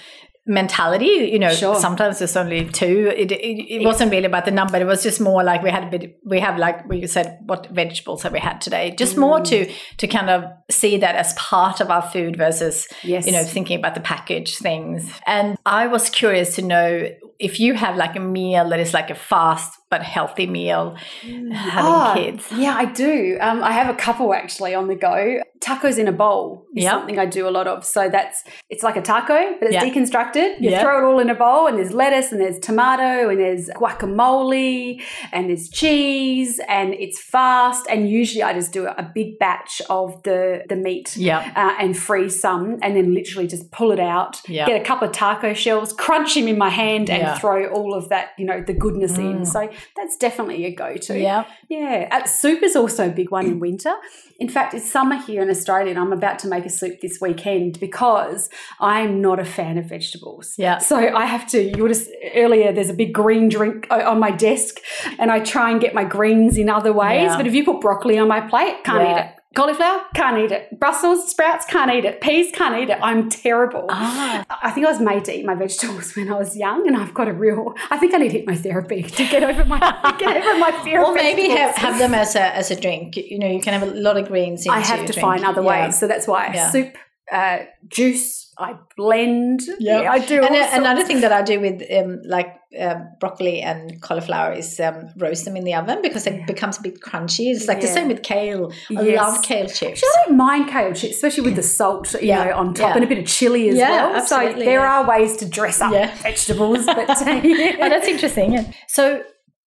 mentality 0.46 1.28
you 1.32 1.38
know 1.38 1.50
Sure. 1.50 1.74
sometimes 1.74 2.18
there's 2.18 2.36
only 2.36 2.66
two. 2.66 3.12
It, 3.16 3.32
it, 3.32 3.82
it 3.82 3.84
wasn't 3.84 4.10
really 4.12 4.26
about 4.26 4.44
the 4.44 4.50
number. 4.50 4.78
It 4.78 4.86
was 4.86 5.02
just 5.02 5.20
more 5.20 5.42
like 5.42 5.62
we 5.62 5.70
had 5.70 5.84
a 5.84 5.90
bit 5.90 6.18
we 6.24 6.40
have 6.40 6.56
like 6.58 6.86
we 6.88 7.06
said 7.06 7.38
what 7.46 7.66
vegetables 7.70 8.22
have 8.22 8.32
we 8.32 8.38
had 8.38 8.60
today? 8.60 8.94
Just 8.96 9.16
mm. 9.16 9.20
more 9.20 9.40
to 9.40 9.72
to 9.96 10.06
kind 10.06 10.30
of 10.30 10.44
see 10.70 10.98
that 10.98 11.16
as 11.16 11.32
part 11.34 11.80
of 11.80 11.90
our 11.90 12.02
food 12.02 12.36
versus 12.36 12.86
Yes. 13.02 13.26
you 13.26 13.32
know 13.32 13.42
thinking 13.44 13.78
about 13.78 13.94
the 13.94 14.00
package 14.00 14.56
things. 14.58 15.10
And 15.26 15.56
i 15.66 15.86
was 15.86 16.10
curious 16.10 16.54
to 16.56 16.62
know 16.62 17.08
if 17.38 17.60
you 17.60 17.74
have 17.74 17.96
like 17.96 18.16
a 18.16 18.20
meal 18.20 18.68
that 18.70 18.80
is 18.80 18.94
like 18.94 19.10
a 19.10 19.14
fast 19.14 19.78
but 19.90 20.02
healthy 20.02 20.46
meal 20.46 20.96
having 21.22 21.52
Ah, 21.54 22.14
kids 22.14 22.50
Yeah, 22.52 22.74
I 22.76 22.86
do. 22.86 23.38
Um, 23.40 23.62
I 23.62 23.70
have 23.72 23.88
a 23.88 23.96
couple 23.96 24.34
actually 24.34 24.74
on 24.74 24.88
the 24.88 24.96
go. 24.96 25.40
Tacos 25.60 25.96
in 25.98 26.06
a 26.08 26.12
bowl 26.12 26.66
is 26.76 26.84
Yep. 26.84 26.92
something 26.92 27.18
I 27.18 27.24
do 27.26 27.48
a 27.48 27.50
lot 27.50 27.66
of. 27.66 27.84
So 27.84 28.08
that's 28.08 28.44
it's 28.68 28.82
like 28.82 28.96
a 28.96 29.02
taco, 29.02 29.54
but 29.58 29.68
it's 29.68 29.74
Yeah. 29.74 29.84
deconstructed. 29.84 30.60
You 30.60 30.70
Yeah. 30.70 30.80
throw 30.82 30.98
it 30.98 31.04
all 31.08 31.18
in 31.20 31.30
a 31.30 31.34
bowl, 31.34 31.66
and 31.66 31.78
there's 31.78 31.92
lettuce, 31.92 32.30
and 32.32 32.40
there's 32.40 32.58
tomato, 32.58 33.28
and 33.30 33.38
there's 33.40 33.70
guacamole, 33.70 35.00
and 35.32 35.48
there's 35.48 35.68
cheese, 35.70 36.60
and 36.68 36.94
it's 36.94 37.20
fast. 37.20 37.86
And 37.88 38.08
usually, 38.10 38.42
I 38.42 38.52
just 38.52 38.72
do 38.72 38.86
a 38.86 39.10
big 39.14 39.38
batch 39.38 39.80
of 39.88 40.22
the 40.24 40.62
the 40.68 40.76
meat. 40.76 41.16
Uh, 41.56 41.74
and 41.78 41.96
freeze 41.96 42.40
some, 42.40 42.78
and 42.82 42.96
then 42.96 43.14
literally 43.14 43.46
just 43.46 43.70
pull 43.70 43.92
it 43.92 44.00
out. 44.00 44.42
Get 44.46 44.68
a 44.80 44.84
couple 44.84 45.06
of 45.08 45.12
taco 45.14 45.54
shells, 45.54 45.92
crunch 45.92 46.34
them 46.34 46.48
in 46.48 46.58
my 46.58 46.70
hand, 46.70 47.08
and 47.10 47.38
throw 47.40 47.66
all 47.68 47.94
of 47.94 48.08
that, 48.08 48.30
you 48.38 48.44
know, 48.44 48.62
the 48.66 48.72
goodness 48.74 49.16
in. 49.18 49.40
Mm. 49.42 49.46
So 49.46 49.68
that's 49.96 50.16
definitely 50.16 50.64
a 50.64 50.74
go-to. 50.74 51.18
yeah 51.18 51.44
Yeah, 51.68 52.08
uh, 52.12 52.24
soup 52.26 52.62
is 52.62 52.76
also 52.76 53.06
a 53.08 53.10
big 53.10 53.30
one 53.30 53.46
in 53.46 53.58
winter. 53.60 53.94
In 54.38 54.48
fact, 54.48 54.74
it's 54.74 54.90
summer 54.90 55.16
here 55.16 55.42
in 55.42 55.48
Australia, 55.50 55.90
and 55.90 55.98
I'm 55.98 56.12
about 56.12 56.38
to 56.40 56.48
make 56.48 56.66
a 56.66 56.70
soup 56.70 57.00
this 57.00 57.18
weekend 57.20 57.80
because 57.80 58.50
I'm 58.80 59.22
not 59.22 59.38
a 59.40 59.44
fan 59.44 59.78
of 59.78 59.86
vegetables. 59.86 60.54
Yeah. 60.58 60.78
So 60.78 60.96
I 60.96 61.24
have 61.24 61.46
to. 61.48 61.62
You 61.62 61.88
just 61.88 62.10
earlier. 62.34 62.72
There's 62.72 62.90
a 62.90 62.94
big 62.94 63.14
green 63.14 63.48
drink 63.48 63.86
on 63.90 64.18
my 64.20 64.30
desk, 64.30 64.78
and 65.18 65.30
I 65.30 65.40
try 65.40 65.70
and 65.70 65.80
get 65.80 65.94
my 65.94 66.04
greens 66.04 66.58
in 66.58 66.68
other 66.68 66.92
ways. 66.92 67.22
Yeah. 67.22 67.36
But 67.36 67.46
if 67.46 67.54
you 67.54 67.64
put 67.64 67.80
broccoli 67.80 68.18
on 68.18 68.28
my 68.28 68.40
plate, 68.42 68.84
can't 68.84 69.02
Yeah. 69.02 69.16
eat 69.16 69.20
it. 69.30 69.35
Cauliflower, 69.56 70.02
can't 70.14 70.38
eat 70.38 70.52
it. 70.52 70.78
Brussels 70.78 71.30
sprouts, 71.30 71.64
can't 71.66 71.90
eat 71.90 72.04
it. 72.04 72.20
Peas, 72.20 72.52
can't 72.52 72.76
eat 72.80 72.90
it. 72.90 72.98
I'm 73.02 73.30
terrible. 73.30 73.86
ah 73.88 74.44
I 74.62 74.70
think 74.70 74.86
I 74.86 74.90
was 74.90 75.00
made 75.00 75.24
to 75.24 75.32
eat 75.36 75.44
my 75.46 75.54
vegetables 75.54 76.12
when 76.16 76.30
I 76.30 76.36
was 76.38 76.56
young, 76.56 76.86
and 76.86 76.96
I've 76.96 77.14
got 77.14 77.26
a 77.26 77.32
real. 77.32 77.74
I 77.90 77.96
think 77.96 78.12
I 78.14 78.18
need 78.18 78.32
hypnotherapy 78.32 79.10
to 79.18 79.22
get 79.34 79.42
over 79.42 79.64
my 79.64 79.78
get 80.18 80.36
over 80.36 80.58
my 80.58 80.72
fear. 80.84 81.02
or 81.02 81.10
of 81.10 81.14
maybe 81.16 81.48
have, 81.48 81.74
have 81.76 81.98
them 81.98 82.14
as 82.14 82.36
a 82.36 82.42
as 82.54 82.70
a 82.70 82.76
drink 82.78 83.16
you 83.16 83.38
know 83.38 83.48
you 83.48 83.60
can 83.60 83.72
have 83.72 83.82
a 83.82 83.92
lot 84.06 84.16
of 84.16 84.28
greens 84.28 84.66
into 84.66 84.76
I 84.76 84.80
have 84.80 85.06
to 85.06 85.12
drink. 85.12 85.20
find 85.28 85.44
other 85.44 85.62
Yeah. 85.62 85.86
ways, 85.86 85.98
so 85.98 86.06
that's 86.06 86.26
why 86.28 86.52
Yeah. 86.54 86.70
soup, 86.70 86.94
uh, 87.32 87.58
juice. 87.88 88.45
I 88.58 88.74
blend. 88.96 89.60
Yeah. 89.78 90.02
Yeah, 90.02 90.12
I 90.12 90.18
do. 90.18 90.42
And 90.42 90.54
uh, 90.56 90.68
another 90.72 91.04
thing 91.04 91.20
that 91.20 91.32
I 91.32 91.42
do 91.42 91.60
with 91.60 91.82
um, 91.92 92.22
like 92.24 92.56
uh, 92.78 92.96
broccoli 93.20 93.60
and 93.60 94.00
cauliflower 94.00 94.52
is 94.52 94.80
um, 94.80 95.10
roast 95.18 95.44
them 95.44 95.56
in 95.56 95.64
the 95.64 95.74
oven 95.74 96.00
because 96.02 96.26
it 96.26 96.46
becomes 96.46 96.78
a 96.78 96.82
bit 96.82 97.00
crunchy. 97.02 97.52
It's 97.54 97.68
like 97.68 97.80
the 97.80 97.86
same 97.86 98.08
with 98.08 98.22
kale. 98.22 98.72
I 98.96 99.02
Yes. 99.02 99.20
love 99.22 99.42
kale 99.42 99.66
chips. 99.66 99.82
Actually, 100.02 100.08
I 100.08 100.24
don't 100.26 100.36
mind 100.36 100.68
kale 100.70 100.92
chips, 100.94 101.16
especially 101.16 101.44
with 101.44 101.56
the 101.56 101.62
salt, 101.62 102.12
you 102.14 102.28
Yeah. 102.28 102.44
know, 102.44 102.56
on 102.56 102.74
top 102.74 102.88
Yeah. 102.90 102.94
and 102.94 103.04
a 103.04 103.06
bit 103.06 103.18
of 103.18 103.26
chili 103.26 103.68
as 103.68 103.76
Yeah, 103.76 103.90
well. 103.90 104.16
absolutely, 104.16 104.60
so 104.60 104.64
there 104.70 104.80
yeah. 104.80 105.00
are 105.00 105.08
ways 105.08 105.36
to 105.38 105.46
dress 105.46 105.80
up 105.80 105.92
Yeah. 105.92 106.14
vegetables, 106.16 106.86
but 106.86 107.10
uh, 107.26 107.30
yeah. 107.44 107.76
Oh, 107.80 107.88
that's 107.88 108.08
interesting. 108.08 108.74
So 108.88 109.22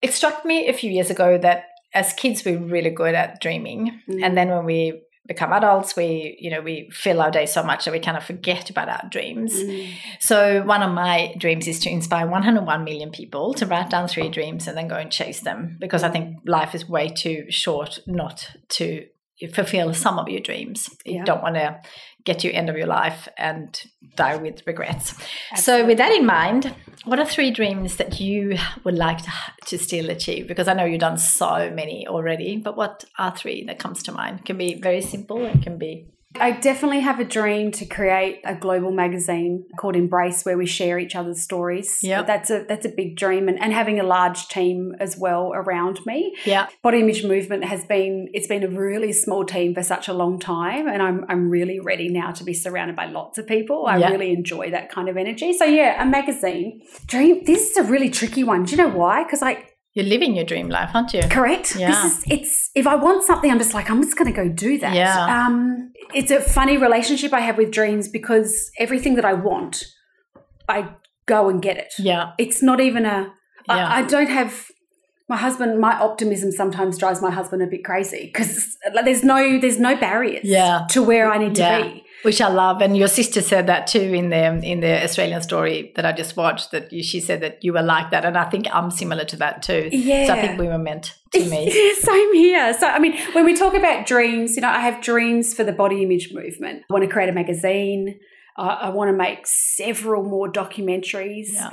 it 0.03 0.13
struck 0.13 0.45
me 0.45 0.69
a 0.69 0.73
few 0.75 0.91
years 0.91 1.11
ago 1.11 1.39
that 1.39 1.65
as 1.95 2.13
kids 2.13 2.45
we're 2.45 2.59
really 2.59 2.91
good 2.91 3.15
at 3.15 3.41
dreaming, 3.41 4.01
Mm. 4.11 4.23
and 4.25 4.37
then 4.37 4.49
when 4.51 4.65
we 4.67 5.01
become 5.27 5.53
adults, 5.53 5.97
we 5.97 6.37
you 6.39 6.51
know 6.51 6.61
we 6.61 6.89
fill 6.93 7.21
our 7.21 7.31
day 7.31 7.47
so 7.47 7.63
much 7.63 7.85
that 7.85 7.93
we 7.93 8.01
kind 8.01 8.17
of 8.17 8.25
forget 8.25 8.71
about 8.71 8.89
our 8.89 9.09
dreams. 9.09 9.55
Mm. 9.55 9.95
So 10.21 10.63
one 10.63 10.83
of 10.83 10.93
my 10.93 11.35
dreams 11.39 11.67
is 11.69 11.81
to 11.81 11.91
inspire 11.91 12.27
101 12.27 12.85
million 12.85 13.11
people 13.11 13.55
to 13.55 13.67
write 13.67 13.91
down 13.91 14.09
three 14.09 14.29
dreams 14.29 14.69
and 14.69 14.77
then 14.77 14.89
go 14.89 14.97
and 14.97 15.11
chase 15.11 15.41
them 15.41 15.77
because 15.81 16.03
I 16.03 16.11
think 16.11 16.39
life 16.47 16.75
is 16.75 16.89
way 16.89 17.09
too 17.09 17.47
short 17.51 17.99
not 18.07 18.51
to 18.71 19.07
fulfill 19.53 19.93
some 19.93 20.19
of 20.19 20.29
your 20.29 20.41
dreams. 20.41 20.89
You 21.05 21.25
don't 21.25 21.43
want 21.43 21.57
to 21.57 21.81
get 22.25 22.39
to 22.41 22.51
end 22.51 22.71
of 22.71 22.77
your 22.77 22.87
life 22.87 23.29
and 23.37 23.83
die 24.17 24.37
with 24.37 24.67
regrets. 24.67 25.15
So 25.57 25.85
with 25.87 25.99
that 25.99 26.13
in 26.13 26.25
mind, 26.25 26.75
what 27.05 27.19
are 27.19 27.27
three 27.27 27.51
dreams 27.51 27.97
that 27.97 28.19
you 28.19 28.57
would 28.85 28.95
like 28.95 29.23
to, 29.23 29.33
to 29.67 29.79
still 29.79 30.09
achieve? 30.09 30.49
Because 30.49 30.67
I 30.67 30.73
know 30.73 30.85
you've 30.85 31.01
done 31.01 31.19
so 31.19 31.71
many 31.71 32.09
already, 32.09 32.57
but 32.57 32.77
what 32.77 33.05
are 33.19 33.37
three 33.37 33.65
that 33.65 33.79
comes 33.79 34.03
to 34.05 34.13
mind? 34.13 34.41
It 34.41 34.47
can 34.47 34.57
be 34.57 34.75
very 34.75 35.03
simple, 35.03 35.45
it 35.45 35.63
can 35.63 35.77
be 35.77 36.07
I 36.41 36.51
definitely 36.53 37.01
have 37.01 37.21
a 37.21 37.25
dream 37.25 37.71
to 37.73 37.87
create 37.87 38.41
a 38.45 38.55
global 38.55 38.91
magazine 38.91 39.65
called 39.79 39.95
Embrace 39.97 40.45
where 40.45 40.59
we 40.59 40.67
share 40.67 40.99
each 40.99 41.15
other's 41.15 41.41
stories. 41.43 42.01
Yep. 42.03 42.27
That's 42.27 42.51
a 42.51 42.65
that's 42.69 42.85
a 42.85 42.89
big 42.89 43.17
dream 43.17 43.49
and, 43.49 43.61
and 43.63 43.73
having 43.73 44.01
a 44.01 44.03
large 44.03 44.49
team 44.49 44.95
as 44.99 45.17
well 45.17 45.53
around 45.55 46.01
me. 46.07 46.35
yeah. 46.45 46.67
Body 46.83 47.01
image 47.01 47.25
movement 47.25 47.65
has 47.65 47.85
been 47.85 48.29
it's 48.33 48.47
been 48.49 48.65
a 48.65 48.69
really 48.69 49.13
small 49.13 49.45
team 49.45 49.75
for 49.75 49.83
such 49.83 50.09
a 50.09 50.13
long 50.13 50.39
time 50.41 50.89
and 50.89 51.01
I'm 51.03 51.25
I'm 51.29 51.51
really 51.51 51.79
ready 51.81 52.09
now 52.09 52.33
to 52.33 52.45
be 52.45 52.55
surrounded 52.55 52.97
by 52.97 53.07
lots 53.07 53.39
of 53.39 53.47
people. 53.47 53.87
I 53.87 53.99
Yeah. 53.99 54.11
really 54.11 54.33
enjoy 54.33 54.71
that 54.73 54.91
kind 54.91 55.09
of 55.09 55.17
energy. 55.17 55.53
So 55.53 55.65
yeah, 55.65 56.03
a 56.03 56.07
magazine. 56.07 56.83
Dream 57.07 57.45
this 57.45 57.71
is 57.71 57.77
a 57.77 57.85
really 57.85 58.11
tricky 58.11 58.43
one. 58.45 58.65
Do 58.65 58.73
you 58.73 58.77
know 58.79 58.89
why? 58.89 59.23
Because 59.25 59.41
like 59.41 59.74
You're 59.95 60.07
living 60.07 60.35
your 60.35 60.45
dream 60.45 60.69
life, 60.69 60.91
aren't 60.93 61.13
you? 61.15 61.23
Correct. 61.31 61.77
Yeah. 61.77 61.91
This 61.91 62.05
is 62.19 62.25
it's 62.29 62.71
if 62.75 62.87
I 62.87 62.97
want 62.97 63.23
something, 63.25 63.51
I'm 63.51 63.59
just 63.59 63.75
like, 63.75 63.89
I'm 63.91 64.03
just 64.03 64.17
gonna 64.17 64.33
go 64.33 64.49
do 64.49 64.79
that. 64.79 64.95
Yeah. 64.95 65.47
Um 65.47 65.93
it's 66.13 66.31
a 66.33 66.41
funny 66.41 66.77
relationship 66.77 67.33
I 67.33 67.41
have 67.41 67.57
with 67.57 67.71
dreams 67.71 68.09
because 68.09 68.71
everything 68.79 69.15
that 69.15 69.25
I 69.25 69.35
want, 69.35 69.85
I 70.69 70.89
go 71.27 71.49
and 71.49 71.63
get 71.63 71.77
it. 71.77 71.93
Yeah. 71.99 72.33
It's 72.39 72.63
not 72.63 72.81
even 72.81 73.07
a. 73.07 73.33
I 73.69 73.77
Yeah. 73.77 73.89
I 73.95 74.03
don't 74.03 74.29
have 74.29 74.67
my 75.29 75.37
husband, 75.37 75.81
my 75.81 75.99
optimism 75.99 76.51
sometimes 76.53 76.99
drives 76.99 77.23
my 77.23 77.31
husband 77.31 77.63
a 77.63 77.67
bit 77.67 77.83
crazy 77.85 78.31
because 78.33 78.77
there's 79.05 79.25
no 79.25 79.59
there's 79.61 79.79
no 79.79 79.97
barriers 79.97 80.45
Yeah. 80.45 80.87
to 80.91 81.03
where 81.03 81.33
I 81.33 81.39
need 81.39 81.57
Yeah. 81.57 81.79
to 81.79 81.85
be. 81.85 82.04
Which 82.25 82.41
I 82.41 82.49
love. 82.49 82.81
And 82.81 82.97
your 82.97 83.09
sister 83.09 83.43
said 83.43 83.67
that 83.67 83.87
too 83.87 84.01
in 84.01 84.31
the 84.31 84.45
in 84.63 84.81
the 84.81 85.03
Australian 85.05 85.43
story 85.43 85.93
that 85.97 86.07
I 86.07 86.13
just 86.13 86.37
watched. 86.37 86.71
That 86.71 86.93
you, 86.93 87.03
she 87.03 87.21
said 87.21 87.41
that 87.43 87.63
you 87.63 87.73
were 87.73 87.83
like 87.83 88.11
that, 88.11 88.25
and 88.25 88.37
I 88.37 88.49
think 88.49 88.67
I'm 88.73 88.91
similar 88.91 89.25
to 89.27 89.37
that 89.37 89.63
too. 89.63 89.91
So 89.91 90.33
I 90.33 90.41
think 90.41 90.59
we 90.59 90.67
were 90.67 90.79
meant 90.79 91.15
to 91.33 91.45
me. 91.45 91.71
Same 91.95 92.35
here. 92.35 92.73
So, 92.75 92.89
I 92.89 92.99
mean, 92.99 93.17
when 93.33 93.45
we 93.45 93.55
talk 93.55 93.75
about 93.75 94.07
dreams, 94.07 94.57
you 94.57 94.63
know, 94.63 94.69
I 94.69 94.81
have 94.81 95.03
dreams 95.03 95.55
for 95.55 95.65
the 95.65 95.73
body 95.73 96.03
image 96.03 96.33
movement. 96.33 96.85
I 96.89 96.93
want 96.93 97.05
to 97.05 97.11
create 97.11 97.29
a 97.29 97.33
magazine. 97.33 98.19
I 98.57 98.69
I 98.69 98.89
want 98.89 99.11
to 99.11 99.17
make 99.17 99.47
several 99.47 100.25
more 100.25 100.51
documentaries. 100.51 101.53
Yeah. 101.53 101.71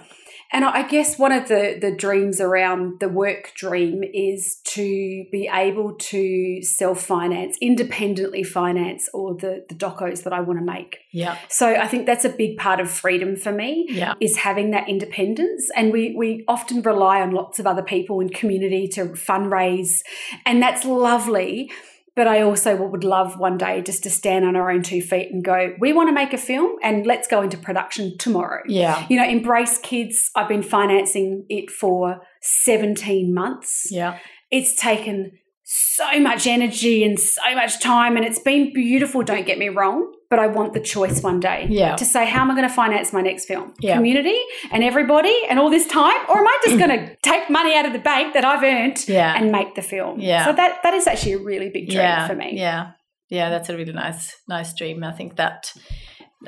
And 0.54 0.66
I 0.66 0.84
guess 0.84 1.18
one 1.18 1.32
of 1.32 1.48
the, 1.48 1.78
the 1.80 1.92
dreams 1.96 2.42
around 2.42 3.00
the 3.00 3.08
work 3.08 3.54
dream 3.56 4.04
is 4.04 4.58
to 4.66 5.26
be 5.32 5.50
able 5.52 5.94
to 5.96 6.62
self 6.62 7.02
finance, 7.02 7.58
independently 7.62 8.44
finance 8.44 9.10
all 9.14 9.34
the, 9.34 9.66
the 9.70 9.76
docos 9.76 10.24
that 10.24 10.34
I 10.34 10.42
want 10.42 10.60
to 10.60 10.66
make. 10.66 11.00
Yeah, 11.12 11.38
So 11.50 11.68
I 11.68 11.88
think 11.88 12.06
that's 12.06 12.26
a 12.26 12.30
big 12.30 12.58
part 12.58 12.80
of 12.80 12.92
freedom 12.92 13.36
for 13.36 13.52
me 13.52 13.86
yeah, 13.90 14.14
is 14.20 14.38
having 14.38 14.72
that 14.72 14.90
independence. 14.90 15.70
And 15.76 15.92
we, 15.92 16.16
we 16.16 16.44
often 16.48 16.82
rely 16.82 17.22
on 17.22 17.32
lots 17.32 17.60
of 17.60 17.66
other 17.66 17.84
people 17.84 18.20
in 18.20 18.30
community 18.30 18.88
to 18.90 19.06
fundraise, 19.08 20.02
and 20.46 20.62
that's 20.62 20.84
lovely. 20.84 21.72
But 22.16 22.28
I 22.28 22.42
also 22.42 22.76
would 22.76 23.04
love 23.06 23.40
one 23.40 23.58
day 23.58 23.82
just 23.82 24.04
to 24.04 24.10
stand 24.10 24.44
on 24.44 24.56
our 24.58 24.70
own 24.70 24.84
two 24.84 25.02
feet 25.02 25.30
and 25.32 25.44
go, 25.44 25.74
we 25.80 25.94
want 25.94 26.10
to 26.10 26.14
make 26.14 26.34
a 26.34 26.38
film 26.38 26.76
and 26.84 27.06
let's 27.08 27.28
go 27.28 27.42
into 27.42 27.58
production 27.58 28.18
tomorrow. 28.18 28.62
yeah, 28.68 29.06
You 29.10 29.18
know, 29.18 29.26
Embrace 29.28 29.78
Kids, 29.78 30.30
I've 30.36 30.50
been 30.50 30.62
financing 30.64 31.46
it 31.48 31.72
for 31.72 32.20
17 32.42 33.34
months. 33.34 33.88
yeah, 33.90 34.20
It's 34.50 34.76
taken 34.76 35.32
so 35.74 36.20
much 36.20 36.48
energy 36.48 37.04
and 37.04 37.18
so 37.20 37.56
much 37.56 37.80
time, 37.80 38.18
and 38.18 38.26
it's 38.26 38.40
been 38.40 38.74
beautiful, 38.74 39.24
don't 39.24 39.46
get 39.46 39.58
me 39.58 39.70
wrong. 39.70 40.12
But 40.30 40.40
I 40.40 40.48
want 40.48 40.74
the 40.74 40.80
choice 40.80 41.22
one 41.22 41.40
day 41.40 41.68
Yeah. 41.70 41.96
to 41.98 42.06
say, 42.06 42.26
how 42.26 42.42
am 42.42 42.52
I 42.52 42.56
going 42.56 42.68
to 42.68 42.74
finance 42.74 43.12
my 43.14 43.22
next 43.22 43.46
film? 43.46 43.74
Yeah. 43.82 43.96
Community 43.96 44.38
and 44.72 44.84
everybody 44.84 45.38
and 45.50 45.60
all 45.60 45.70
this 45.70 45.88
time? 45.88 46.20
Or 46.30 46.40
am 46.40 46.48
I 46.48 46.58
just 46.66 46.78
going 46.78 46.90
to 46.90 47.16
take 47.22 47.50
money 47.50 47.76
out 47.76 47.86
of 47.86 47.94
the 47.94 48.00
bank 48.00 48.34
that 48.34 48.46
I've 48.46 48.64
earned 48.64 49.08
Yeah. 49.08 49.34
and 49.38 49.52
make 49.52 49.76
the 49.76 49.82
film? 49.82 50.20
Yeah. 50.22 50.46
So 50.46 50.54
that, 50.54 50.80
that 50.84 50.94
is 50.94 51.06
actually 51.08 51.34
a 51.34 51.40
really 51.40 51.70
big 51.70 51.88
dream 51.90 52.00
yeah, 52.02 52.28
for 52.28 52.36
me. 52.36 52.58
Yeah, 52.58 52.92
yeah, 53.30 53.50
that's 53.50 53.70
a 53.70 53.76
really 53.78 53.92
nice, 53.94 54.36
nice 54.48 54.74
dream. 54.74 55.04
I 55.04 55.12
think 55.12 55.36
that 55.36 55.74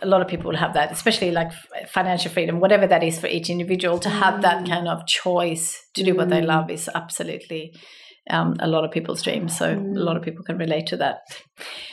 a 0.02 0.08
lot 0.08 0.22
of 0.22 0.28
people 0.30 0.50
will 0.50 0.58
have 0.58 0.74
that, 0.76 0.92
especially 0.92 1.32
like 1.32 1.52
financial 1.88 2.32
freedom, 2.32 2.60
whatever 2.62 2.88
that 2.88 3.04
is 3.04 3.20
for 3.20 3.28
each 3.28 3.50
individual. 3.50 4.00
To 4.00 4.10
have 4.10 4.42
that 4.44 4.64
Mm. 4.64 4.70
kind 4.70 4.88
of 4.88 5.06
choice 5.08 5.78
to 5.96 6.04
do 6.04 6.16
what 6.16 6.30
they 6.30 6.42
Mm. 6.42 6.48
love 6.48 6.70
is 6.72 6.90
absolutely 6.96 7.74
um, 8.30 8.56
a 8.60 8.68
lot 8.68 8.84
of 8.86 8.92
people's 8.92 9.22
dreams. 9.22 9.58
So 9.58 9.76
Mm. 9.76 9.98
a 9.98 10.00
lot 10.00 10.18
of 10.18 10.24
people 10.24 10.44
can 10.44 10.58
relate 10.58 10.88
to 10.88 10.98
that. 10.98 11.18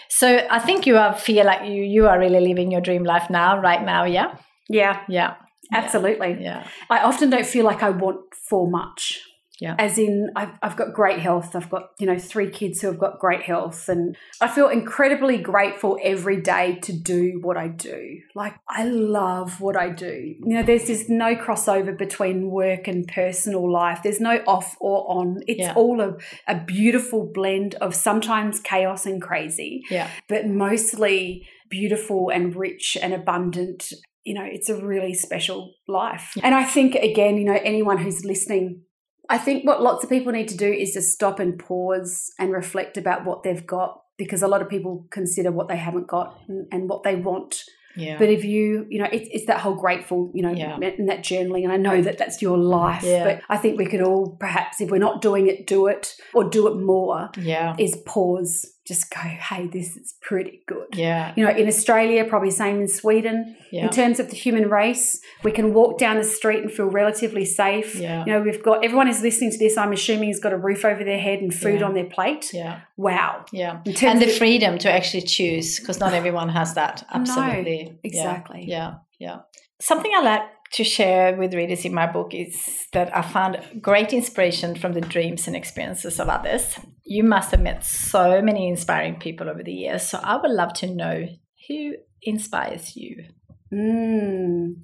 So 0.08 0.26
I 0.50 0.58
think 0.58 0.86
you 0.86 0.96
are 0.98 1.14
feel 1.14 1.44
like 1.46 1.62
you 1.68 1.82
you 1.82 2.08
are 2.08 2.18
really 2.18 2.40
living 2.40 2.70
your 2.72 2.80
dream 2.80 3.04
life 3.04 3.30
now, 3.30 3.58
right 3.60 3.84
now. 3.84 4.04
Yeah, 4.04 4.34
Yeah, 4.68 5.00
yeah, 5.08 5.34
absolutely. 5.72 6.36
yeah, 6.40 6.62
I 6.90 6.98
often 7.02 7.30
don't 7.30 7.46
feel 7.46 7.64
like 7.64 7.82
I 7.82 7.90
want 7.90 8.20
for 8.48 8.68
much. 8.70 9.20
Yeah. 9.60 9.74
As 9.78 9.98
in, 9.98 10.30
I've, 10.34 10.50
I've 10.62 10.76
got 10.76 10.94
great 10.94 11.18
health. 11.20 11.54
I've 11.54 11.68
got, 11.68 11.90
you 11.98 12.06
know, 12.06 12.18
three 12.18 12.50
kids 12.50 12.80
who 12.80 12.86
have 12.88 12.98
got 12.98 13.18
great 13.18 13.42
health. 13.42 13.88
And 13.88 14.16
I 14.40 14.48
feel 14.48 14.68
incredibly 14.68 15.38
grateful 15.38 15.98
every 16.02 16.40
day 16.40 16.78
to 16.82 16.92
do 16.92 17.38
what 17.42 17.56
I 17.56 17.68
do. 17.68 18.20
Like, 18.34 18.54
I 18.68 18.84
love 18.84 19.60
what 19.60 19.76
I 19.76 19.90
do. 19.90 20.34
You 20.40 20.54
know, 20.56 20.62
there's 20.62 20.86
just 20.86 21.10
no 21.10 21.34
crossover 21.36 21.96
between 21.96 22.50
work 22.50 22.88
and 22.88 23.06
personal 23.06 23.70
life, 23.70 24.00
there's 24.02 24.20
no 24.20 24.42
off 24.46 24.76
or 24.80 25.04
on. 25.10 25.40
It's 25.46 25.60
Yeah. 25.60 25.74
all 25.74 26.00
a, 26.00 26.16
a 26.48 26.58
beautiful 26.64 27.30
blend 27.32 27.74
of 27.76 27.94
sometimes 27.94 28.60
chaos 28.60 29.06
and 29.06 29.20
crazy 29.20 29.82
yeah, 29.90 30.08
but 30.28 30.46
mostly 30.46 31.46
beautiful 31.68 32.30
and 32.30 32.54
rich 32.56 32.96
and 33.00 33.12
abundant. 33.12 33.92
You 34.24 34.34
know, 34.34 34.44
it's 34.44 34.68
a 34.68 34.76
really 34.76 35.14
special 35.14 35.72
life. 35.88 36.32
And 36.42 36.54
I 36.54 36.64
think, 36.64 36.94
again, 36.94 37.36
you 37.38 37.44
know, 37.44 37.58
anyone 37.64 37.98
who's 37.98 38.24
listening, 38.24 38.82
I 39.30 39.38
think 39.38 39.64
what 39.64 39.80
lots 39.82 40.02
of 40.04 40.10
people 40.10 40.32
need 40.32 40.48
to 40.48 40.56
do 40.56 40.70
is 40.70 40.92
to 40.92 41.00
stop 41.02 41.38
and 41.38 41.58
pause 41.58 42.30
and 42.38 42.52
reflect 42.52 42.96
about 42.98 43.24
what 43.24 43.42
they've 43.44 43.66
got 43.66 44.02
because 44.18 44.42
a 44.42 44.48
lot 44.48 44.60
of 44.60 44.68
people 44.68 45.06
consider 45.10 45.50
what 45.50 45.68
they 45.68 45.76
haven't 45.76 46.06
got 46.08 46.38
and, 46.48 46.66
and 46.72 46.88
what 46.90 47.04
they 47.04 47.14
want. 47.16 47.62
yeah. 47.96 48.18
But 48.18 48.28
if 48.28 48.44
you, 48.44 48.86
you 48.90 48.98
know, 49.00 49.08
it's, 49.10 49.28
it's 49.32 49.46
that 49.46 49.60
whole 49.60 49.74
grateful, 49.74 50.30
you 50.34 50.42
know, 50.42 50.52
Yeah. 50.52 50.74
and 50.82 51.08
that 51.08 51.20
journaling. 51.20 51.64
And 51.64 51.72
I 51.72 51.76
know 51.78 52.02
that 52.02 52.18
that's 52.18 52.42
your 52.42 52.58
life. 52.58 53.02
Yeah. 53.02 53.24
But 53.24 53.42
I 53.48 53.56
think 53.56 53.78
we 53.78 53.86
could 53.86 54.02
all, 54.02 54.36
perhaps, 54.38 54.80
if 54.80 54.90
we're 54.90 54.98
not 54.98 55.22
doing 55.22 55.46
it, 55.48 55.66
do 55.66 55.86
it 55.86 56.14
or 56.34 56.44
do 56.50 56.66
it 56.68 56.76
more, 56.76 57.30
yeah, 57.38 57.74
is 57.78 57.96
pause. 58.04 58.66
Just 58.90 59.04
go, 59.14 59.20
hey, 59.20 59.62
this 59.76 59.88
is 59.96 60.14
pretty 60.20 60.56
good 60.66 60.88
yeah, 60.94 61.32
you 61.36 61.44
know, 61.44 61.54
in 61.62 61.66
Australia, 61.74 62.24
probably 62.32 62.50
same 62.50 62.76
in 62.84 62.88
Sweden. 62.88 63.36
yeah, 63.70 63.84
In 63.84 63.90
terms 64.00 64.16
of 64.22 64.26
the 64.30 64.36
human 64.46 64.64
race, 64.68 65.06
we 65.46 65.52
can 65.58 65.66
walk 65.78 65.92
down 66.04 66.14
the 66.22 66.24
street 66.38 66.60
and 66.64 66.70
feel 66.76 66.90
relatively 67.02 67.44
safe. 67.44 67.90
Yeah. 67.94 68.24
You 68.26 68.32
know, 68.32 68.40
we've 68.46 68.62
got 68.68 68.84
everyone 68.84 69.08
is 69.14 69.20
listening 69.22 69.52
to 69.52 69.58
this, 69.64 69.76
I'm 69.82 69.92
assuming, 69.92 70.28
has 70.34 70.40
got 70.46 70.52
a 70.52 70.56
roof 70.68 70.82
over 70.84 71.02
their 71.10 71.20
head 71.28 71.38
and 71.44 71.52
food 71.54 71.78
Yeah. 71.80 71.86
on 71.86 71.94
their 71.94 72.06
plate. 72.16 72.44
yeah. 72.52 72.80
Wow. 72.96 73.44
Yeah. 73.52 73.74
And 74.10 74.20
the 74.20 74.26
freedom 74.42 74.72
to 74.78 74.88
actually 74.98 75.22
choose, 75.22 75.78
because 75.78 76.00
not 76.00 76.12
everyone 76.20 76.48
has 76.48 76.74
that. 76.74 76.94
No, 77.14 77.20
Absolutely. 77.20 77.80
Yeah, 77.84 77.92
exactly. 78.10 78.64
Yeah. 78.66 78.94
Yeah. 79.20 79.36
Something 79.80 80.10
I 80.18 80.20
like 80.22 80.42
to 80.72 80.84
share 80.84 81.36
with 81.36 81.54
readers 81.54 81.84
in 81.84 81.92
my 81.92 82.06
book 82.06 82.32
is 82.32 82.86
that 82.92 83.14
I 83.16 83.22
found 83.22 83.58
great 83.80 84.12
inspiration 84.12 84.76
from 84.76 84.92
the 84.92 85.00
dreams 85.00 85.46
and 85.46 85.56
experiences 85.56 86.20
of 86.20 86.28
others. 86.28 86.78
You 87.04 87.24
must 87.24 87.50
have 87.50 87.60
met 87.60 87.84
so 87.84 88.40
many 88.40 88.68
inspiring 88.68 89.18
people 89.18 89.50
over 89.50 89.62
the 89.62 89.72
years. 89.72 90.08
So 90.08 90.20
I 90.22 90.36
would 90.36 90.50
love 90.50 90.72
to 90.74 90.86
know 90.86 91.26
who 91.66 91.94
inspires 92.22 92.96
you. 92.96 93.24
Mm. 93.72 94.76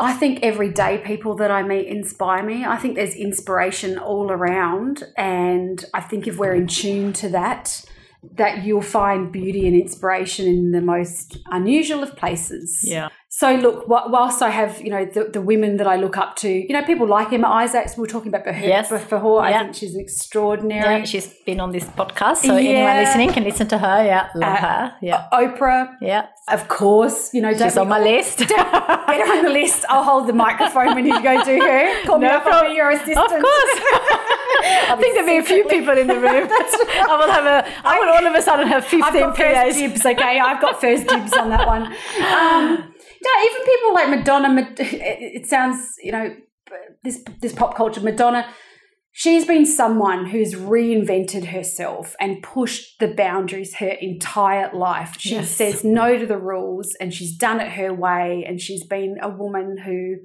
I 0.00 0.12
think 0.12 0.40
everyday 0.42 0.98
people 0.98 1.34
that 1.36 1.50
I 1.50 1.62
meet 1.62 1.88
inspire 1.88 2.44
me. 2.44 2.64
I 2.64 2.76
think 2.76 2.94
there's 2.94 3.16
inspiration 3.16 3.98
all 3.98 4.30
around. 4.30 5.02
And 5.16 5.84
I 5.92 6.00
think 6.02 6.28
if 6.28 6.36
we're 6.36 6.54
in 6.54 6.68
tune 6.68 7.12
to 7.14 7.28
that, 7.30 7.84
that 8.34 8.64
you'll 8.64 8.82
find 8.82 9.30
beauty 9.32 9.66
and 9.68 9.76
inspiration 9.76 10.46
in 10.46 10.72
the 10.72 10.80
most 10.80 11.38
unusual 11.50 12.02
of 12.02 12.16
places. 12.16 12.80
Yeah. 12.82 13.08
So 13.30 13.54
look, 13.54 13.84
wh- 13.84 14.10
whilst 14.10 14.42
I 14.42 14.50
have 14.50 14.80
you 14.80 14.90
know 14.90 15.04
the, 15.04 15.24
the 15.32 15.40
women 15.40 15.76
that 15.76 15.86
I 15.86 15.96
look 15.96 16.16
up 16.16 16.34
to, 16.36 16.48
you 16.48 16.72
know 16.72 16.82
people 16.84 17.06
like 17.06 17.32
Emma 17.32 17.46
Isaacs. 17.48 17.96
We 17.96 18.04
are 18.04 18.06
talking 18.08 18.34
about 18.34 18.52
her. 18.52 18.66
Yes. 18.66 18.88
For 18.88 18.98
her, 18.98 19.38
I 19.38 19.50
Yeah. 19.50 19.62
think 19.62 19.74
she's 19.76 19.94
extraordinary. 19.96 20.98
Yeah, 21.00 21.04
she's 21.04 21.28
been 21.46 21.60
on 21.60 21.70
this 21.70 21.84
podcast, 21.84 22.38
so 22.38 22.56
Yeah. 22.56 22.70
anyone 22.70 22.96
listening 23.04 23.32
can 23.32 23.44
listen 23.44 23.68
to 23.68 23.78
her. 23.78 24.04
Yeah, 24.04 24.28
love 24.34 24.54
Uh, 24.54 24.66
her. 24.68 24.92
Yeah, 25.02 25.26
Oprah, 25.32 25.94
yeah. 26.00 26.26
of 26.48 26.66
course. 26.68 27.32
You 27.34 27.42
know, 27.42 27.52
She's 27.52 27.76
on 27.76 27.88
my 27.88 28.00
list. 28.00 28.38
Get 28.48 28.50
her 28.58 29.36
on 29.38 29.44
the 29.44 29.50
list. 29.50 29.84
I'll 29.88 30.02
hold 30.04 30.26
the 30.26 30.32
microphone 30.32 30.94
when 30.96 31.06
you 31.06 31.22
go 31.22 31.44
do 31.44 31.56
her. 31.60 32.02
Call 32.06 32.18
me 32.18 32.26
up. 32.26 32.44
I'll 32.46 32.68
be 32.68 32.74
your 32.74 32.90
assistant. 32.90 33.18
Of 33.18 33.30
course. 33.30 33.74
I 34.90 34.96
think 34.96 35.14
there'll 35.14 35.26
be 35.28 35.36
a 35.38 35.42
few 35.42 35.64
people 35.64 35.96
in 35.96 36.06
the 36.06 36.14
room. 36.18 36.48
I 36.50 37.16
will 37.18 37.30
have 37.32 37.44
a. 37.46 37.86
I 37.86 37.98
will 37.98 38.08
all 38.10 38.26
of 38.26 38.34
a 38.34 38.42
sudden 38.42 38.66
have 38.68 38.82
I've 38.84 38.88
fifteen 38.90 39.20
got 39.20 39.36
first 39.36 39.78
dibs. 39.78 40.06
Okay, 40.06 40.38
I've 40.40 40.60
got 40.60 40.80
first 40.80 41.06
dibs 41.06 41.32
on 41.34 41.50
that 41.50 41.66
one. 41.66 41.82
Um, 41.86 42.94
no, 43.22 43.30
even 43.44 43.64
people 43.66 43.94
like 43.94 44.08
Madonna. 44.10 44.74
It 44.78 44.80
it 45.42 45.46
sounds, 45.46 45.94
you 46.02 46.12
know, 46.12 46.34
this 47.02 47.22
this 47.40 47.52
pop 47.52 47.76
culture. 47.76 48.00
Madonna. 48.00 48.48
She's 49.10 49.44
been 49.46 49.66
someone 49.66 50.26
who's 50.26 50.54
reinvented 50.54 51.46
herself 51.46 52.14
and 52.20 52.40
pushed 52.40 53.00
the 53.00 53.08
boundaries 53.08 53.74
her 53.76 53.88
entire 53.88 54.70
life. 54.72 55.16
She 55.18 55.34
Yes. 55.34 55.50
says 55.50 55.82
no 55.82 56.16
to 56.16 56.24
the 56.24 56.38
rules 56.38 56.94
and 57.00 57.12
she's 57.12 57.36
done 57.36 57.58
it 57.58 57.72
her 57.72 57.92
way. 57.92 58.44
And 58.46 58.60
she's 58.60 58.84
been 58.86 59.16
a 59.20 59.28
woman 59.28 59.78
who 59.84 60.18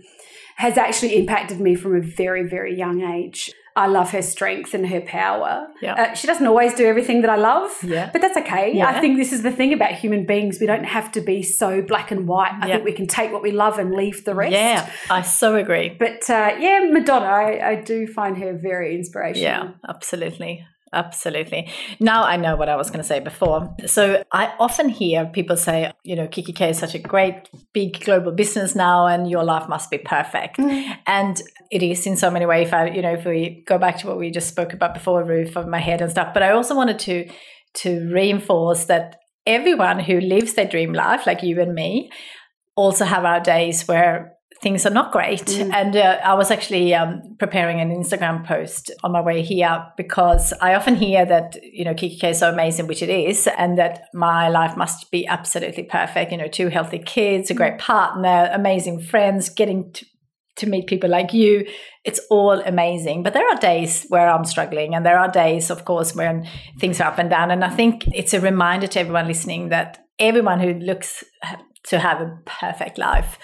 has 0.58 0.78
actually 0.78 1.16
impacted 1.18 1.60
me 1.60 1.74
from 1.74 1.96
a 1.96 2.02
very, 2.02 2.48
very 2.48 2.78
young 2.78 3.02
age. 3.02 3.50
I 3.76 3.88
love 3.88 4.12
her 4.12 4.22
strength 4.22 4.74
and 4.76 4.88
her 4.88 5.02
power. 5.02 5.68
Yeah. 5.82 5.94
Uh, 5.96 6.14
she 6.14 6.28
doesn't 6.28 6.46
always 6.46 6.74
do 6.76 6.86
everything 6.86 7.22
that 7.22 7.30
I 7.32 7.38
love, 7.38 7.72
Yeah. 7.84 8.10
but 8.14 8.22
that's 8.22 8.38
okay. 8.38 8.72
Yeah. 8.76 8.88
I 8.88 9.00
think 9.02 9.18
this 9.18 9.34
is 9.34 9.42
the 9.42 9.52
thing 9.52 9.74
about 9.74 9.94
human 9.94 10.26
beings. 10.28 10.60
We 10.60 10.68
don't 10.68 10.84
have 10.84 11.12
to 11.14 11.22
be 11.22 11.42
so 11.42 11.82
black 11.82 12.12
and 12.12 12.28
white. 12.28 12.54
I 12.62 12.68
Yeah. 12.68 12.74
think 12.76 12.86
we 12.86 12.94
can 12.94 13.08
take 13.08 13.32
what 13.32 13.42
we 13.42 13.52
love 13.52 13.80
and 13.80 13.92
leave 13.96 14.26
the 14.26 14.36
rest. 14.36 14.52
Yeah, 14.52 14.88
I 15.10 15.22
so 15.24 15.56
agree. 15.56 15.90
But 15.98 16.30
uh, 16.30 16.56
yeah, 16.60 16.82
Madonna, 16.92 17.26
I, 17.26 17.70
I 17.72 17.76
do 17.76 18.06
find 18.06 18.38
her 18.38 18.54
very 18.54 18.96
inspirational. 18.96 19.42
Yeah, 19.44 19.72
absolutely. 19.90 20.66
Absolutely. 20.94 21.70
Now 22.00 22.24
I 22.24 22.38
know 22.38 22.56
what 22.56 22.70
I 22.70 22.76
was 22.76 22.90
going 22.90 23.02
to 23.02 23.08
say 23.08 23.20
before. 23.20 23.76
So 23.88 24.24
I 24.32 24.54
often 24.60 24.90
hear 24.90 25.26
people 25.26 25.58
say, 25.58 25.92
you 26.04 26.16
know, 26.16 26.28
kikki.K 26.28 26.70
is 26.70 26.78
such 26.78 26.96
a 26.96 27.00
great 27.00 27.50
big 27.74 28.04
global 28.04 28.32
business 28.32 28.76
now 28.76 29.08
and 29.08 29.30
your 29.30 29.44
life 29.44 29.68
must 29.68 29.90
be 29.90 29.98
perfect. 29.98 30.58
Mm. 30.58 30.98
And 31.08 31.42
it 31.72 31.82
is 31.82 32.06
in 32.06 32.16
so 32.16 32.30
many 32.30 32.46
ways. 32.46 32.68
If 32.68 32.74
I, 32.74 32.90
you 32.90 33.02
know, 33.02 33.14
if 33.14 33.26
we 33.26 33.64
go 33.68 33.78
back 33.78 33.98
to 34.00 34.08
what 34.08 34.18
we 34.18 34.30
just 34.30 34.48
spoke 34.48 34.74
about 34.74 34.94
before, 34.94 35.24
roof 35.24 35.58
of 35.58 35.68
my 35.68 35.80
head 35.80 36.02
and 36.02 36.12
stuff. 36.12 36.34
But 36.34 36.44
I 36.44 36.52
also 36.52 36.76
wanted 36.76 37.00
to 37.00 37.30
to 37.76 38.08
reinforce 38.14 38.86
that 38.86 39.18
everyone 39.48 40.00
who 40.00 40.20
lives 40.20 40.54
their 40.54 40.68
dream 40.68 40.94
life, 40.94 41.26
like 41.26 41.42
you 41.42 41.60
and 41.60 41.74
me, 41.74 42.12
also 42.76 43.06
have 43.06 43.26
our 43.26 43.40
days 43.40 43.88
where 43.88 44.33
things 44.64 44.86
are 44.86 44.90
not 44.90 45.12
great. 45.12 45.60
And 45.60 45.96
uh, 45.96 46.20
I 46.24 46.34
was 46.34 46.50
actually 46.50 46.96
um, 46.96 47.36
preparing 47.38 47.82
an 47.82 47.92
Instagram 47.92 48.46
post 48.48 48.90
on 49.04 49.12
my 49.12 49.22
way 49.22 49.42
here 49.42 49.86
because 49.98 50.54
I 50.62 50.74
often 50.74 50.96
hear 50.96 51.26
that, 51.26 51.58
you 51.62 51.84
know, 51.84 51.94
KKK 51.94 52.32
is 52.32 52.40
so 52.40 52.50
amazing, 52.52 52.88
which 52.88 53.04
it 53.04 53.10
is, 53.10 53.48
and 53.58 53.78
that 53.78 54.06
my 54.14 54.48
life 54.48 54.78
must 54.78 55.12
be 55.12 55.28
absolutely 55.28 55.84
perfect. 55.84 56.32
You 56.32 56.38
know, 56.38 56.48
two 56.48 56.70
healthy 56.70 57.00
kids, 57.00 57.52
a 57.52 57.54
great 57.54 57.78
partner, 57.78 58.50
amazing 58.54 59.02
friends, 59.02 59.50
getting 59.50 59.92
to, 59.92 60.06
to 60.56 60.70
meet 60.70 60.88
people 60.88 61.10
like 61.10 61.34
you. 61.34 61.68
It's 62.06 62.22
all 62.30 62.62
amazing. 62.62 63.24
But 63.24 63.34
there 63.34 63.48
are 63.48 63.58
days 63.58 64.06
where 64.08 64.30
I'm 64.30 64.46
struggling, 64.46 64.96
and 64.96 65.06
there 65.06 65.20
are 65.20 65.30
days, 65.30 65.70
of 65.70 65.84
course, 65.84 66.16
when 66.16 66.48
things 66.80 67.02
are 67.02 67.12
up 67.12 67.20
and 67.20 67.30
down. 67.30 67.52
And 67.52 67.66
I 67.66 67.70
think 67.70 68.08
it's 68.14 68.34
a 68.34 68.40
reminder 68.40 68.88
to 68.88 69.00
everyone 69.00 69.28
listening 69.28 69.70
that 69.70 70.00
everyone 70.20 70.62
who 70.62 70.74
looks 70.74 71.24
to 71.90 72.00
have 72.00 72.22
a 72.22 72.38
perfect 72.46 72.98
life 72.98 73.38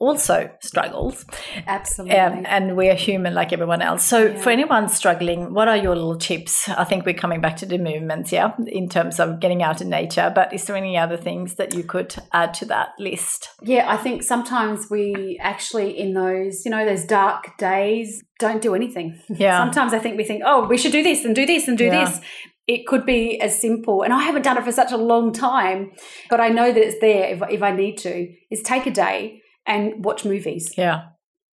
also 0.00 0.50
struggles. 0.60 1.24
Absolutely. 1.66 2.16
Um, 2.18 2.44
and 2.48 2.76
we're 2.76 2.94
human 2.94 3.34
like 3.34 3.52
everyone 3.52 3.82
else. 3.82 4.02
So, 4.02 4.26
Yeah. 4.26 4.40
for 4.40 4.50
anyone 4.50 4.88
struggling, 4.88 5.52
what 5.54 5.68
are 5.68 5.76
your 5.76 5.94
little 5.94 6.16
tips? 6.16 6.68
I 6.68 6.84
think 6.84 7.04
we're 7.06 7.14
coming 7.14 7.40
back 7.40 7.56
to 7.58 7.66
the 7.66 7.78
movement, 7.78 8.32
yeah, 8.32 8.52
in 8.66 8.88
terms 8.88 9.20
of 9.20 9.40
getting 9.40 9.62
out 9.62 9.80
in 9.80 9.90
nature. 9.90 10.32
But 10.34 10.52
is 10.52 10.64
there 10.64 10.74
any 10.76 10.96
other 10.96 11.16
things 11.18 11.54
that 11.56 11.74
you 11.74 11.84
could 11.84 12.14
add 12.32 12.54
to 12.54 12.64
that 12.66 12.88
list? 12.98 13.50
Yeah, 13.62 13.84
I 13.88 13.96
think 13.98 14.22
sometimes 14.22 14.88
we 14.90 15.38
actually, 15.40 15.98
in 15.98 16.14
those, 16.14 16.64
you 16.64 16.70
know, 16.70 16.84
those 16.86 17.04
dark 17.04 17.56
days, 17.58 18.22
don't 18.38 18.62
do 18.62 18.74
anything. 18.74 19.20
Yeah. 19.28 19.58
Sometimes 19.64 19.92
I 19.92 19.98
think 19.98 20.16
we 20.16 20.24
think, 20.24 20.42
oh, 20.46 20.66
we 20.66 20.78
should 20.78 20.92
do 20.92 21.02
this 21.02 21.26
and 21.26 21.34
do 21.34 21.44
this 21.44 21.68
and 21.68 21.76
do 21.76 21.84
Yeah. 21.84 22.06
this. 22.06 22.20
It 22.66 22.86
could 22.86 23.04
be 23.04 23.38
as 23.40 23.60
simple, 23.60 24.02
and 24.02 24.12
I 24.14 24.22
haven't 24.22 24.42
done 24.42 24.56
it 24.56 24.64
for 24.64 24.70
such 24.72 24.92
a 24.92 24.96
long 24.96 25.32
time, 25.32 25.90
but 26.30 26.40
I 26.40 26.48
know 26.48 26.72
that 26.72 26.80
it's 26.82 27.00
there 27.00 27.24
if, 27.34 27.42
if 27.50 27.62
I 27.62 27.72
need 27.72 27.96
to, 27.98 28.28
is 28.50 28.62
take 28.62 28.86
a 28.86 28.90
day 28.92 29.40
and 29.66 30.04
watch 30.04 30.24
movies. 30.24 30.74
Yeah. 30.76 31.02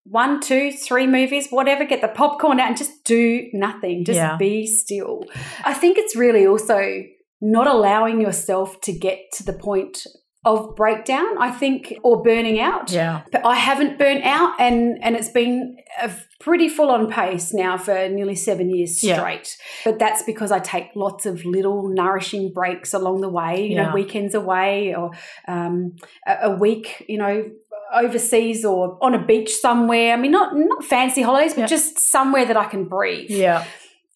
One, 0.05 0.39
two, 0.39 0.71
three 0.71 1.05
movies, 1.05 1.49
whatever, 1.49 1.83
get 1.83 2.01
the 2.01 2.07
popcorn 2.07 2.59
out 2.59 2.69
and 2.69 2.77
just 2.77 3.03
do 3.03 3.43
nothing. 3.53 4.05
Just 4.05 4.17
Yeah. 4.17 4.37
be 4.37 4.65
still. 4.65 5.25
I 5.65 5.73
think 5.73 5.97
it's 5.97 6.15
really 6.15 6.47
also 6.47 7.03
not 7.41 7.67
allowing 7.67 8.21
yourself 8.21 8.79
to 8.81 8.93
get 8.93 9.19
to 9.33 9.43
the 9.43 9.53
point 9.53 10.03
of 10.45 10.75
breakdown, 10.77 11.37
I 11.39 11.51
think, 11.51 11.93
or 12.03 12.23
burning 12.23 12.57
out. 12.57 12.89
Yeah. 12.89 13.23
But 13.33 13.45
I 13.45 13.55
haven't 13.55 13.99
burnt 13.99 14.23
out, 14.23 14.53
and 14.59 14.97
and 15.03 15.15
it's 15.17 15.29
been 15.29 15.75
a 16.01 16.09
pretty 16.39 16.69
full 16.69 16.89
on 16.89 17.11
pace 17.11 17.53
now 17.53 17.77
for 17.77 18.07
nearly 18.07 18.35
seven 18.35 18.69
years 18.73 19.03
Yeah. 19.03 19.17
straight. 19.17 19.57
But 19.83 19.99
that's 19.99 20.23
because 20.23 20.51
I 20.53 20.59
take 20.59 20.91
lots 20.95 21.25
of 21.25 21.43
little 21.43 21.89
nourishing 21.89 22.53
breaks 22.53 22.93
along 22.93 23.21
the 23.21 23.29
way. 23.29 23.65
You 23.67 23.75
Yeah. 23.75 23.87
know, 23.87 23.93
weekends 23.93 24.33
away 24.35 24.95
or 24.95 25.11
um, 25.49 25.97
a, 26.25 26.37
a 26.43 26.55
week. 26.55 27.03
You 27.09 27.17
know. 27.17 27.43
Overseas 27.93 28.65
or 28.65 28.97
on 29.01 29.13
a 29.13 29.25
beach 29.25 29.53
somewhere. 29.55 30.13
I 30.13 30.17
mean, 30.17 30.31
not 30.31 30.55
not 30.55 30.83
fancy 30.83 31.21
holidays, 31.21 31.53
but 31.53 31.61
Yeah. 31.61 31.67
just 31.67 31.99
somewhere 31.99 32.45
that 32.45 32.57
I 32.57 32.65
can 32.65 32.85
breathe. 32.85 33.29
Yeah. 33.29 33.63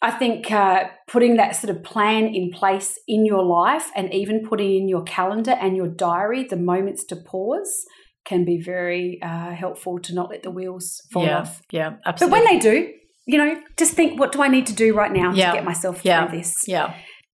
I 0.03 0.09
think 0.11 0.51
uh, 0.51 0.85
putting 1.07 1.35
that 1.37 1.55
sort 1.55 1.75
of 1.75 1.83
plan 1.83 2.25
in 2.33 2.49
place 2.51 2.97
in 3.07 3.23
your 3.25 3.43
life 3.43 3.91
and 3.95 4.11
even 4.13 4.43
putting 4.47 4.73
in 4.75 4.89
your 4.89 5.03
calendar 5.03 5.51
and 5.51 5.77
your 5.77 5.87
diary 5.87 6.43
the 6.43 6.57
moments 6.57 7.03
to 7.05 7.15
pause 7.15 7.85
can 8.25 8.43
be 8.43 8.59
very 8.59 9.19
uh, 9.21 9.51
helpful 9.51 9.99
to 9.99 10.13
not 10.15 10.29
let 10.31 10.41
the 10.41 10.49
wheels 10.51 11.01
fall 11.11 11.23
yeah. 11.25 11.39
off. 11.41 11.61
Yeah. 11.71 11.91
But 11.91 11.99
Absolutely. 12.05 12.39
when 12.39 12.47
they 12.47 12.59
do, 12.59 12.91
you 13.27 13.37
know, 13.37 13.61
just 13.77 13.93
think, 13.93 14.19
what 14.19 14.31
do 14.31 14.41
I 14.41 14.47
need 14.47 14.65
to 14.67 14.73
do 14.73 14.95
right 14.95 15.11
now 15.11 15.33
Yeah. 15.33 15.51
to 15.51 15.57
get 15.57 15.65
myself 15.65 16.01
Yeah. 16.03 16.27
through 16.27 16.37
this? 16.39 16.55
yeah. 16.67 16.93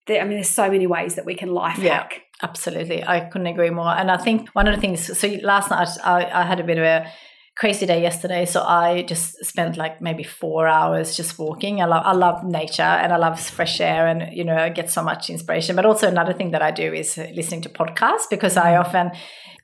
There, 0.08 0.20
I 0.20 0.24
mean, 0.24 0.34
there's 0.36 0.48
so 0.50 0.70
many 0.70 0.86
ways 0.88 1.14
that 1.16 1.24
we 1.24 1.34
can 1.34 1.50
life 1.52 1.78
hack. 1.78 2.22
Absolutely. 2.42 3.02
I 3.02 3.20
couldn't 3.20 3.46
agree 3.46 3.70
more. 3.70 3.88
And 3.88 4.10
I 4.10 4.18
think 4.18 4.50
one 4.50 4.68
of 4.68 4.74
the 4.74 4.80
things, 4.80 5.18
so 5.18 5.28
last 5.42 5.70
night 5.70 5.88
I, 6.04 6.26
I 6.26 6.42
had 6.42 6.60
a 6.60 6.64
bit 6.64 6.78
of 6.78 6.84
a 6.84 7.10
crazy 7.56 7.86
day 7.86 8.02
yesterday. 8.02 8.44
So 8.44 8.62
I 8.62 9.02
just 9.02 9.42
spent 9.44 9.76
like 9.78 10.02
maybe 10.02 10.22
four 10.22 10.68
hours 10.68 11.16
just 11.16 11.38
walking. 11.38 11.80
I 11.80 11.86
love, 11.86 12.02
I 12.04 12.12
love 12.12 12.44
nature 12.44 12.82
and 12.82 13.12
I 13.12 13.16
love 13.16 13.40
fresh 13.40 13.80
air 13.80 14.06
and, 14.06 14.30
you 14.36 14.44
know, 14.44 14.56
I 14.56 14.68
get 14.68 14.90
so 14.90 15.02
much 15.02 15.30
inspiration. 15.30 15.74
But 15.74 15.86
also 15.86 16.06
another 16.06 16.34
thing 16.34 16.50
that 16.50 16.60
I 16.60 16.70
do 16.70 16.92
is 16.92 17.16
listening 17.34 17.62
to 17.62 17.70
podcasts 17.70 18.28
because 18.28 18.58
I 18.58 18.76
often 18.76 19.10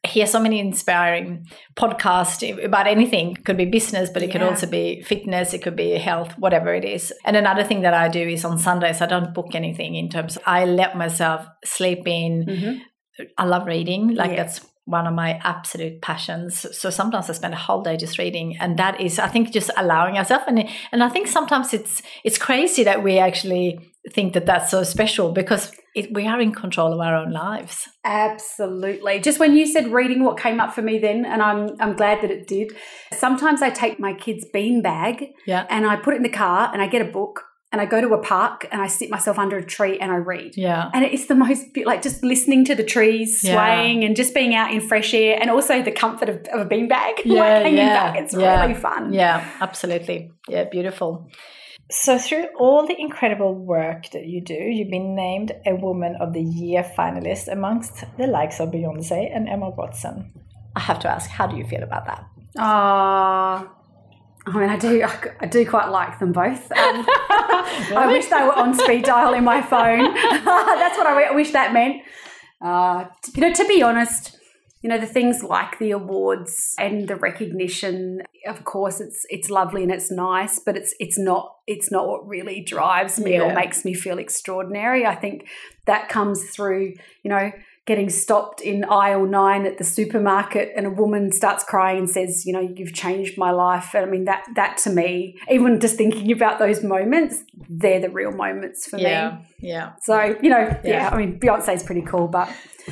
hear 0.04 0.26
so 0.26 0.40
many 0.40 0.58
inspiring 0.58 1.46
podcasts 1.76 2.64
about 2.64 2.86
anything. 2.86 3.32
It 3.32 3.44
could 3.44 3.58
be 3.58 3.66
business, 3.66 4.08
but 4.12 4.22
it 4.22 4.32
could 4.32 4.42
also 4.42 4.66
be 4.66 5.02
fitness. 5.02 5.52
It 5.52 5.62
could 5.62 5.76
be 5.76 5.90
health, 5.92 6.32
whatever 6.38 6.74
it 6.74 6.84
is. 6.86 7.12
And 7.26 7.36
another 7.36 7.62
thing 7.62 7.82
that 7.82 7.94
I 7.94 8.08
do 8.08 8.26
is 8.26 8.44
on 8.44 8.58
Sundays, 8.58 9.02
I 9.02 9.06
don't 9.06 9.34
book 9.34 9.54
anything 9.54 9.94
in 9.96 10.08
terms 10.08 10.36
of, 10.36 10.42
I 10.46 10.64
let 10.64 10.96
myself 10.96 11.46
sleep 11.64 12.06
in. 12.06 12.46
Mhm. 12.46 12.80
I 13.36 13.44
love 13.44 13.66
reading. 13.66 14.14
Like 14.14 14.30
Yeah. 14.30 14.42
that's 14.44 14.66
one 14.84 15.06
of 15.06 15.14
my 15.14 15.38
absolute 15.44 16.00
passions. 16.02 16.66
So 16.76 16.90
sometimes 16.90 17.30
I 17.30 17.34
spend 17.34 17.54
a 17.54 17.56
whole 17.56 17.82
day 17.82 17.96
just 17.96 18.18
reading, 18.18 18.56
and 18.58 18.78
that 18.78 19.00
is, 19.00 19.18
I 19.18 19.28
think, 19.28 19.52
just 19.52 19.70
allowing 19.76 20.18
ourselves. 20.18 20.44
And 20.48 20.68
and 20.90 21.02
I 21.04 21.08
think 21.08 21.28
sometimes 21.28 21.72
it's 21.72 22.02
it's 22.24 22.38
crazy 22.38 22.84
that 22.84 23.02
we 23.02 23.18
actually 23.18 23.78
think 24.12 24.32
that 24.34 24.46
that's 24.46 24.70
so 24.70 24.82
special 24.82 25.30
because 25.30 25.70
it, 25.94 26.12
we 26.12 26.26
are 26.26 26.40
in 26.40 26.52
control 26.52 26.92
of 26.92 26.98
our 26.98 27.14
own 27.14 27.30
lives. 27.30 27.88
Absolutely. 28.04 29.20
Just 29.20 29.38
when 29.38 29.54
you 29.54 29.66
said 29.66 29.92
reading, 29.92 30.24
what 30.24 30.38
came 30.40 30.58
up 30.58 30.72
for 30.74 30.82
me 30.82 30.98
then, 30.98 31.24
and 31.24 31.42
I'm 31.42 31.76
I'm 31.80 31.94
glad 31.94 32.22
that 32.22 32.30
it 32.30 32.46
did. 32.46 32.72
Sometimes 33.12 33.62
I 33.62 33.70
take 33.70 34.00
my 34.00 34.12
kids' 34.14 34.44
bean 34.52 34.82
bag 34.82 35.26
Yeah. 35.46 35.66
and 35.70 35.86
I 35.86 35.96
put 35.96 36.14
it 36.14 36.18
in 36.18 36.22
the 36.22 36.28
car 36.28 36.70
and 36.72 36.82
I 36.82 36.86
get 36.88 37.02
a 37.02 37.10
book 37.10 37.44
and 37.72 37.80
I 37.80 37.86
go 37.86 38.00
to 38.00 38.12
a 38.12 38.18
park 38.22 38.68
and 38.70 38.82
I 38.82 38.86
sit 38.86 39.10
myself 39.10 39.38
under 39.38 39.56
a 39.56 39.64
tree 39.64 39.98
and 39.98 40.12
I 40.12 40.16
read. 40.16 40.56
Yeah. 40.56 40.90
And 40.92 41.04
it's 41.04 41.26
the 41.26 41.34
most 41.34 41.64
like 41.84 42.02
just 42.02 42.22
listening 42.22 42.64
to 42.66 42.74
the 42.74 42.84
trees 42.84 43.42
Yeah. 43.42 43.54
swaying 43.54 44.04
and 44.04 44.14
just 44.14 44.34
being 44.34 44.54
out 44.54 44.72
in 44.72 44.80
fresh 44.80 45.14
air 45.14 45.38
and 45.40 45.50
also 45.50 45.82
the 45.82 45.90
comfort 45.90 46.28
of, 46.28 46.36
of 46.52 46.60
a 46.60 46.66
beanbag, 46.66 47.14
Yeah, 47.24 47.40
like 47.40 47.62
hanging 47.62 47.78
yeah, 47.78 48.12
back. 48.12 48.22
It's 48.22 48.34
yeah. 48.34 48.60
really 48.60 48.74
fun. 48.74 49.12
Yeah, 49.14 49.50
absolutely. 49.60 50.30
Yeah, 50.48 50.64
beautiful. 50.64 51.28
So, 51.90 52.16
through 52.18 52.46
all 52.58 52.86
the 52.86 52.98
incredible 52.98 53.54
work 53.54 54.08
that 54.12 54.24
you 54.24 54.40
do, 54.40 54.54
you've 54.54 54.90
been 54.90 55.14
named 55.14 55.52
a 55.66 55.74
Woman 55.74 56.16
of 56.20 56.32
the 56.32 56.40
Year 56.40 56.90
finalist 56.96 57.52
amongst 57.52 58.04
the 58.16 58.26
likes 58.26 58.60
of 58.60 58.70
Beyonce 58.70 59.34
and 59.34 59.46
Emma 59.48 59.68
Watson. 59.68 60.32
I 60.74 60.80
have 60.80 61.00
to 61.00 61.10
ask, 61.10 61.28
how 61.28 61.46
do 61.46 61.56
you 61.56 61.64
feel 61.64 61.82
about 61.82 62.06
that? 62.06 62.24
Ah. 62.58 63.68
I 64.46 64.58
mean, 64.58 64.68
I 64.68 64.76
do, 64.76 65.04
I 65.40 65.46
do 65.46 65.68
quite 65.68 65.88
like 65.88 66.18
them 66.18 66.32
both. 66.32 66.70
Um, 66.72 67.06
I 67.96 68.08
wish 68.10 68.26
they 68.26 68.42
were 68.42 68.56
on 68.56 68.74
speed 68.74 69.04
dial 69.04 69.34
in 69.34 69.44
my 69.44 69.62
phone. 69.62 70.14
That's 70.14 70.98
what 70.98 71.06
I 71.06 71.32
wish 71.32 71.52
that 71.52 71.72
meant. 71.72 72.02
Uh, 72.60 73.06
you 73.34 73.40
know, 73.40 73.52
to 73.52 73.66
be 73.66 73.82
honest, 73.82 74.36
you 74.82 74.90
know, 74.90 74.98
the 74.98 75.06
things 75.06 75.44
like 75.44 75.78
the 75.78 75.92
awards 75.92 76.74
and 76.78 77.06
the 77.08 77.14
recognition, 77.14 78.22
of 78.48 78.64
course, 78.64 79.00
it's 79.00 79.24
it's 79.30 79.48
lovely 79.48 79.84
and 79.84 79.92
it's 79.92 80.10
nice, 80.10 80.58
but 80.58 80.76
it's 80.76 80.92
it's 80.98 81.18
not 81.18 81.54
it's 81.68 81.92
not 81.92 82.08
what 82.08 82.26
really 82.26 82.62
drives 82.62 83.20
me 83.20 83.40
or 83.40 83.54
makes 83.54 83.84
me 83.84 83.94
feel 83.94 84.18
extraordinary. 84.18 85.06
I 85.06 85.14
think 85.14 85.46
that 85.86 86.08
comes 86.08 86.50
through, 86.50 86.94
you 87.22 87.30
know, 87.30 87.52
getting 87.84 88.08
stopped 88.08 88.60
in 88.60 88.84
aisle 88.84 89.26
nine 89.26 89.66
at 89.66 89.76
the 89.76 89.84
supermarket 89.84 90.72
and 90.76 90.86
a 90.86 90.90
woman 90.90 91.32
starts 91.32 91.64
crying 91.64 91.98
and 91.98 92.10
says, 92.10 92.46
you 92.46 92.52
know, 92.52 92.60
you've 92.60 92.92
changed 92.92 93.36
my 93.36 93.50
life. 93.50 93.92
And 93.94 94.06
I 94.06 94.08
mean 94.08 94.24
that 94.26 94.44
that 94.54 94.76
to 94.78 94.90
me, 94.90 95.36
even 95.50 95.80
just 95.80 95.96
thinking 95.96 96.30
about 96.30 96.60
those 96.60 96.84
moments, 96.84 97.42
they're 97.68 98.00
the 98.00 98.10
real 98.10 98.30
moments 98.30 98.86
for 98.86 98.98
me. 98.98 99.02
yeah. 99.58 99.92
So, 100.02 100.36
you 100.40 100.50
know, 100.50 100.78
yeah. 100.84 100.92
Yeah. 100.92 101.10
I 101.12 101.16
mean, 101.18 101.40
Beyonce's 101.40 101.82
pretty 101.82 102.02
cool, 102.02 102.28
but 102.28 102.48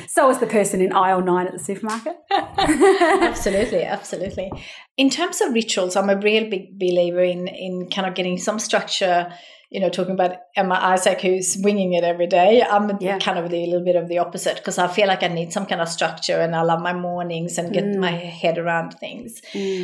so 0.07 0.29
is 0.29 0.39
the 0.39 0.47
person 0.47 0.81
in 0.81 0.91
aisle 0.93 1.21
nine 1.21 1.47
at 1.47 1.53
the 1.53 1.59
supermarket. 1.59 2.17
absolutely, 2.31 3.83
absolutely. 3.83 4.51
In 4.97 5.09
terms 5.09 5.39
of 5.39 5.53
rituals, 5.53 5.95
I'm 5.95 6.09
a 6.09 6.17
real 6.17 6.49
big 6.49 6.77
believer 6.77 7.21
in 7.21 7.47
in 7.47 7.89
kind 7.89 8.07
of 8.07 8.15
getting 8.15 8.37
some 8.37 8.59
structure. 8.59 9.31
You 9.71 9.79
know, 9.79 9.89
talking 9.89 10.13
about 10.13 10.33
Emma 10.55 10.75
Isaac, 10.75 11.21
who's 11.21 11.57
winging 11.63 11.93
it 11.93 12.03
every 12.03 12.27
day. 12.27 12.61
I'm 12.61 12.91
Yeah. 12.99 13.19
kind 13.19 13.39
of 13.39 13.49
the 13.49 13.65
little 13.65 13.85
bit 13.85 13.95
of 13.95 14.09
the 14.09 14.17
opposite 14.17 14.57
because 14.57 14.77
I 14.77 14.87
feel 14.89 15.07
like 15.07 15.23
I 15.23 15.27
need 15.29 15.53
some 15.53 15.65
kind 15.65 15.79
of 15.81 15.87
structure, 15.87 16.39
and 16.41 16.53
I 16.53 16.61
love 16.63 16.81
my 16.81 16.91
mornings 16.93 17.57
and 17.57 17.71
get 17.73 17.85
Mm. 17.85 17.95
my 17.95 18.11
head 18.11 18.57
around 18.57 18.95
things. 18.99 19.41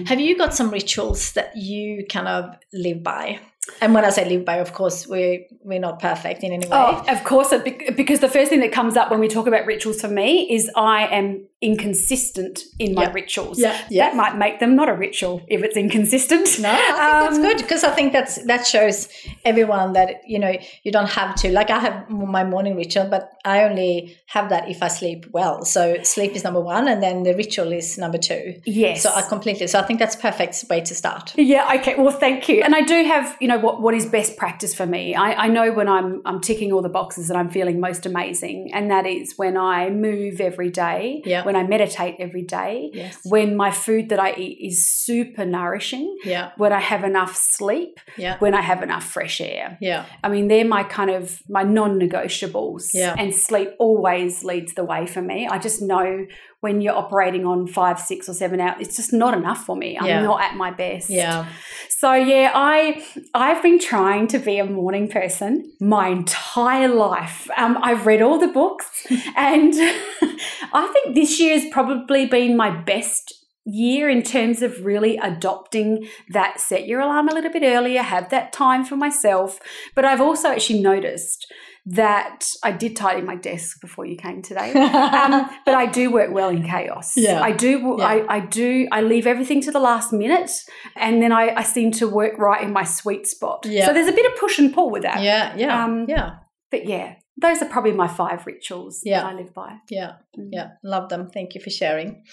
Have 0.09 0.19
you 0.19 0.37
got 0.37 0.53
some 0.53 0.69
rituals 0.71 1.31
that 1.33 1.55
you 1.55 2.05
kind 2.11 2.27
of 2.27 2.55
live 2.73 3.01
by? 3.01 3.39
And 3.81 3.93
when 3.93 4.03
I 4.05 4.09
say 4.11 4.23
live 4.27 4.43
by, 4.45 4.57
of 4.57 4.73
course, 4.73 5.07
we're, 5.07 5.39
we're 5.63 5.79
not 5.79 5.99
perfect 6.01 6.41
in 6.43 6.51
any 6.53 6.65
way. 6.67 6.71
Oh, 6.73 7.03
of 7.09 7.23
course, 7.25 7.53
because 7.95 8.19
the 8.21 8.29
first 8.29 8.49
thing 8.49 8.61
that 8.61 8.71
comes 8.71 8.95
up 8.95 9.09
when 9.11 9.19
we 9.19 9.27
talk 9.27 9.45
about 9.47 9.65
rituals 9.65 9.99
for 10.01 10.07
me 10.07 10.49
is 10.53 10.69
I 10.75 11.07
am 11.07 11.45
inconsistent 11.61 12.59
in 12.79 12.93
my 12.93 13.03
Yeah. 13.03 13.11
rituals. 13.13 13.59
Yeah, 13.59 13.77
yeah. 13.89 14.05
That 14.07 14.15
might 14.15 14.37
make 14.37 14.59
them 14.59 14.75
not 14.75 14.89
a 14.89 14.93
ritual 14.93 15.41
if 15.47 15.63
it's 15.63 15.77
inconsistent. 15.77 16.59
No, 16.59 16.69
I 16.69 16.75
think 16.75 16.97
that's 16.97 17.37
Um, 17.37 17.41
good 17.41 17.57
because 17.57 17.83
I 17.83 17.91
think 17.91 18.13
that's 18.13 18.35
that 18.45 18.65
shows 18.67 19.09
everyone 19.45 19.93
that 19.93 20.21
you 20.27 20.39
know 20.39 20.53
you 20.83 20.91
don't 20.91 21.09
have 21.09 21.35
to. 21.41 21.51
Like 21.51 21.69
I 21.69 21.79
have 21.79 22.09
my 22.09 22.43
morning 22.43 22.75
ritual, 22.75 23.05
but 23.09 23.31
I 23.45 23.63
only 23.63 24.17
have 24.27 24.49
that 24.49 24.69
if 24.69 24.83
I 24.83 24.87
sleep 24.87 25.25
well. 25.31 25.63
So 25.65 25.97
sleep 26.03 26.35
is 26.35 26.43
number 26.43 26.61
one, 26.61 26.87
and 26.87 27.01
then 27.01 27.23
the 27.23 27.33
ritual 27.35 27.71
is 27.71 27.97
number 27.97 28.17
two. 28.17 28.43
Yes. 28.65 29.01
So 29.03 29.09
I 29.13 29.21
completely. 29.21 29.67
So 29.67 29.79
I 29.79 29.83
think 29.83 29.99
that's 29.99 30.15
perfect 30.15 30.63
way 30.69 30.81
to 30.81 30.93
start. 30.95 31.33
Yeah, 31.37 31.73
okay. 31.77 31.95
Well, 31.95 32.11
thank 32.11 32.49
you. 32.49 32.61
And 32.63 32.75
I 32.75 32.81
do 32.81 33.03
have, 33.03 33.35
you 33.41 33.47
know, 33.47 33.59
what, 33.59 33.81
what 33.81 33.93
is 33.93 34.05
best 34.05 34.37
practice 34.37 34.73
for 34.75 34.85
me. 34.85 35.15
I, 35.15 35.45
I 35.45 35.47
know 35.47 35.71
when 35.71 35.87
I'm 35.87 36.21
I'm 36.25 36.39
ticking 36.41 36.71
all 36.73 36.81
the 36.81 36.89
boxes 36.99 37.29
and 37.29 37.37
I'm 37.39 37.49
feeling 37.49 37.79
most 37.79 38.05
amazing. 38.05 38.71
And 38.73 38.91
that 38.91 39.05
is 39.05 39.33
when 39.37 39.55
I 39.57 39.89
move 39.89 40.39
every 40.41 40.69
day, 40.69 41.21
Yeah. 41.25 41.43
When 41.47 41.55
I 41.55 41.63
meditate 41.75 42.15
every 42.25 42.43
day, 42.59 42.73
Yes. 43.01 43.13
when 43.33 43.49
my 43.63 43.71
food 43.85 44.09
that 44.11 44.19
I 44.27 44.29
eat 44.45 44.57
is 44.69 44.77
super 45.05 45.45
nourishing, 45.45 46.07
Yeah. 46.33 46.45
when 46.57 46.73
I 46.79 46.81
have 46.91 47.03
enough 47.11 47.33
sleep, 47.57 47.93
Yeah. 48.23 48.35
when 48.43 48.53
I 48.53 48.61
have 48.71 48.81
enough 48.87 49.05
fresh 49.15 49.39
air. 49.39 49.77
Yeah. 49.89 50.03
I 50.25 50.27
mean, 50.33 50.45
they're 50.49 50.65
my 50.77 50.83
kind 50.97 51.09
of 51.19 51.23
my 51.57 51.63
non-negotiables. 51.63 52.83
Yeah. 52.93 53.15
And 53.17 53.33
sleep 53.33 53.69
always 53.79 54.43
leads 54.43 54.73
the 54.73 54.83
way 54.83 55.05
for 55.05 55.21
me. 55.21 55.47
I 55.49 55.57
just 55.67 55.81
know 55.81 56.25
when 56.61 56.81
you're 56.81 56.95
operating 56.95 57.45
on 57.45 57.67
five, 57.67 57.99
six, 57.99 58.27
or 58.27 58.33
seven 58.33 58.59
hours, 58.59 58.77
it's 58.79 58.95
just 58.95 59.13
not 59.13 59.35
enough 59.37 59.63
for 59.65 59.75
me. 59.75 59.97
I'm 59.97 60.05
Yeah. 60.05 60.21
not 60.23 60.41
at 60.41 60.55
my 60.55 60.71
best. 60.71 61.09
Yeah. 61.09 61.45
So 61.89 62.13
yeah, 62.13 62.51
I 62.53 63.03
I've 63.33 63.61
been 63.61 63.79
trying 63.79 64.27
to 64.29 64.39
be 64.39 64.57
a 64.59 64.65
morning 64.65 65.07
person 65.07 65.71
my 65.79 66.07
entire 66.07 66.87
life. 66.87 67.47
Um, 67.57 67.77
I've 67.81 68.05
read 68.05 68.21
all 68.21 68.39
the 68.39 68.47
books, 68.47 69.05
and 69.35 69.73
I 70.73 70.87
think 70.93 71.15
this 71.15 71.39
year 71.39 71.59
has 71.59 71.69
probably 71.71 72.25
been 72.25 72.55
my 72.57 72.69
best 72.69 73.33
year 73.69 74.09
in 74.09 74.23
terms 74.23 74.61
of 74.61 74.85
really 74.85 75.17
adopting 75.17 76.07
that 76.29 76.59
set 76.59 76.87
your 76.87 77.01
alarm 77.01 77.27
a 77.27 77.33
little 77.33 77.51
bit 77.51 77.63
earlier, 77.63 78.01
have 78.01 78.29
that 78.29 78.53
time 78.53 78.83
for 78.85 78.95
myself. 78.95 79.59
But 79.93 80.05
I've 80.05 80.21
also 80.21 80.49
actually 80.51 80.81
noticed 80.81 81.45
that 81.89 82.45
I 82.63 82.71
did 82.73 82.95
tidy 82.95 83.21
my 83.21 83.35
desk 83.35 83.79
before 83.81 84.05
you 84.05 84.17
came 84.17 84.41
today. 84.41 84.73
Um, 85.17 85.49
but 85.65 85.73
I 85.73 85.85
do 85.85 86.11
work 86.11 86.31
well 86.33 86.49
in 86.49 86.63
chaos. 86.63 87.13
Yeah. 87.15 87.41
I 87.41 87.51
do. 87.51 87.95
Yeah. 87.97 88.05
I, 88.05 88.35
I 88.35 88.39
do. 88.41 88.87
I 88.91 89.01
leave 89.01 89.25
everything 89.25 89.61
to 89.61 89.71
the 89.71 89.79
last 89.79 90.11
minute, 90.13 90.51
and 90.95 91.21
then 91.21 91.31
I, 91.31 91.53
I 91.55 91.63
seem 91.63 91.91
to 91.93 92.07
work 92.07 92.37
right 92.37 92.61
in 92.63 92.71
my 92.73 92.83
sweet 92.83 93.25
spot. 93.25 93.65
Yeah. 93.65 93.85
So 93.87 93.93
there's 93.93 94.07
a 94.07 94.11
bit 94.11 94.25
of 94.31 94.37
push 94.39 94.59
and 94.59 94.73
pull 94.73 94.91
with 94.91 95.03
that. 95.03 95.21
yeah. 95.23 95.55
Yeah. 95.55 95.83
Um, 95.83 96.05
yeah. 96.07 96.35
But 96.71 96.85
yeah, 96.87 97.15
those 97.41 97.61
are 97.61 97.69
probably 97.69 97.93
my 97.93 98.07
five 98.07 98.45
rituals 98.45 99.01
Yeah. 99.03 99.21
that 99.21 99.27
I 99.27 99.33
live 99.35 99.53
by. 99.53 99.77
Yeah. 99.89 100.13
Mm. 100.37 100.49
Yeah. 100.51 100.69
Love 100.83 101.07
them. 101.09 101.29
Thank 101.29 101.55
you 101.55 101.61
for 101.61 101.69
sharing. 101.69 102.23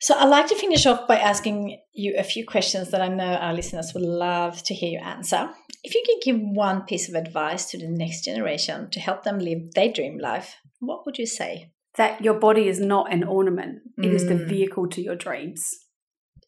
So 0.00 0.14
I'd 0.14 0.28
like 0.28 0.46
to 0.48 0.54
finish 0.54 0.86
off 0.86 1.08
by 1.08 1.18
asking 1.18 1.78
you 1.92 2.14
a 2.16 2.22
few 2.22 2.46
questions 2.46 2.90
that 2.90 3.00
I 3.00 3.08
know 3.08 3.34
our 3.34 3.52
listeners 3.52 3.92
would 3.94 4.04
love 4.04 4.62
to 4.64 4.74
hear 4.74 4.90
you 4.90 4.98
answer. 5.04 5.50
If 5.82 5.94
you 5.94 6.02
could 6.06 6.22
give 6.24 6.40
one 6.40 6.82
piece 6.82 7.08
of 7.08 7.14
advice 7.14 7.66
to 7.70 7.78
the 7.78 7.88
next 7.88 8.24
generation 8.24 8.90
to 8.90 9.00
help 9.00 9.24
them 9.24 9.38
live 9.38 9.72
their 9.74 9.92
dream 9.92 10.18
life, 10.18 10.54
what 10.80 11.04
would 11.04 11.18
you 11.18 11.26
say? 11.26 11.72
That 11.96 12.22
your 12.22 12.34
body 12.34 12.68
is 12.68 12.78
not 12.78 13.12
an 13.12 13.24
ornament; 13.24 13.80
it 13.98 14.12
is 14.12 14.26
the 14.28 14.34
Mm. 14.34 14.48
vehicle 14.48 14.88
to 14.90 15.02
your 15.02 15.16
dreams. 15.16 15.68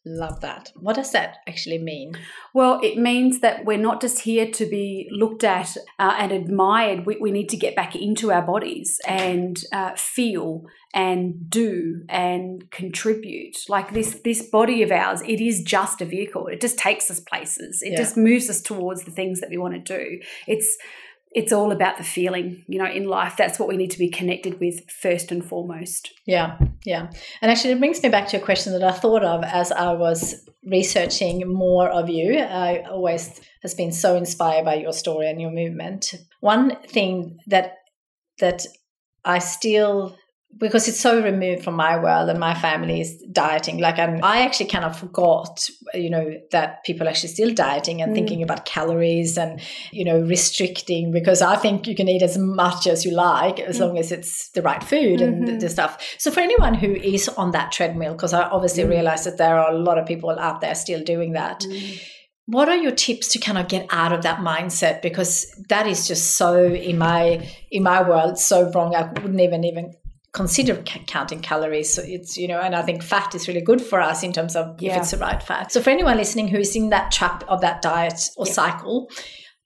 Love 0.03 0.41
that. 0.41 0.71
What 0.75 0.95
does 0.95 1.11
that 1.11 1.37
actually 1.47 1.77
mean? 1.77 2.13
Well, 2.55 2.79
it 2.81 2.97
means 2.97 3.41
that 3.41 3.65
we're 3.65 3.77
not 3.77 4.01
just 4.01 4.21
here 4.21 4.49
to 4.49 4.65
be 4.65 5.07
looked 5.11 5.43
at 5.43 5.77
uh, 5.99 6.15
and 6.17 6.31
admired. 6.31 7.05
We, 7.05 7.17
we 7.17 7.29
need 7.29 7.49
to 7.49 7.57
get 7.57 7.75
back 7.75 7.95
into 7.95 8.31
our 8.31 8.41
bodies 8.41 8.99
and 9.07 9.63
uh, 9.71 9.91
feel 9.95 10.63
and 10.93 11.47
do 11.49 12.01
and 12.09 12.69
contribute. 12.71 13.57
Like 13.69 13.93
this, 13.93 14.19
this 14.23 14.41
body 14.41 14.81
of 14.81 14.91
ours, 14.91 15.21
it 15.21 15.39
is 15.39 15.61
just 15.61 16.01
a 16.01 16.05
vehicle. 16.05 16.47
It 16.47 16.61
just 16.61 16.79
takes 16.79 17.11
us 17.11 17.19
places. 17.19 17.83
It 17.83 17.91
Yeah. 17.91 17.97
just 17.97 18.17
moves 18.17 18.49
us 18.49 18.59
towards 18.59 19.03
the 19.03 19.11
things 19.11 19.39
that 19.41 19.51
we 19.51 19.57
want 19.59 19.73
to 19.85 19.97
do. 19.97 20.19
It's 20.47 20.77
it's 21.33 21.53
all 21.53 21.71
about 21.71 21.97
the 21.97 22.03
feeling, 22.03 22.63
you 22.67 22.77
know, 22.77 22.89
in 22.89 23.07
life. 23.07 23.35
That's 23.37 23.57
what 23.57 23.69
we 23.69 23.77
need 23.77 23.91
to 23.91 23.99
be 23.99 24.09
connected 24.09 24.59
with 24.59 24.89
first 24.89 25.31
and 25.31 25.43
foremost. 25.43 26.11
Yeah, 26.25 26.57
yeah. 26.85 27.09
And 27.41 27.49
actually, 27.49 27.71
it 27.71 27.79
brings 27.79 28.03
me 28.03 28.09
back 28.09 28.27
to 28.29 28.37
a 28.37 28.41
question 28.41 28.73
that 28.73 28.83
I 28.83 28.91
thought 28.91 29.23
of 29.23 29.43
as 29.43 29.71
I 29.71 29.93
was 29.93 30.45
researching 30.65 31.47
more 31.47 31.89
of 31.89 32.09
you. 32.09 32.37
I 32.37 32.83
always 32.89 33.39
has 33.61 33.73
been 33.73 33.91
so 33.91 34.15
inspired 34.15 34.65
by 34.65 34.75
your 34.75 34.93
story 34.93 35.29
and 35.29 35.39
your 35.39 35.51
movement. 35.51 36.13
One 36.41 36.75
thing 36.87 37.39
that 37.47 37.77
that 38.39 38.65
I 39.23 39.39
still 39.39 40.17
because 40.57 40.87
it's 40.87 40.99
so 40.99 41.23
removed 41.23 41.63
from 41.63 41.75
my 41.75 41.97
world 41.97 42.29
and 42.29 42.39
my 42.39 42.53
family's 42.53 43.17
dieting. 43.31 43.79
Like 43.79 43.97
I'm, 43.97 44.19
I 44.23 44.41
actually 44.43 44.67
kind 44.69 44.85
of 44.85 44.95
forgot, 44.99 45.67
you 45.93 46.09
know, 46.09 46.35
that 46.51 46.83
people 46.83 47.07
are 47.07 47.09
actually 47.09 47.29
still 47.29 47.51
dieting 47.53 48.01
and 48.01 48.11
Mm. 48.11 48.15
thinking 48.15 48.43
about 48.43 48.65
calories 48.65 49.37
and 49.37 49.59
you 49.91 50.05
know 50.05 50.19
restricting 50.19 51.11
because 51.11 51.41
I 51.41 51.55
think 51.55 51.87
you 51.87 51.95
can 51.95 52.07
eat 52.07 52.21
as 52.21 52.37
much 52.37 52.85
as 52.85 53.05
you 53.05 53.11
like 53.11 53.59
as 53.59 53.77
Mm. 53.77 53.81
long 53.81 53.97
as 53.97 54.11
it's 54.11 54.49
the 54.51 54.61
right 54.61 54.83
food 54.83 55.21
and 55.21 55.47
the, 55.47 55.57
the 55.57 55.69
stuff. 55.69 56.15
So 56.19 56.29
for 56.31 56.41
anyone 56.41 56.73
who 56.75 56.93
is 56.93 57.27
on 57.29 57.51
that 57.51 57.71
treadmill, 57.71 58.13
because 58.13 58.33
I 58.33 58.43
obviously 58.43 58.83
Mm. 58.83 58.89
realize 58.89 59.23
that 59.23 59.37
there 59.37 59.57
are 59.57 59.71
a 59.71 59.77
lot 59.77 59.97
of 59.97 60.05
people 60.05 60.29
out 60.37 60.61
there 60.61 60.75
still 60.75 61.01
doing 61.03 61.31
that. 61.33 61.65
What 62.47 62.67
are 62.69 62.75
your 62.75 62.91
tips 62.91 63.29
to 63.29 63.39
kind 63.39 63.57
of 63.57 63.67
get 63.69 63.85
out 63.91 64.11
of 64.11 64.23
that 64.23 64.39
mindset? 64.39 65.01
Because 65.01 65.45
that 65.69 65.87
is 65.87 66.07
just 66.07 66.35
so 66.35 66.65
in 66.65 66.97
my 66.97 67.47
in 67.71 67.83
my 67.83 68.01
world 68.07 68.37
so 68.37 68.69
wrong. 68.71 68.93
I 68.95 69.03
wouldn't 69.03 69.39
even 69.39 69.63
even 69.63 69.93
consider 70.33 70.75
counting 71.07 71.41
calories. 71.41 71.93
So 71.93 72.01
it's 72.05 72.37
you 72.37 72.47
know, 72.47 72.59
and 72.59 72.75
I 72.75 72.81
think 72.81 73.03
fat 73.03 73.35
is 73.35 73.47
really 73.47 73.61
good 73.61 73.81
for 73.81 73.99
us 74.01 74.23
in 74.23 74.31
terms 74.31 74.55
of 74.55 74.81
if 74.81 74.95
it's 74.95 75.11
the 75.11 75.17
right 75.17 75.41
fat. 75.41 75.71
So 75.71 75.81
for 75.81 75.89
anyone 75.89 76.17
listening 76.17 76.47
who 76.47 76.57
is 76.59 76.75
in 76.75 76.89
that 76.89 77.11
trap 77.11 77.43
of 77.47 77.61
that 77.61 77.81
diet 77.81 78.29
or 78.37 78.45
Yeah. 78.45 78.53
cycle, 78.53 79.09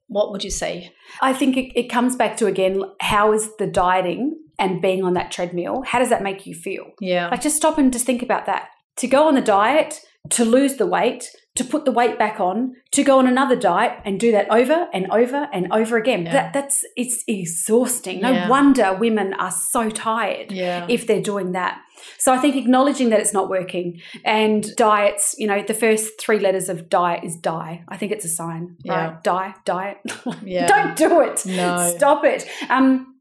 what 0.07 0.31
would 0.31 0.43
you 0.43 0.49
say? 0.51 0.91
I 1.21 1.33
think 1.33 1.57
it, 1.57 1.77
it 1.79 1.89
comes 1.89 2.15
back 2.15 2.37
to 2.37 2.47
again, 2.47 2.81
how 2.99 3.31
is 3.33 3.49
the 3.57 3.67
dieting 3.67 4.35
and 4.57 4.81
being 4.81 5.03
on 5.03 5.13
that 5.13 5.31
treadmill? 5.31 5.83
How 5.85 5.99
does 5.99 6.09
that 6.09 6.23
make 6.23 6.45
you 6.45 6.55
feel? 6.55 6.85
Yeah, 6.99 7.27
Like 7.29 7.41
just 7.41 7.57
stop 7.57 7.77
and 7.77 7.91
just 7.91 8.05
think 8.05 8.21
about 8.23 8.45
that. 8.45 8.69
To 8.97 9.07
go 9.07 9.27
on 9.27 9.35
the 9.35 9.41
diet, 9.41 9.99
to 10.31 10.45
lose 10.45 10.75
the 10.75 10.85
weight, 10.87 11.29
to 11.55 11.63
put 11.63 11.85
the 11.85 11.91
weight 11.91 12.19
back 12.19 12.39
on, 12.39 12.75
to 12.91 13.03
go 13.03 13.17
on 13.19 13.27
another 13.27 13.55
diet 13.55 13.99
and 14.03 14.19
do 14.19 14.31
that 14.33 14.47
over 14.51 14.87
and 14.93 15.09
over 15.11 15.47
and 15.53 15.71
over 15.71 15.97
again. 15.97 16.25
Yeah. 16.25 16.33
That 16.33 16.53
that's 16.53 16.83
it's 16.97 17.23
exhausting. 17.27 18.21
No 18.21 18.31
Yeah. 18.31 18.49
wonder 18.49 18.93
women 18.93 19.33
are 19.35 19.51
so 19.51 19.89
tired 19.89 20.51
yeah, 20.51 20.85
if 20.89 21.07
they're 21.07 21.21
doing 21.21 21.53
that. 21.53 21.79
So 22.17 22.33
I 22.33 22.37
think 22.39 22.55
acknowledging 22.57 23.09
that 23.09 23.19
it's 23.21 23.33
not 23.33 23.49
working 23.49 24.01
and 24.25 24.65
diets, 24.75 25.33
you 25.37 25.47
know, 25.47 25.63
the 25.65 25.73
first 25.73 26.19
three 26.19 26.39
letters 26.39 26.67
of 26.67 26.89
diet 26.89 27.23
is 27.23 27.37
die. 27.37 27.83
I 27.87 27.95
think 27.97 28.11
it's 28.11 28.25
a 28.25 28.29
sign, 28.29 28.75
Yeah. 28.83 28.93
right? 28.93 29.23
Die, 29.23 29.53
diet. 29.63 29.97
Yeah. 30.43 30.67
Don't 30.67 30.95
do 30.97 31.21
it. 31.21 31.45
No. 31.45 31.93
Stop 31.95 32.25
it. 32.25 32.45
Um, 32.69 33.15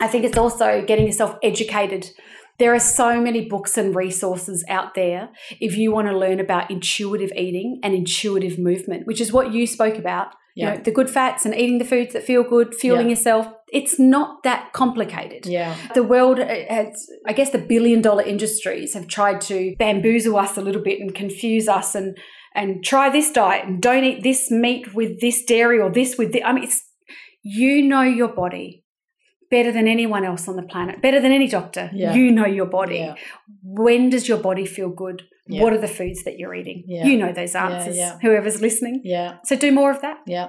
I 0.00 0.06
think 0.08 0.24
it's 0.24 0.36
also 0.38 0.84
getting 0.84 1.06
yourself 1.06 1.36
educated. 1.42 2.10
There 2.58 2.74
are 2.74 2.80
so 2.80 3.20
many 3.20 3.44
books 3.48 3.78
and 3.78 3.94
resources 3.94 4.64
out 4.68 4.94
there 4.94 5.30
if 5.60 5.76
you 5.76 5.92
want 5.92 6.08
to 6.08 6.18
learn 6.18 6.40
about 6.40 6.70
intuitive 6.70 7.30
eating 7.36 7.78
and 7.82 7.94
intuitive 7.94 8.58
movement, 8.58 9.06
which 9.06 9.20
is 9.20 9.32
what 9.32 9.52
you 9.52 9.66
spoke 9.66 9.96
about. 9.96 10.34
Yeah. 10.56 10.72
You 10.72 10.76
know, 10.78 10.82
the 10.82 10.90
good 10.90 11.08
fats 11.08 11.44
and 11.46 11.54
eating 11.54 11.78
the 11.78 11.84
foods 11.84 12.12
that 12.14 12.24
feel 12.24 12.42
good, 12.42 12.74
fueling 12.74 13.06
Yeah. 13.06 13.10
yourself. 13.10 13.46
It's 13.72 13.98
not 14.00 14.42
that 14.42 14.72
complicated. 14.72 15.46
yeah, 15.46 15.76
The 15.94 16.02
world 16.02 16.40
uh, 16.40 16.46
has, 16.68 17.06
I 17.26 17.32
guess, 17.32 17.50
the 17.50 17.58
billion 17.58 18.02
dollar 18.02 18.22
industries 18.24 18.94
have 18.94 19.06
tried 19.06 19.40
to 19.42 19.76
bamboozle 19.78 20.36
us 20.36 20.56
a 20.56 20.60
little 20.60 20.82
bit 20.82 21.00
and 21.00 21.14
confuse 21.14 21.68
us 21.68 21.94
and 21.94 22.16
and 22.54 22.82
try 22.82 23.08
this 23.10 23.30
diet 23.30 23.66
and 23.66 23.80
don't 23.80 24.02
eat 24.04 24.22
this 24.24 24.50
meat 24.50 24.94
with 24.94 25.20
this 25.20 25.44
dairy 25.44 25.78
or 25.78 25.90
this 25.92 26.18
with 26.18 26.32
the. 26.32 26.42
I 26.42 26.52
mean, 26.52 26.64
it's 26.64 26.82
you 27.42 27.82
know 27.82 28.02
your 28.02 28.28
body 28.28 28.84
better 29.50 29.72
than 29.72 29.86
anyone 29.88 30.24
else 30.24 30.48
on 30.48 30.56
the 30.56 30.62
planet, 30.62 31.00
better 31.02 31.20
than 31.20 31.32
any 31.32 31.48
doctor. 31.48 31.90
Yeah. 31.92 32.14
You 32.14 32.30
know 32.30 32.46
your 32.46 32.66
body. 32.66 32.96
yeah, 32.98 33.14
When 33.62 34.10
does 34.10 34.28
your 34.28 34.38
body 34.38 34.66
feel 34.66 34.88
good? 34.90 35.22
Yeah. 35.46 35.62
What 35.62 35.72
are 35.72 35.78
the 35.80 35.88
foods 35.88 36.24
that 36.24 36.38
you're 36.38 36.54
eating? 36.54 36.84
You 36.86 37.16
know 37.18 37.32
those 37.32 37.54
answers. 37.54 37.96
Whoever's 38.22 38.60
listening. 38.60 39.00
yeah. 39.04 39.36
So 39.44 39.56
do 39.56 39.72
more 39.72 39.90
of 39.90 40.00
that. 40.02 40.18
Yeah. 40.26 40.48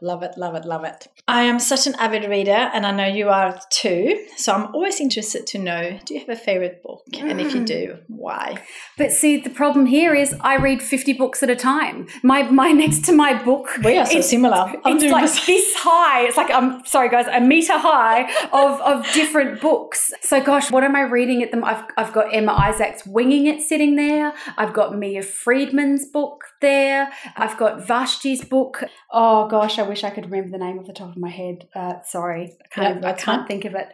Love 0.00 0.22
it, 0.22 0.32
love 0.36 0.54
it, 0.54 0.64
love 0.64 0.84
it. 0.84 1.08
I 1.26 1.42
am 1.42 1.58
such 1.58 1.86
an 1.86 1.94
avid 1.98 2.28
reader, 2.28 2.52
and 2.74 2.86
I 2.86 2.90
know 2.92 3.06
you 3.06 3.28
are 3.28 3.58
too. 3.70 4.24
So 4.36 4.52
I'm 4.52 4.74
always 4.74 5.00
interested 5.00 5.46
to 5.48 5.58
know 5.58 5.98
do 6.04 6.14
you 6.14 6.20
have 6.20 6.28
a 6.28 6.36
favorite 6.36 6.82
book? 6.82 7.02
And 7.18 7.40
if 7.40 7.54
you 7.54 7.60
Mm. 7.62 7.66
do, 7.66 7.96
why? 8.08 8.58
But 8.96 9.12
see, 9.12 9.36
the 9.38 9.50
problem 9.50 9.86
here 9.86 10.14
is 10.14 10.34
I 10.40 10.56
read 10.56 10.82
50 10.82 11.12
books 11.14 11.42
at 11.42 11.50
a 11.50 11.56
time. 11.56 12.06
My 12.22 12.42
my 12.44 12.70
next 12.72 13.04
to 13.06 13.12
my 13.12 13.34
book 13.42 13.68
We 13.84 13.96
are 13.98 14.06
so 14.06 14.10
it's- 14.12 14.30
similar. 14.30 14.72
I'm 14.84 14.96
it's 14.96 15.04
like 15.12 15.22
this. 15.22 15.46
this 15.46 15.74
high. 15.76 16.22
It's 16.26 16.36
like 16.36 16.50
I'm 16.50 16.84
sorry, 16.86 17.08
guys, 17.08 17.26
a 17.26 17.40
meter 17.40 17.78
high 17.78 18.30
of, 18.52 18.80
of 18.80 19.06
different 19.12 19.60
books. 19.60 20.12
So, 20.22 20.40
gosh, 20.42 20.70
what 20.70 20.84
am 20.84 20.94
I 20.96 21.02
reading 21.02 21.42
at 21.42 21.50
them? 21.50 21.64
I've 21.64 21.82
I've 21.96 22.12
got 22.12 22.34
Emma 22.34 22.52
Isaac's 22.52 23.06
Winging 23.06 23.46
It 23.46 23.62
sitting 23.62 23.96
there. 23.96 24.32
I've 24.56 24.72
got 24.72 24.96
Mia 24.96 25.22
Freedman's 25.22 26.06
book 26.06 26.44
there. 26.60 27.10
I've 27.36 27.56
got 27.56 27.80
Vashti's 27.86 28.44
book. 28.44 28.84
Oh 29.12 29.48
gosh, 29.48 29.77
I 29.78 29.82
wish 29.82 30.04
I 30.04 30.10
could 30.10 30.30
remember 30.30 30.56
the 30.56 30.64
name 30.64 30.78
off 30.78 30.86
the 30.86 30.92
top 30.92 31.10
of 31.10 31.16
my 31.16 31.30
head. 31.30 31.68
Uh, 31.74 31.94
sorry, 32.04 32.56
I 32.64 32.68
can't. 32.74 33.02
Yeah, 33.02 33.10
I 33.10 33.12
can't 33.12 33.46
think 33.46 33.64
of 33.64 33.74
it. 33.74 33.88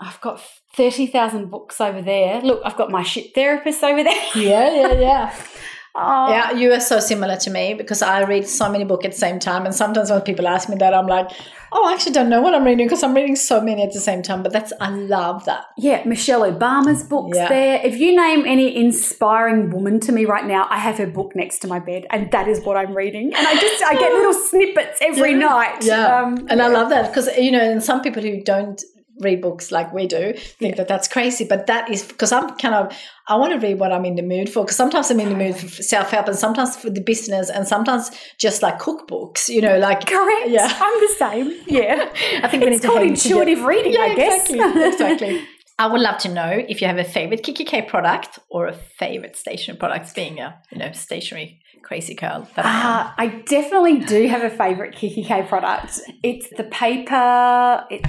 I've 0.00 0.20
got 0.20 0.42
thirty 0.74 1.06
thousand 1.06 1.50
books 1.50 1.80
over 1.80 2.02
there. 2.02 2.40
Look, 2.40 2.62
I've 2.64 2.76
got 2.76 2.90
my 2.90 3.02
shit 3.02 3.34
therapist 3.34 3.82
over 3.84 4.02
there. 4.02 4.22
Yeah, 4.34 4.74
yeah, 4.74 4.92
yeah. 4.92 5.34
Oh, 5.94 6.30
Yeah, 6.30 6.52
you 6.52 6.72
are 6.72 6.80
so 6.80 7.00
similar 7.00 7.36
to 7.36 7.50
me 7.50 7.74
because 7.74 8.00
I 8.00 8.22
read 8.24 8.48
so 8.48 8.70
many 8.70 8.84
books 8.84 9.04
at 9.04 9.12
the 9.12 9.18
same 9.18 9.38
time. 9.38 9.66
And 9.66 9.74
sometimes 9.74 10.10
when 10.10 10.22
people 10.22 10.48
ask 10.48 10.68
me 10.70 10.76
that, 10.76 10.94
I'm 10.94 11.06
like, 11.06 11.30
oh, 11.70 11.86
I 11.86 11.92
actually 11.92 12.12
don't 12.12 12.30
know 12.30 12.40
what 12.40 12.54
I'm 12.54 12.64
reading 12.64 12.86
because 12.86 13.02
I'm 13.02 13.12
reading 13.12 13.36
so 13.36 13.60
many 13.60 13.82
at 13.82 13.92
the 13.92 14.00
same 14.00 14.22
time. 14.22 14.42
But 14.42 14.52
that's, 14.52 14.72
I 14.80 14.88
love 14.88 15.44
that. 15.44 15.64
Yeah, 15.76 16.02
Michelle 16.06 16.42
Obama's 16.50 17.02
book's 17.02 17.36
Yeah. 17.36 17.48
there. 17.50 17.80
If 17.84 17.98
you 17.98 18.16
name 18.16 18.44
any 18.46 18.74
inspiring 18.74 19.70
woman 19.70 20.00
to 20.00 20.12
me 20.12 20.24
right 20.24 20.46
now, 20.46 20.66
I 20.70 20.78
have 20.78 20.96
her 20.96 21.06
book 21.06 21.32
next 21.36 21.58
to 21.60 21.68
my 21.68 21.78
bed, 21.78 22.06
and 22.10 22.30
that 22.30 22.48
is 22.48 22.64
what 22.64 22.76
I'm 22.78 22.94
reading. 22.96 23.32
And 23.34 23.46
I 23.46 23.54
just 23.60 23.82
I 23.84 23.94
get 23.94 24.12
little 24.18 24.32
snippets 24.34 24.98
every 25.02 25.32
Yeah. 25.32 25.38
night. 25.38 25.84
Yeah. 25.84 26.20
Um, 26.20 26.46
and 26.48 26.62
I 26.62 26.68
love 26.68 26.88
that 26.88 27.08
because, 27.10 27.28
you 27.36 27.50
know, 27.50 27.60
and 27.60 27.82
some 27.82 28.00
people 28.00 28.22
who 28.22 28.42
don't 28.42 28.80
read 29.22 29.40
books 29.40 29.70
like 29.72 29.92
we 29.92 30.06
do 30.06 30.32
think 30.36 30.76
that 30.76 30.88
that's 30.88 31.08
crazy 31.08 31.44
but 31.44 31.66
that 31.66 31.90
is 31.90 32.02
because 32.04 32.32
i'm 32.32 32.50
kind 32.56 32.74
of 32.74 32.96
i 33.28 33.36
want 33.36 33.52
to 33.52 33.58
read 33.66 33.78
what 33.78 33.92
i'm 33.92 34.04
in 34.04 34.16
the 34.16 34.22
mood 34.22 34.48
for 34.48 34.64
because 34.64 34.76
sometimes 34.76 35.10
i'm 35.10 35.20
in 35.20 35.28
the 35.28 35.34
mood 35.36 35.56
for 35.56 35.68
self-help 35.68 36.26
and 36.28 36.36
sometimes 36.36 36.76
for 36.76 36.90
the 36.90 37.00
business 37.00 37.48
and 37.50 37.66
sometimes 37.66 38.10
just 38.38 38.62
like 38.62 38.78
cookbooks 38.78 39.48
you 39.48 39.60
know 39.60 39.78
like 39.78 40.06
Correct. 40.06 40.48
Yeah. 40.48 40.68
I'm 40.80 41.00
the 41.00 41.14
same. 41.16 41.60
Yeah. 41.66 42.08
i 42.42 42.48
think 42.48 42.64
we 42.64 42.74
It's 42.74 42.84
called 42.84 43.02
intuitive 43.02 43.62
reading, 43.64 43.92
yeah, 43.94 44.00
I 44.00 44.14
guess. 44.14 44.50
exactly 44.50 44.82
exactly 44.92 45.48
I 45.78 45.86
would 45.86 46.02
love 46.02 46.18
to 46.18 46.28
know 46.28 46.50
if 46.68 46.80
you 46.80 46.86
have 46.86 46.98
a 46.98 47.02
favorite 47.04 47.42
kikki.K 47.42 47.82
product 47.82 48.38
or 48.50 48.66
a 48.66 48.72
favorite 48.74 49.36
stationery 49.36 49.78
product, 49.78 50.14
being 50.14 50.38
a 50.38 50.60
you 50.70 50.78
know 50.78 50.92
stationery 50.92 51.61
crazy 51.82 52.14
I. 52.14 52.46
Uh, 52.56 53.12
I 53.16 53.42
definitely 53.46 53.98
do 53.98 54.26
have 54.28 54.42
a 54.42 54.50
favorite 54.50 54.94
kikki.K 54.94 55.44
product. 55.48 56.00
It's 56.22 56.48
the 56.56 56.64
paper. 56.64 57.86
It, 57.90 58.02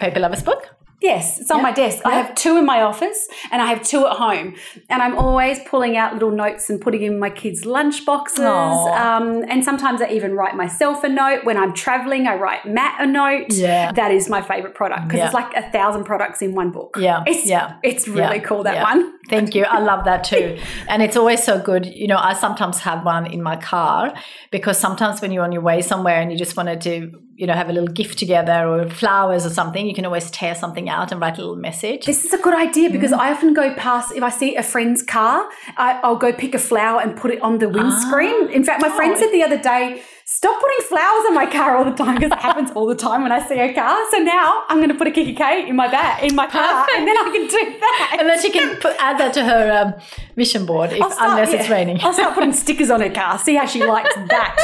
Paper 0.00 0.20
Lovers 0.20 0.42
book. 0.42 0.74
Yes, 1.00 1.40
it's 1.40 1.50
on 1.50 1.58
Yeah. 1.58 1.62
my 1.62 1.72
desk. 1.72 1.98
I 2.04 2.12
have 2.14 2.34
two 2.34 2.56
in 2.56 2.64
my 2.66 2.82
office 2.82 3.28
and 3.50 3.60
I 3.62 3.66
have 3.66 3.82
two 3.82 4.06
at 4.06 4.12
home. 4.16 4.54
And 4.88 5.02
I'm 5.02 5.16
always 5.18 5.58
pulling 5.60 5.96
out 5.96 6.12
little 6.14 6.30
notes 6.30 6.68
and 6.70 6.80
putting 6.80 7.02
in 7.02 7.18
my 7.18 7.30
kids' 7.30 7.64
lunch 7.64 8.04
boxes. 8.06 8.40
Um, 8.44 9.44
and 9.48 9.64
sometimes 9.64 10.00
I 10.02 10.08
even 10.10 10.34
write 10.34 10.56
myself 10.56 11.02
a 11.04 11.08
note. 11.08 11.44
When 11.44 11.56
I'm 11.56 11.72
traveling, 11.72 12.26
I 12.26 12.34
write 12.36 12.66
Matt 12.66 13.00
a 13.00 13.06
note. 13.06 13.46
Yeah. 13.50 13.92
That 13.92 14.10
is 14.12 14.28
my 14.28 14.42
favorite 14.42 14.74
product 14.74 15.04
because 15.08 15.18
Yeah. 15.18 15.26
it's 15.26 15.34
like 15.34 15.52
a 15.54 15.70
thousand 15.70 16.04
products 16.04 16.42
in 16.42 16.54
one 16.54 16.70
book. 16.70 16.96
Yeah, 16.98 17.22
It's, 17.26 17.46
yeah, 17.46 17.74
It's 17.82 18.06
really 18.08 18.36
yeah, 18.36 18.42
cool, 18.48 18.62
that 18.64 18.74
yeah. 18.74 18.82
one. 18.84 19.12
Thank 19.28 19.54
you. 19.54 19.64
I 19.64 19.80
love 19.80 20.04
that 20.04 20.24
too. 20.24 20.58
And 20.88 21.02
it's 21.02 21.16
always 21.16 21.42
so 21.42 21.58
good. 21.60 21.86
You 21.86 22.08
know, 22.08 22.18
I 22.18 22.32
sometimes 22.34 22.78
have 22.80 23.04
one 23.04 23.26
in 23.26 23.42
my 23.42 23.56
car 23.56 24.12
because 24.50 24.78
sometimes 24.78 25.20
when 25.20 25.30
you're 25.32 25.44
on 25.44 25.52
your 25.52 25.62
way 25.62 25.82
somewhere 25.82 26.20
and 26.20 26.30
you 26.32 26.38
just 26.38 26.56
wanted 26.56 26.80
to, 26.82 27.12
you 27.40 27.46
know, 27.46 27.54
have 27.54 27.70
a 27.70 27.72
little 27.72 27.88
gift 28.00 28.18
together 28.18 28.58
or 28.70 28.88
flowers 29.02 29.42
or 29.46 29.50
something, 29.60 29.86
you 29.90 29.94
can 29.94 30.04
always 30.04 30.30
tear 30.30 30.54
something 30.54 30.86
out 30.96 31.10
and 31.10 31.20
write 31.22 31.36
a 31.38 31.40
little 31.40 31.56
message. 31.56 32.02
This 32.04 32.24
is 32.26 32.32
a 32.34 32.38
good 32.46 32.54
idea 32.66 32.90
because 32.90 33.12
Mm. 33.12 33.18
I 33.24 33.32
often 33.32 33.54
go 33.54 33.66
past, 33.74 34.12
if 34.18 34.22
I 34.22 34.28
see 34.40 34.50
a 34.56 34.62
friend's 34.62 35.02
car, 35.02 35.36
I, 35.76 35.88
I'll 36.04 36.16
go 36.26 36.32
pick 36.42 36.54
a 36.54 36.58
flower 36.70 37.00
and 37.00 37.16
put 37.16 37.30
it 37.34 37.40
on 37.48 37.58
the 37.62 37.68
windscreen. 37.76 38.38
In 38.50 38.62
fact, 38.68 38.82
my 38.82 38.90
friend 38.98 39.12
Oh. 39.16 39.20
said 39.20 39.30
the 39.38 39.42
other 39.48 39.56
day, 39.72 40.02
stop 40.32 40.60
putting 40.60 40.86
flowers 40.86 41.24
in 41.26 41.34
my 41.34 41.44
car 41.44 41.76
all 41.76 41.84
the 41.84 41.90
time 41.90 42.14
because 42.14 42.30
it 42.30 42.38
happens 42.38 42.70
all 42.76 42.86
the 42.86 42.94
time 42.94 43.22
when 43.24 43.32
I 43.32 43.44
see 43.48 43.58
a 43.58 43.74
car. 43.74 43.98
So 44.12 44.18
now 44.18 44.62
I'm 44.68 44.76
going 44.76 44.88
to 44.88 44.94
put 44.94 45.08
a 45.08 45.10
kikki.K 45.10 45.68
in 45.68 45.74
my 45.74 45.88
bag, 45.88 46.22
in 46.22 46.36
my 46.36 46.46
car, 46.46 46.84
Perfect. 46.84 46.98
and 46.98 47.08
then 47.08 47.18
I 47.18 47.24
can 47.24 47.46
do 47.48 47.78
that. 47.80 48.16
and 48.20 48.28
then 48.28 48.40
she 48.40 48.50
can 48.50 48.76
put, 48.76 48.94
add 49.00 49.18
that 49.18 49.34
to 49.34 49.44
her 49.44 49.72
um, 49.72 49.94
vision 50.36 50.66
board 50.66 50.92
if, 50.92 50.98
start- 50.98 51.14
unless 51.18 51.52
it's 51.52 51.68
yeah. 51.68 51.74
raining. 51.74 51.98
I'll 52.00 52.12
start 52.12 52.34
putting 52.34 52.52
stickers 52.52 52.90
on 52.90 53.00
her 53.00 53.10
car, 53.10 53.38
see 53.40 53.56
how 53.56 53.66
she 53.66 53.84
likes 53.84 54.14
that. 54.14 54.56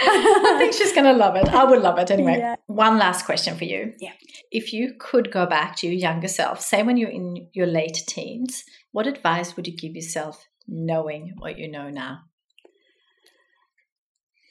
I 0.00 0.56
think 0.58 0.72
she's 0.72 0.92
going 0.92 1.06
to 1.06 1.12
love 1.12 1.34
it. 1.34 1.48
I 1.48 1.64
would 1.64 1.82
love 1.82 1.98
it 1.98 2.12
anyway. 2.12 2.36
Yeah. 2.38 2.54
One 2.66 2.96
last 2.96 3.26
question 3.26 3.58
for 3.58 3.64
you. 3.64 3.94
Yeah. 3.98 4.12
If 4.52 4.72
you 4.72 4.94
could 5.00 5.32
go 5.32 5.46
back 5.46 5.74
to 5.78 5.88
your 5.88 5.96
younger 5.96 6.28
self, 6.28 6.60
say 6.60 6.84
when 6.84 6.96
you're 6.96 7.10
in 7.10 7.48
your 7.54 7.66
late 7.66 8.04
teens, 8.06 8.62
what 8.92 9.08
advice 9.08 9.56
would 9.56 9.66
you 9.66 9.76
give 9.76 9.96
yourself 9.96 10.46
knowing 10.68 11.34
what 11.38 11.58
you 11.58 11.68
know 11.68 11.90
now? 11.90 12.20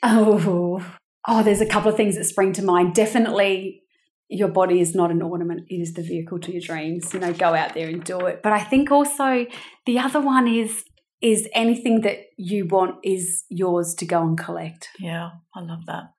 Oh, 0.04 0.86
oh, 1.28 1.44
there's 1.44 1.62
a 1.62 1.66
couple 1.66 1.90
of 1.92 1.98
things 1.98 2.16
that 2.16 2.26
spring 2.26 2.54
to 2.54 2.64
mind. 2.64 2.94
Definitely, 2.94 3.84
your 4.30 4.50
body 4.50 4.80
is 4.80 4.96
not 4.96 5.12
an 5.12 5.22
ornament; 5.22 5.66
it 5.70 5.76
is 5.76 5.94
the 5.94 6.04
vehicle 6.04 6.40
to 6.40 6.52
your 6.52 6.62
dreams. 6.62 7.14
You 7.14 7.20
know, 7.20 7.34
go 7.34 7.54
out 7.54 7.74
there 7.74 7.88
and 7.88 8.04
do 8.04 8.20
it. 8.26 8.42
But 8.44 8.54
I 8.54 8.64
think 8.64 8.92
also 8.92 9.46
the 9.86 10.00
other 10.00 10.22
one 10.22 10.48
is 10.48 10.84
is 11.22 11.50
anything 11.54 12.02
that 12.02 12.18
you 12.38 12.68
want 12.68 12.98
is 13.04 13.44
yours 13.50 13.96
to 13.96 14.06
go 14.06 14.22
and 14.22 14.38
collect. 14.38 14.90
Yeah, 15.00 15.32
I 15.56 15.62
love 15.62 15.86
that. 15.88 16.12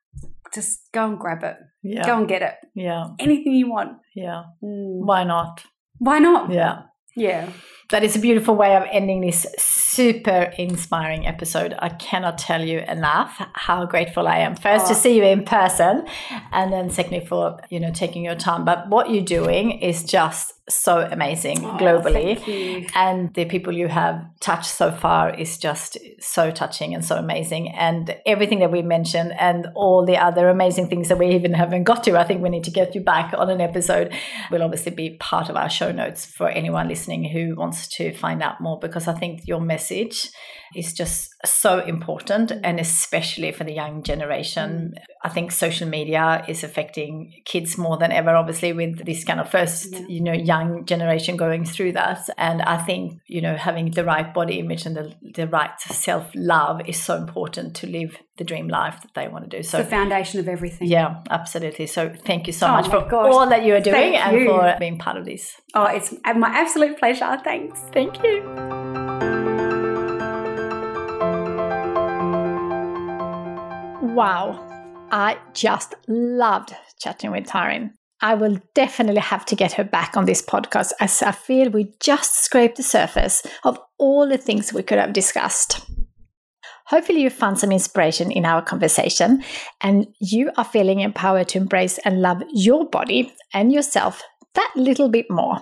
Just 0.54 0.80
go 0.92 1.06
and 1.06 1.18
grab 1.18 1.44
it. 1.44 1.56
Yeah. 1.82 2.04
Go 2.04 2.18
and 2.18 2.28
get 2.28 2.42
it. 2.42 2.54
Yeah. 2.74 3.08
Anything 3.18 3.52
you 3.52 3.70
want. 3.70 3.98
Yeah. 4.14 4.44
Mm. 4.62 5.04
Why 5.04 5.24
not? 5.24 5.62
Why 5.98 6.18
not? 6.18 6.50
Yeah. 6.50 6.82
Yeah. 7.14 7.50
That 7.90 8.04
is 8.04 8.14
a 8.14 8.18
beautiful 8.18 8.54
way 8.54 8.76
of 8.76 8.82
ending 8.92 9.22
this 9.22 9.46
super 9.56 10.52
inspiring 10.58 11.26
episode. 11.26 11.74
I 11.78 11.88
cannot 11.88 12.36
tell 12.36 12.62
you 12.62 12.80
enough 12.80 13.40
how 13.54 13.86
grateful 13.86 14.28
I 14.28 14.40
am. 14.40 14.56
First 14.56 14.88
to 14.88 14.92
Oh. 14.92 14.96
see 14.96 15.16
you 15.16 15.22
in 15.24 15.42
person, 15.46 16.04
and 16.52 16.70
then 16.70 16.90
secondly 16.90 17.24
for 17.24 17.58
you 17.70 17.80
know 17.80 17.90
taking 17.90 18.22
your 18.22 18.34
time. 18.34 18.66
But 18.66 18.90
what 18.90 19.08
you're 19.08 19.24
doing 19.24 19.70
is 19.80 20.04
just 20.04 20.52
so 20.70 20.98
amazing 21.10 21.64
Oh, 21.64 21.78
globally. 21.80 22.86
And 22.94 23.32
the 23.32 23.46
people 23.46 23.72
you 23.72 23.88
have 23.88 24.22
touched 24.40 24.66
so 24.66 24.90
far 24.92 25.30
is 25.34 25.56
just 25.56 25.96
so 26.20 26.50
touching 26.50 26.92
and 26.94 27.02
so 27.02 27.16
amazing. 27.16 27.70
And 27.70 28.14
everything 28.26 28.58
that 28.58 28.70
we 28.70 28.82
mentioned 28.82 29.32
and 29.38 29.68
all 29.74 30.04
the 30.04 30.18
other 30.18 30.50
amazing 30.50 30.88
things 30.88 31.08
that 31.08 31.16
we 31.18 31.28
even 31.28 31.54
haven't 31.54 31.84
got 31.84 32.04
to, 32.04 32.18
I 32.18 32.24
think 32.24 32.42
we 32.42 32.50
need 32.50 32.64
to 32.64 32.70
get 32.70 32.94
you 32.94 33.00
back 33.00 33.32
on 33.34 33.48
an 33.48 33.62
episode, 33.62 34.12
will 34.50 34.62
obviously 34.62 34.92
be 34.92 35.16
part 35.18 35.48
of 35.48 35.56
our 35.56 35.70
show 35.70 35.90
notes 35.90 36.26
for 36.26 36.50
anyone 36.50 36.86
listening 36.86 37.24
who 37.24 37.54
wants 37.54 37.77
to 37.86 38.12
find 38.14 38.42
out 38.42 38.60
more 38.60 38.78
because 38.80 39.06
I 39.06 39.14
think 39.14 39.42
your 39.46 39.60
message 39.60 40.30
is 40.74 40.92
just 40.92 41.30
so 41.46 41.78
important 41.78 42.52
and 42.64 42.80
especially 42.80 43.52
for 43.52 43.64
the 43.64 43.72
young 43.72 44.02
generation. 44.02 44.94
Mm. 44.94 45.02
I 45.22 45.28
think 45.28 45.52
social 45.52 45.88
media 45.88 46.44
is 46.48 46.64
affecting 46.64 47.32
kids 47.44 47.78
more 47.78 47.96
than 47.96 48.12
ever, 48.12 48.30
obviously, 48.30 48.72
with 48.72 49.04
this 49.04 49.24
kind 49.24 49.40
of 49.40 49.50
first, 49.50 49.92
Yeah. 49.92 50.06
you 50.08 50.20
know, 50.22 50.32
young 50.32 50.84
generation 50.84 51.36
going 51.36 51.64
through 51.64 51.92
that. 51.92 52.28
And 52.36 52.62
I 52.62 52.78
think, 52.78 53.20
you 53.26 53.40
know, 53.40 53.56
having 53.56 53.90
the 53.90 54.04
right 54.04 54.32
body 54.32 54.58
image 54.58 54.86
and 54.86 54.96
the, 54.96 55.14
the 55.34 55.46
right 55.46 55.78
self 55.80 56.30
love 56.34 56.80
is 56.86 57.00
so 57.00 57.16
important 57.16 57.76
to 57.76 57.86
live 57.86 58.16
the 58.38 58.44
dream 58.44 58.68
life 58.68 59.00
that 59.02 59.12
they 59.14 59.28
want 59.28 59.44
to 59.44 59.50
do. 59.50 59.58
It's 59.58 59.68
So, 59.70 59.78
the 59.78 59.84
foundation 59.84 60.40
of 60.40 60.48
everything. 60.48 60.88
yeah, 60.88 61.22
absolutely. 61.30 61.86
So, 61.86 62.10
thank 62.24 62.46
you 62.46 62.52
so 62.52 62.66
Oh 62.68 62.72
much 62.72 62.86
for 62.88 63.02
gosh. 63.08 63.32
all 63.32 63.46
that 63.48 63.64
you 63.64 63.74
are 63.74 63.80
doing 63.80 63.94
Thank 64.12 64.26
and 64.26 64.40
you. 64.40 64.46
for 64.48 64.76
being 64.78 64.98
part 64.98 65.16
of 65.16 65.24
this. 65.26 65.60
Oh, 65.74 65.84
it's 65.84 66.14
my 66.36 66.48
absolute 66.48 66.98
pleasure. 66.98 67.38
Thanks. 67.44 67.80
Thank 67.92 68.22
you. 68.22 68.42
Wow. 74.00 74.64
I 75.10 75.38
just 75.54 75.94
loved 76.06 76.74
chatting 77.00 77.30
with 77.30 77.46
Taryn. 77.46 77.90
I 78.20 78.34
will 78.34 78.58
definitely 78.74 79.20
have 79.20 79.44
to 79.46 79.56
get 79.56 79.72
her 79.74 79.84
back 79.84 80.16
on 80.16 80.24
this 80.24 80.42
podcast 80.42 80.92
as 81.00 81.22
I 81.22 81.30
feel 81.32 81.70
we 81.70 81.94
just 82.00 82.34
scraped 82.44 82.76
the 82.76 82.82
surface 82.82 83.42
of 83.64 83.78
all 83.98 84.28
the 84.28 84.38
things 84.38 84.72
we 84.72 84.82
could 84.82 84.98
have 84.98 85.12
discussed. 85.12 85.80
Hopefully, 86.88 87.20
you 87.20 87.30
found 87.30 87.58
some 87.58 87.70
inspiration 87.70 88.30
in 88.30 88.46
our 88.46 88.62
conversation 88.62 89.44
and 89.80 90.06
you 90.20 90.50
are 90.56 90.64
feeling 90.64 91.00
empowered 91.00 91.48
to 91.48 91.58
embrace 91.58 91.98
and 91.98 92.22
love 92.22 92.42
your 92.50 92.88
body 92.88 93.32
and 93.52 93.72
yourself 93.72 94.22
that 94.54 94.72
little 94.74 95.08
bit 95.08 95.26
more. 95.30 95.58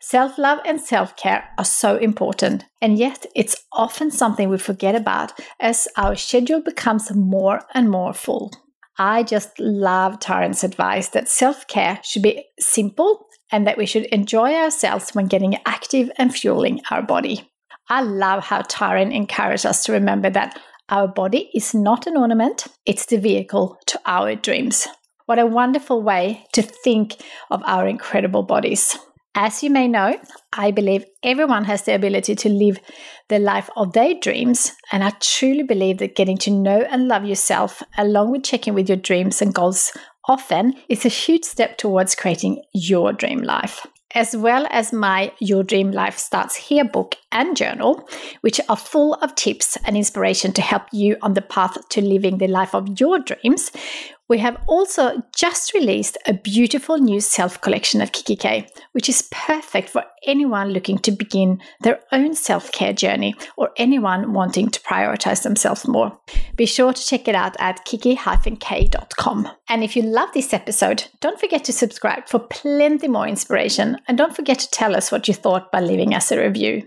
Self 0.00 0.38
love 0.38 0.58
and 0.64 0.80
self 0.80 1.14
care 1.16 1.48
are 1.58 1.64
so 1.64 1.96
important, 1.96 2.64
and 2.80 2.98
yet 2.98 3.26
it's 3.36 3.62
often 3.72 4.10
something 4.10 4.48
we 4.48 4.56
forget 4.56 4.94
about 4.94 5.32
as 5.60 5.86
our 5.96 6.16
schedule 6.16 6.62
becomes 6.62 7.14
more 7.14 7.60
and 7.74 7.90
more 7.90 8.14
full. 8.14 8.50
I 8.98 9.22
just 9.22 9.58
love 9.58 10.18
Taryn's 10.18 10.64
advice 10.64 11.08
that 11.10 11.28
self 11.28 11.66
care 11.66 12.00
should 12.02 12.22
be 12.22 12.44
simple 12.58 13.26
and 13.52 13.66
that 13.66 13.76
we 13.76 13.84
should 13.84 14.06
enjoy 14.06 14.54
ourselves 14.54 15.10
when 15.10 15.26
getting 15.26 15.58
active 15.66 16.10
and 16.16 16.34
fueling 16.34 16.80
our 16.90 17.02
body. 17.02 17.50
I 17.90 18.02
love 18.02 18.44
how 18.44 18.62
Taryn 18.62 19.14
encourages 19.14 19.64
us 19.64 19.84
to 19.84 19.92
remember 19.92 20.30
that 20.30 20.58
our 20.90 21.08
body 21.08 21.50
is 21.54 21.74
not 21.74 22.06
an 22.06 22.16
ornament, 22.16 22.66
it's 22.84 23.06
the 23.06 23.16
vehicle 23.16 23.78
to 23.86 24.00
our 24.06 24.34
dreams. 24.34 24.86
What 25.26 25.38
a 25.38 25.46
wonderful 25.46 26.02
way 26.02 26.44
to 26.52 26.62
think 26.62 27.16
of 27.50 27.62
our 27.64 27.86
incredible 27.86 28.42
bodies. 28.42 28.98
As 29.36 29.62
you 29.62 29.70
may 29.70 29.86
know, 29.86 30.18
I 30.52 30.72
believe 30.72 31.04
everyone 31.22 31.64
has 31.64 31.82
the 31.82 31.94
ability 31.94 32.34
to 32.34 32.48
live 32.48 32.80
the 33.28 33.38
life 33.38 33.70
of 33.76 33.92
their 33.92 34.14
dreams, 34.14 34.72
and 34.90 35.04
I 35.04 35.10
truly 35.20 35.62
believe 35.62 35.98
that 35.98 36.16
getting 36.16 36.36
to 36.38 36.50
know 36.50 36.80
and 36.90 37.06
love 37.06 37.24
yourself, 37.24 37.80
along 37.96 38.32
with 38.32 38.42
checking 38.42 38.74
with 38.74 38.88
your 38.88 38.96
dreams 38.96 39.40
and 39.40 39.54
goals 39.54 39.92
often, 40.26 40.74
is 40.88 41.04
a 41.04 41.08
huge 41.08 41.44
step 41.44 41.78
towards 41.78 42.16
creating 42.16 42.62
your 42.74 43.12
dream 43.12 43.40
life. 43.40 43.86
As 44.12 44.36
well 44.36 44.66
as 44.70 44.92
my 44.92 45.32
Your 45.38 45.62
Dream 45.62 45.92
Life 45.92 46.18
Starts 46.18 46.56
Here 46.56 46.84
book 46.84 47.14
and 47.30 47.56
journal, 47.56 48.08
which 48.40 48.60
are 48.68 48.76
full 48.76 49.14
of 49.14 49.36
tips 49.36 49.78
and 49.84 49.96
inspiration 49.96 50.52
to 50.54 50.62
help 50.62 50.82
you 50.92 51.16
on 51.22 51.34
the 51.34 51.42
path 51.42 51.76
to 51.90 52.02
living 52.02 52.38
the 52.38 52.48
life 52.48 52.74
of 52.74 52.98
your 52.98 53.20
dreams, 53.20 53.70
we 54.30 54.38
have 54.38 54.62
also 54.68 55.20
just 55.34 55.74
released 55.74 56.16
a 56.26 56.32
beautiful 56.32 56.96
new 56.98 57.20
self 57.20 57.60
collection 57.60 58.00
at 58.00 58.12
kikki.K, 58.12 58.64
which 58.92 59.08
is 59.08 59.28
perfect 59.32 59.88
for 59.90 60.04
anyone 60.24 60.70
looking 60.70 60.98
to 60.98 61.10
begin 61.10 61.60
their 61.80 61.98
own 62.12 62.34
self 62.34 62.70
care 62.70 62.92
journey 62.92 63.34
or 63.56 63.70
anyone 63.76 64.32
wanting 64.32 64.70
to 64.70 64.80
prioritize 64.82 65.42
themselves 65.42 65.88
more. 65.88 66.16
Be 66.54 66.64
sure 66.64 66.92
to 66.92 67.06
check 67.06 67.26
it 67.26 67.34
out 67.34 67.56
at 67.58 67.84
kikki-k.com. 67.84 69.48
And 69.68 69.82
if 69.82 69.96
you 69.96 70.02
love 70.02 70.28
this 70.32 70.54
episode, 70.54 71.08
don't 71.20 71.40
forget 71.40 71.64
to 71.64 71.72
subscribe 71.72 72.28
for 72.28 72.38
plenty 72.38 73.08
more 73.08 73.26
inspiration 73.26 73.98
and 74.06 74.16
don't 74.16 74.36
forget 74.36 74.60
to 74.60 74.70
tell 74.70 74.94
us 74.94 75.10
what 75.10 75.26
you 75.26 75.34
thought 75.34 75.72
by 75.72 75.80
leaving 75.80 76.14
us 76.14 76.30
a 76.30 76.40
review. 76.40 76.86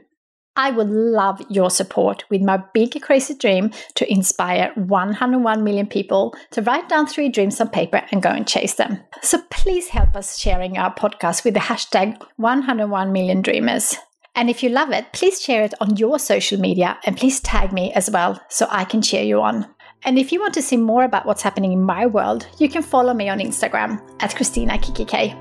I 0.55 0.69
would 0.69 0.89
love 0.89 1.41
your 1.49 1.71
support 1.71 2.25
with 2.29 2.41
my 2.41 2.57
big 2.73 3.01
crazy 3.01 3.33
dream 3.33 3.71
to 3.95 4.11
inspire 4.11 4.71
101 4.75 5.63
million 5.63 5.87
people 5.87 6.35
to 6.51 6.61
write 6.61 6.87
down 6.87 7.07
three 7.07 7.29
dreams 7.29 7.59
on 7.59 7.69
paper 7.69 8.03
and 8.11 8.21
go 8.21 8.29
and 8.29 8.47
chase 8.47 8.75
them. 8.75 8.99
So 9.21 9.41
please 9.49 9.87
help 9.87 10.15
us 10.15 10.37
sharing 10.37 10.77
our 10.77 10.93
podcast 10.93 11.43
with 11.43 11.55
the 11.55 11.59
hashtag 11.59 12.21
101 12.37 13.11
million 13.11 13.41
dreamers. 13.41 13.95
And 14.35 14.49
if 14.49 14.61
you 14.61 14.69
love 14.69 14.91
it, 14.91 15.11
please 15.13 15.41
share 15.41 15.63
it 15.63 15.73
on 15.79 15.97
your 15.97 16.19
social 16.19 16.59
media 16.59 16.99
and 17.03 17.17
please 17.17 17.39
tag 17.39 17.71
me 17.71 17.91
as 17.93 18.09
well 18.09 18.39
so 18.49 18.67
I 18.69 18.83
can 18.85 19.01
cheer 19.01 19.23
you 19.23 19.41
on. 19.41 19.67
And 20.05 20.19
if 20.19 20.31
you 20.31 20.39
want 20.39 20.53
to 20.55 20.61
see 20.61 20.77
more 20.77 21.03
about 21.03 21.25
what's 21.25 21.41
happening 21.41 21.71
in 21.71 21.81
my 21.81 22.05
world, 22.05 22.47
you 22.59 22.69
can 22.69 22.83
follow 22.83 23.13
me 23.13 23.29
on 23.29 23.39
Instagram 23.39 24.01
at 24.19 24.31
Kristina 24.31 24.81
Kikki 24.81 25.33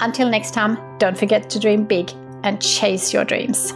Until 0.00 0.28
next 0.28 0.52
time, 0.52 0.78
don't 0.98 1.16
forget 1.16 1.48
to 1.50 1.58
dream 1.58 1.84
big 1.84 2.10
and 2.42 2.60
chase 2.60 3.12
your 3.12 3.24
dreams. 3.24 3.72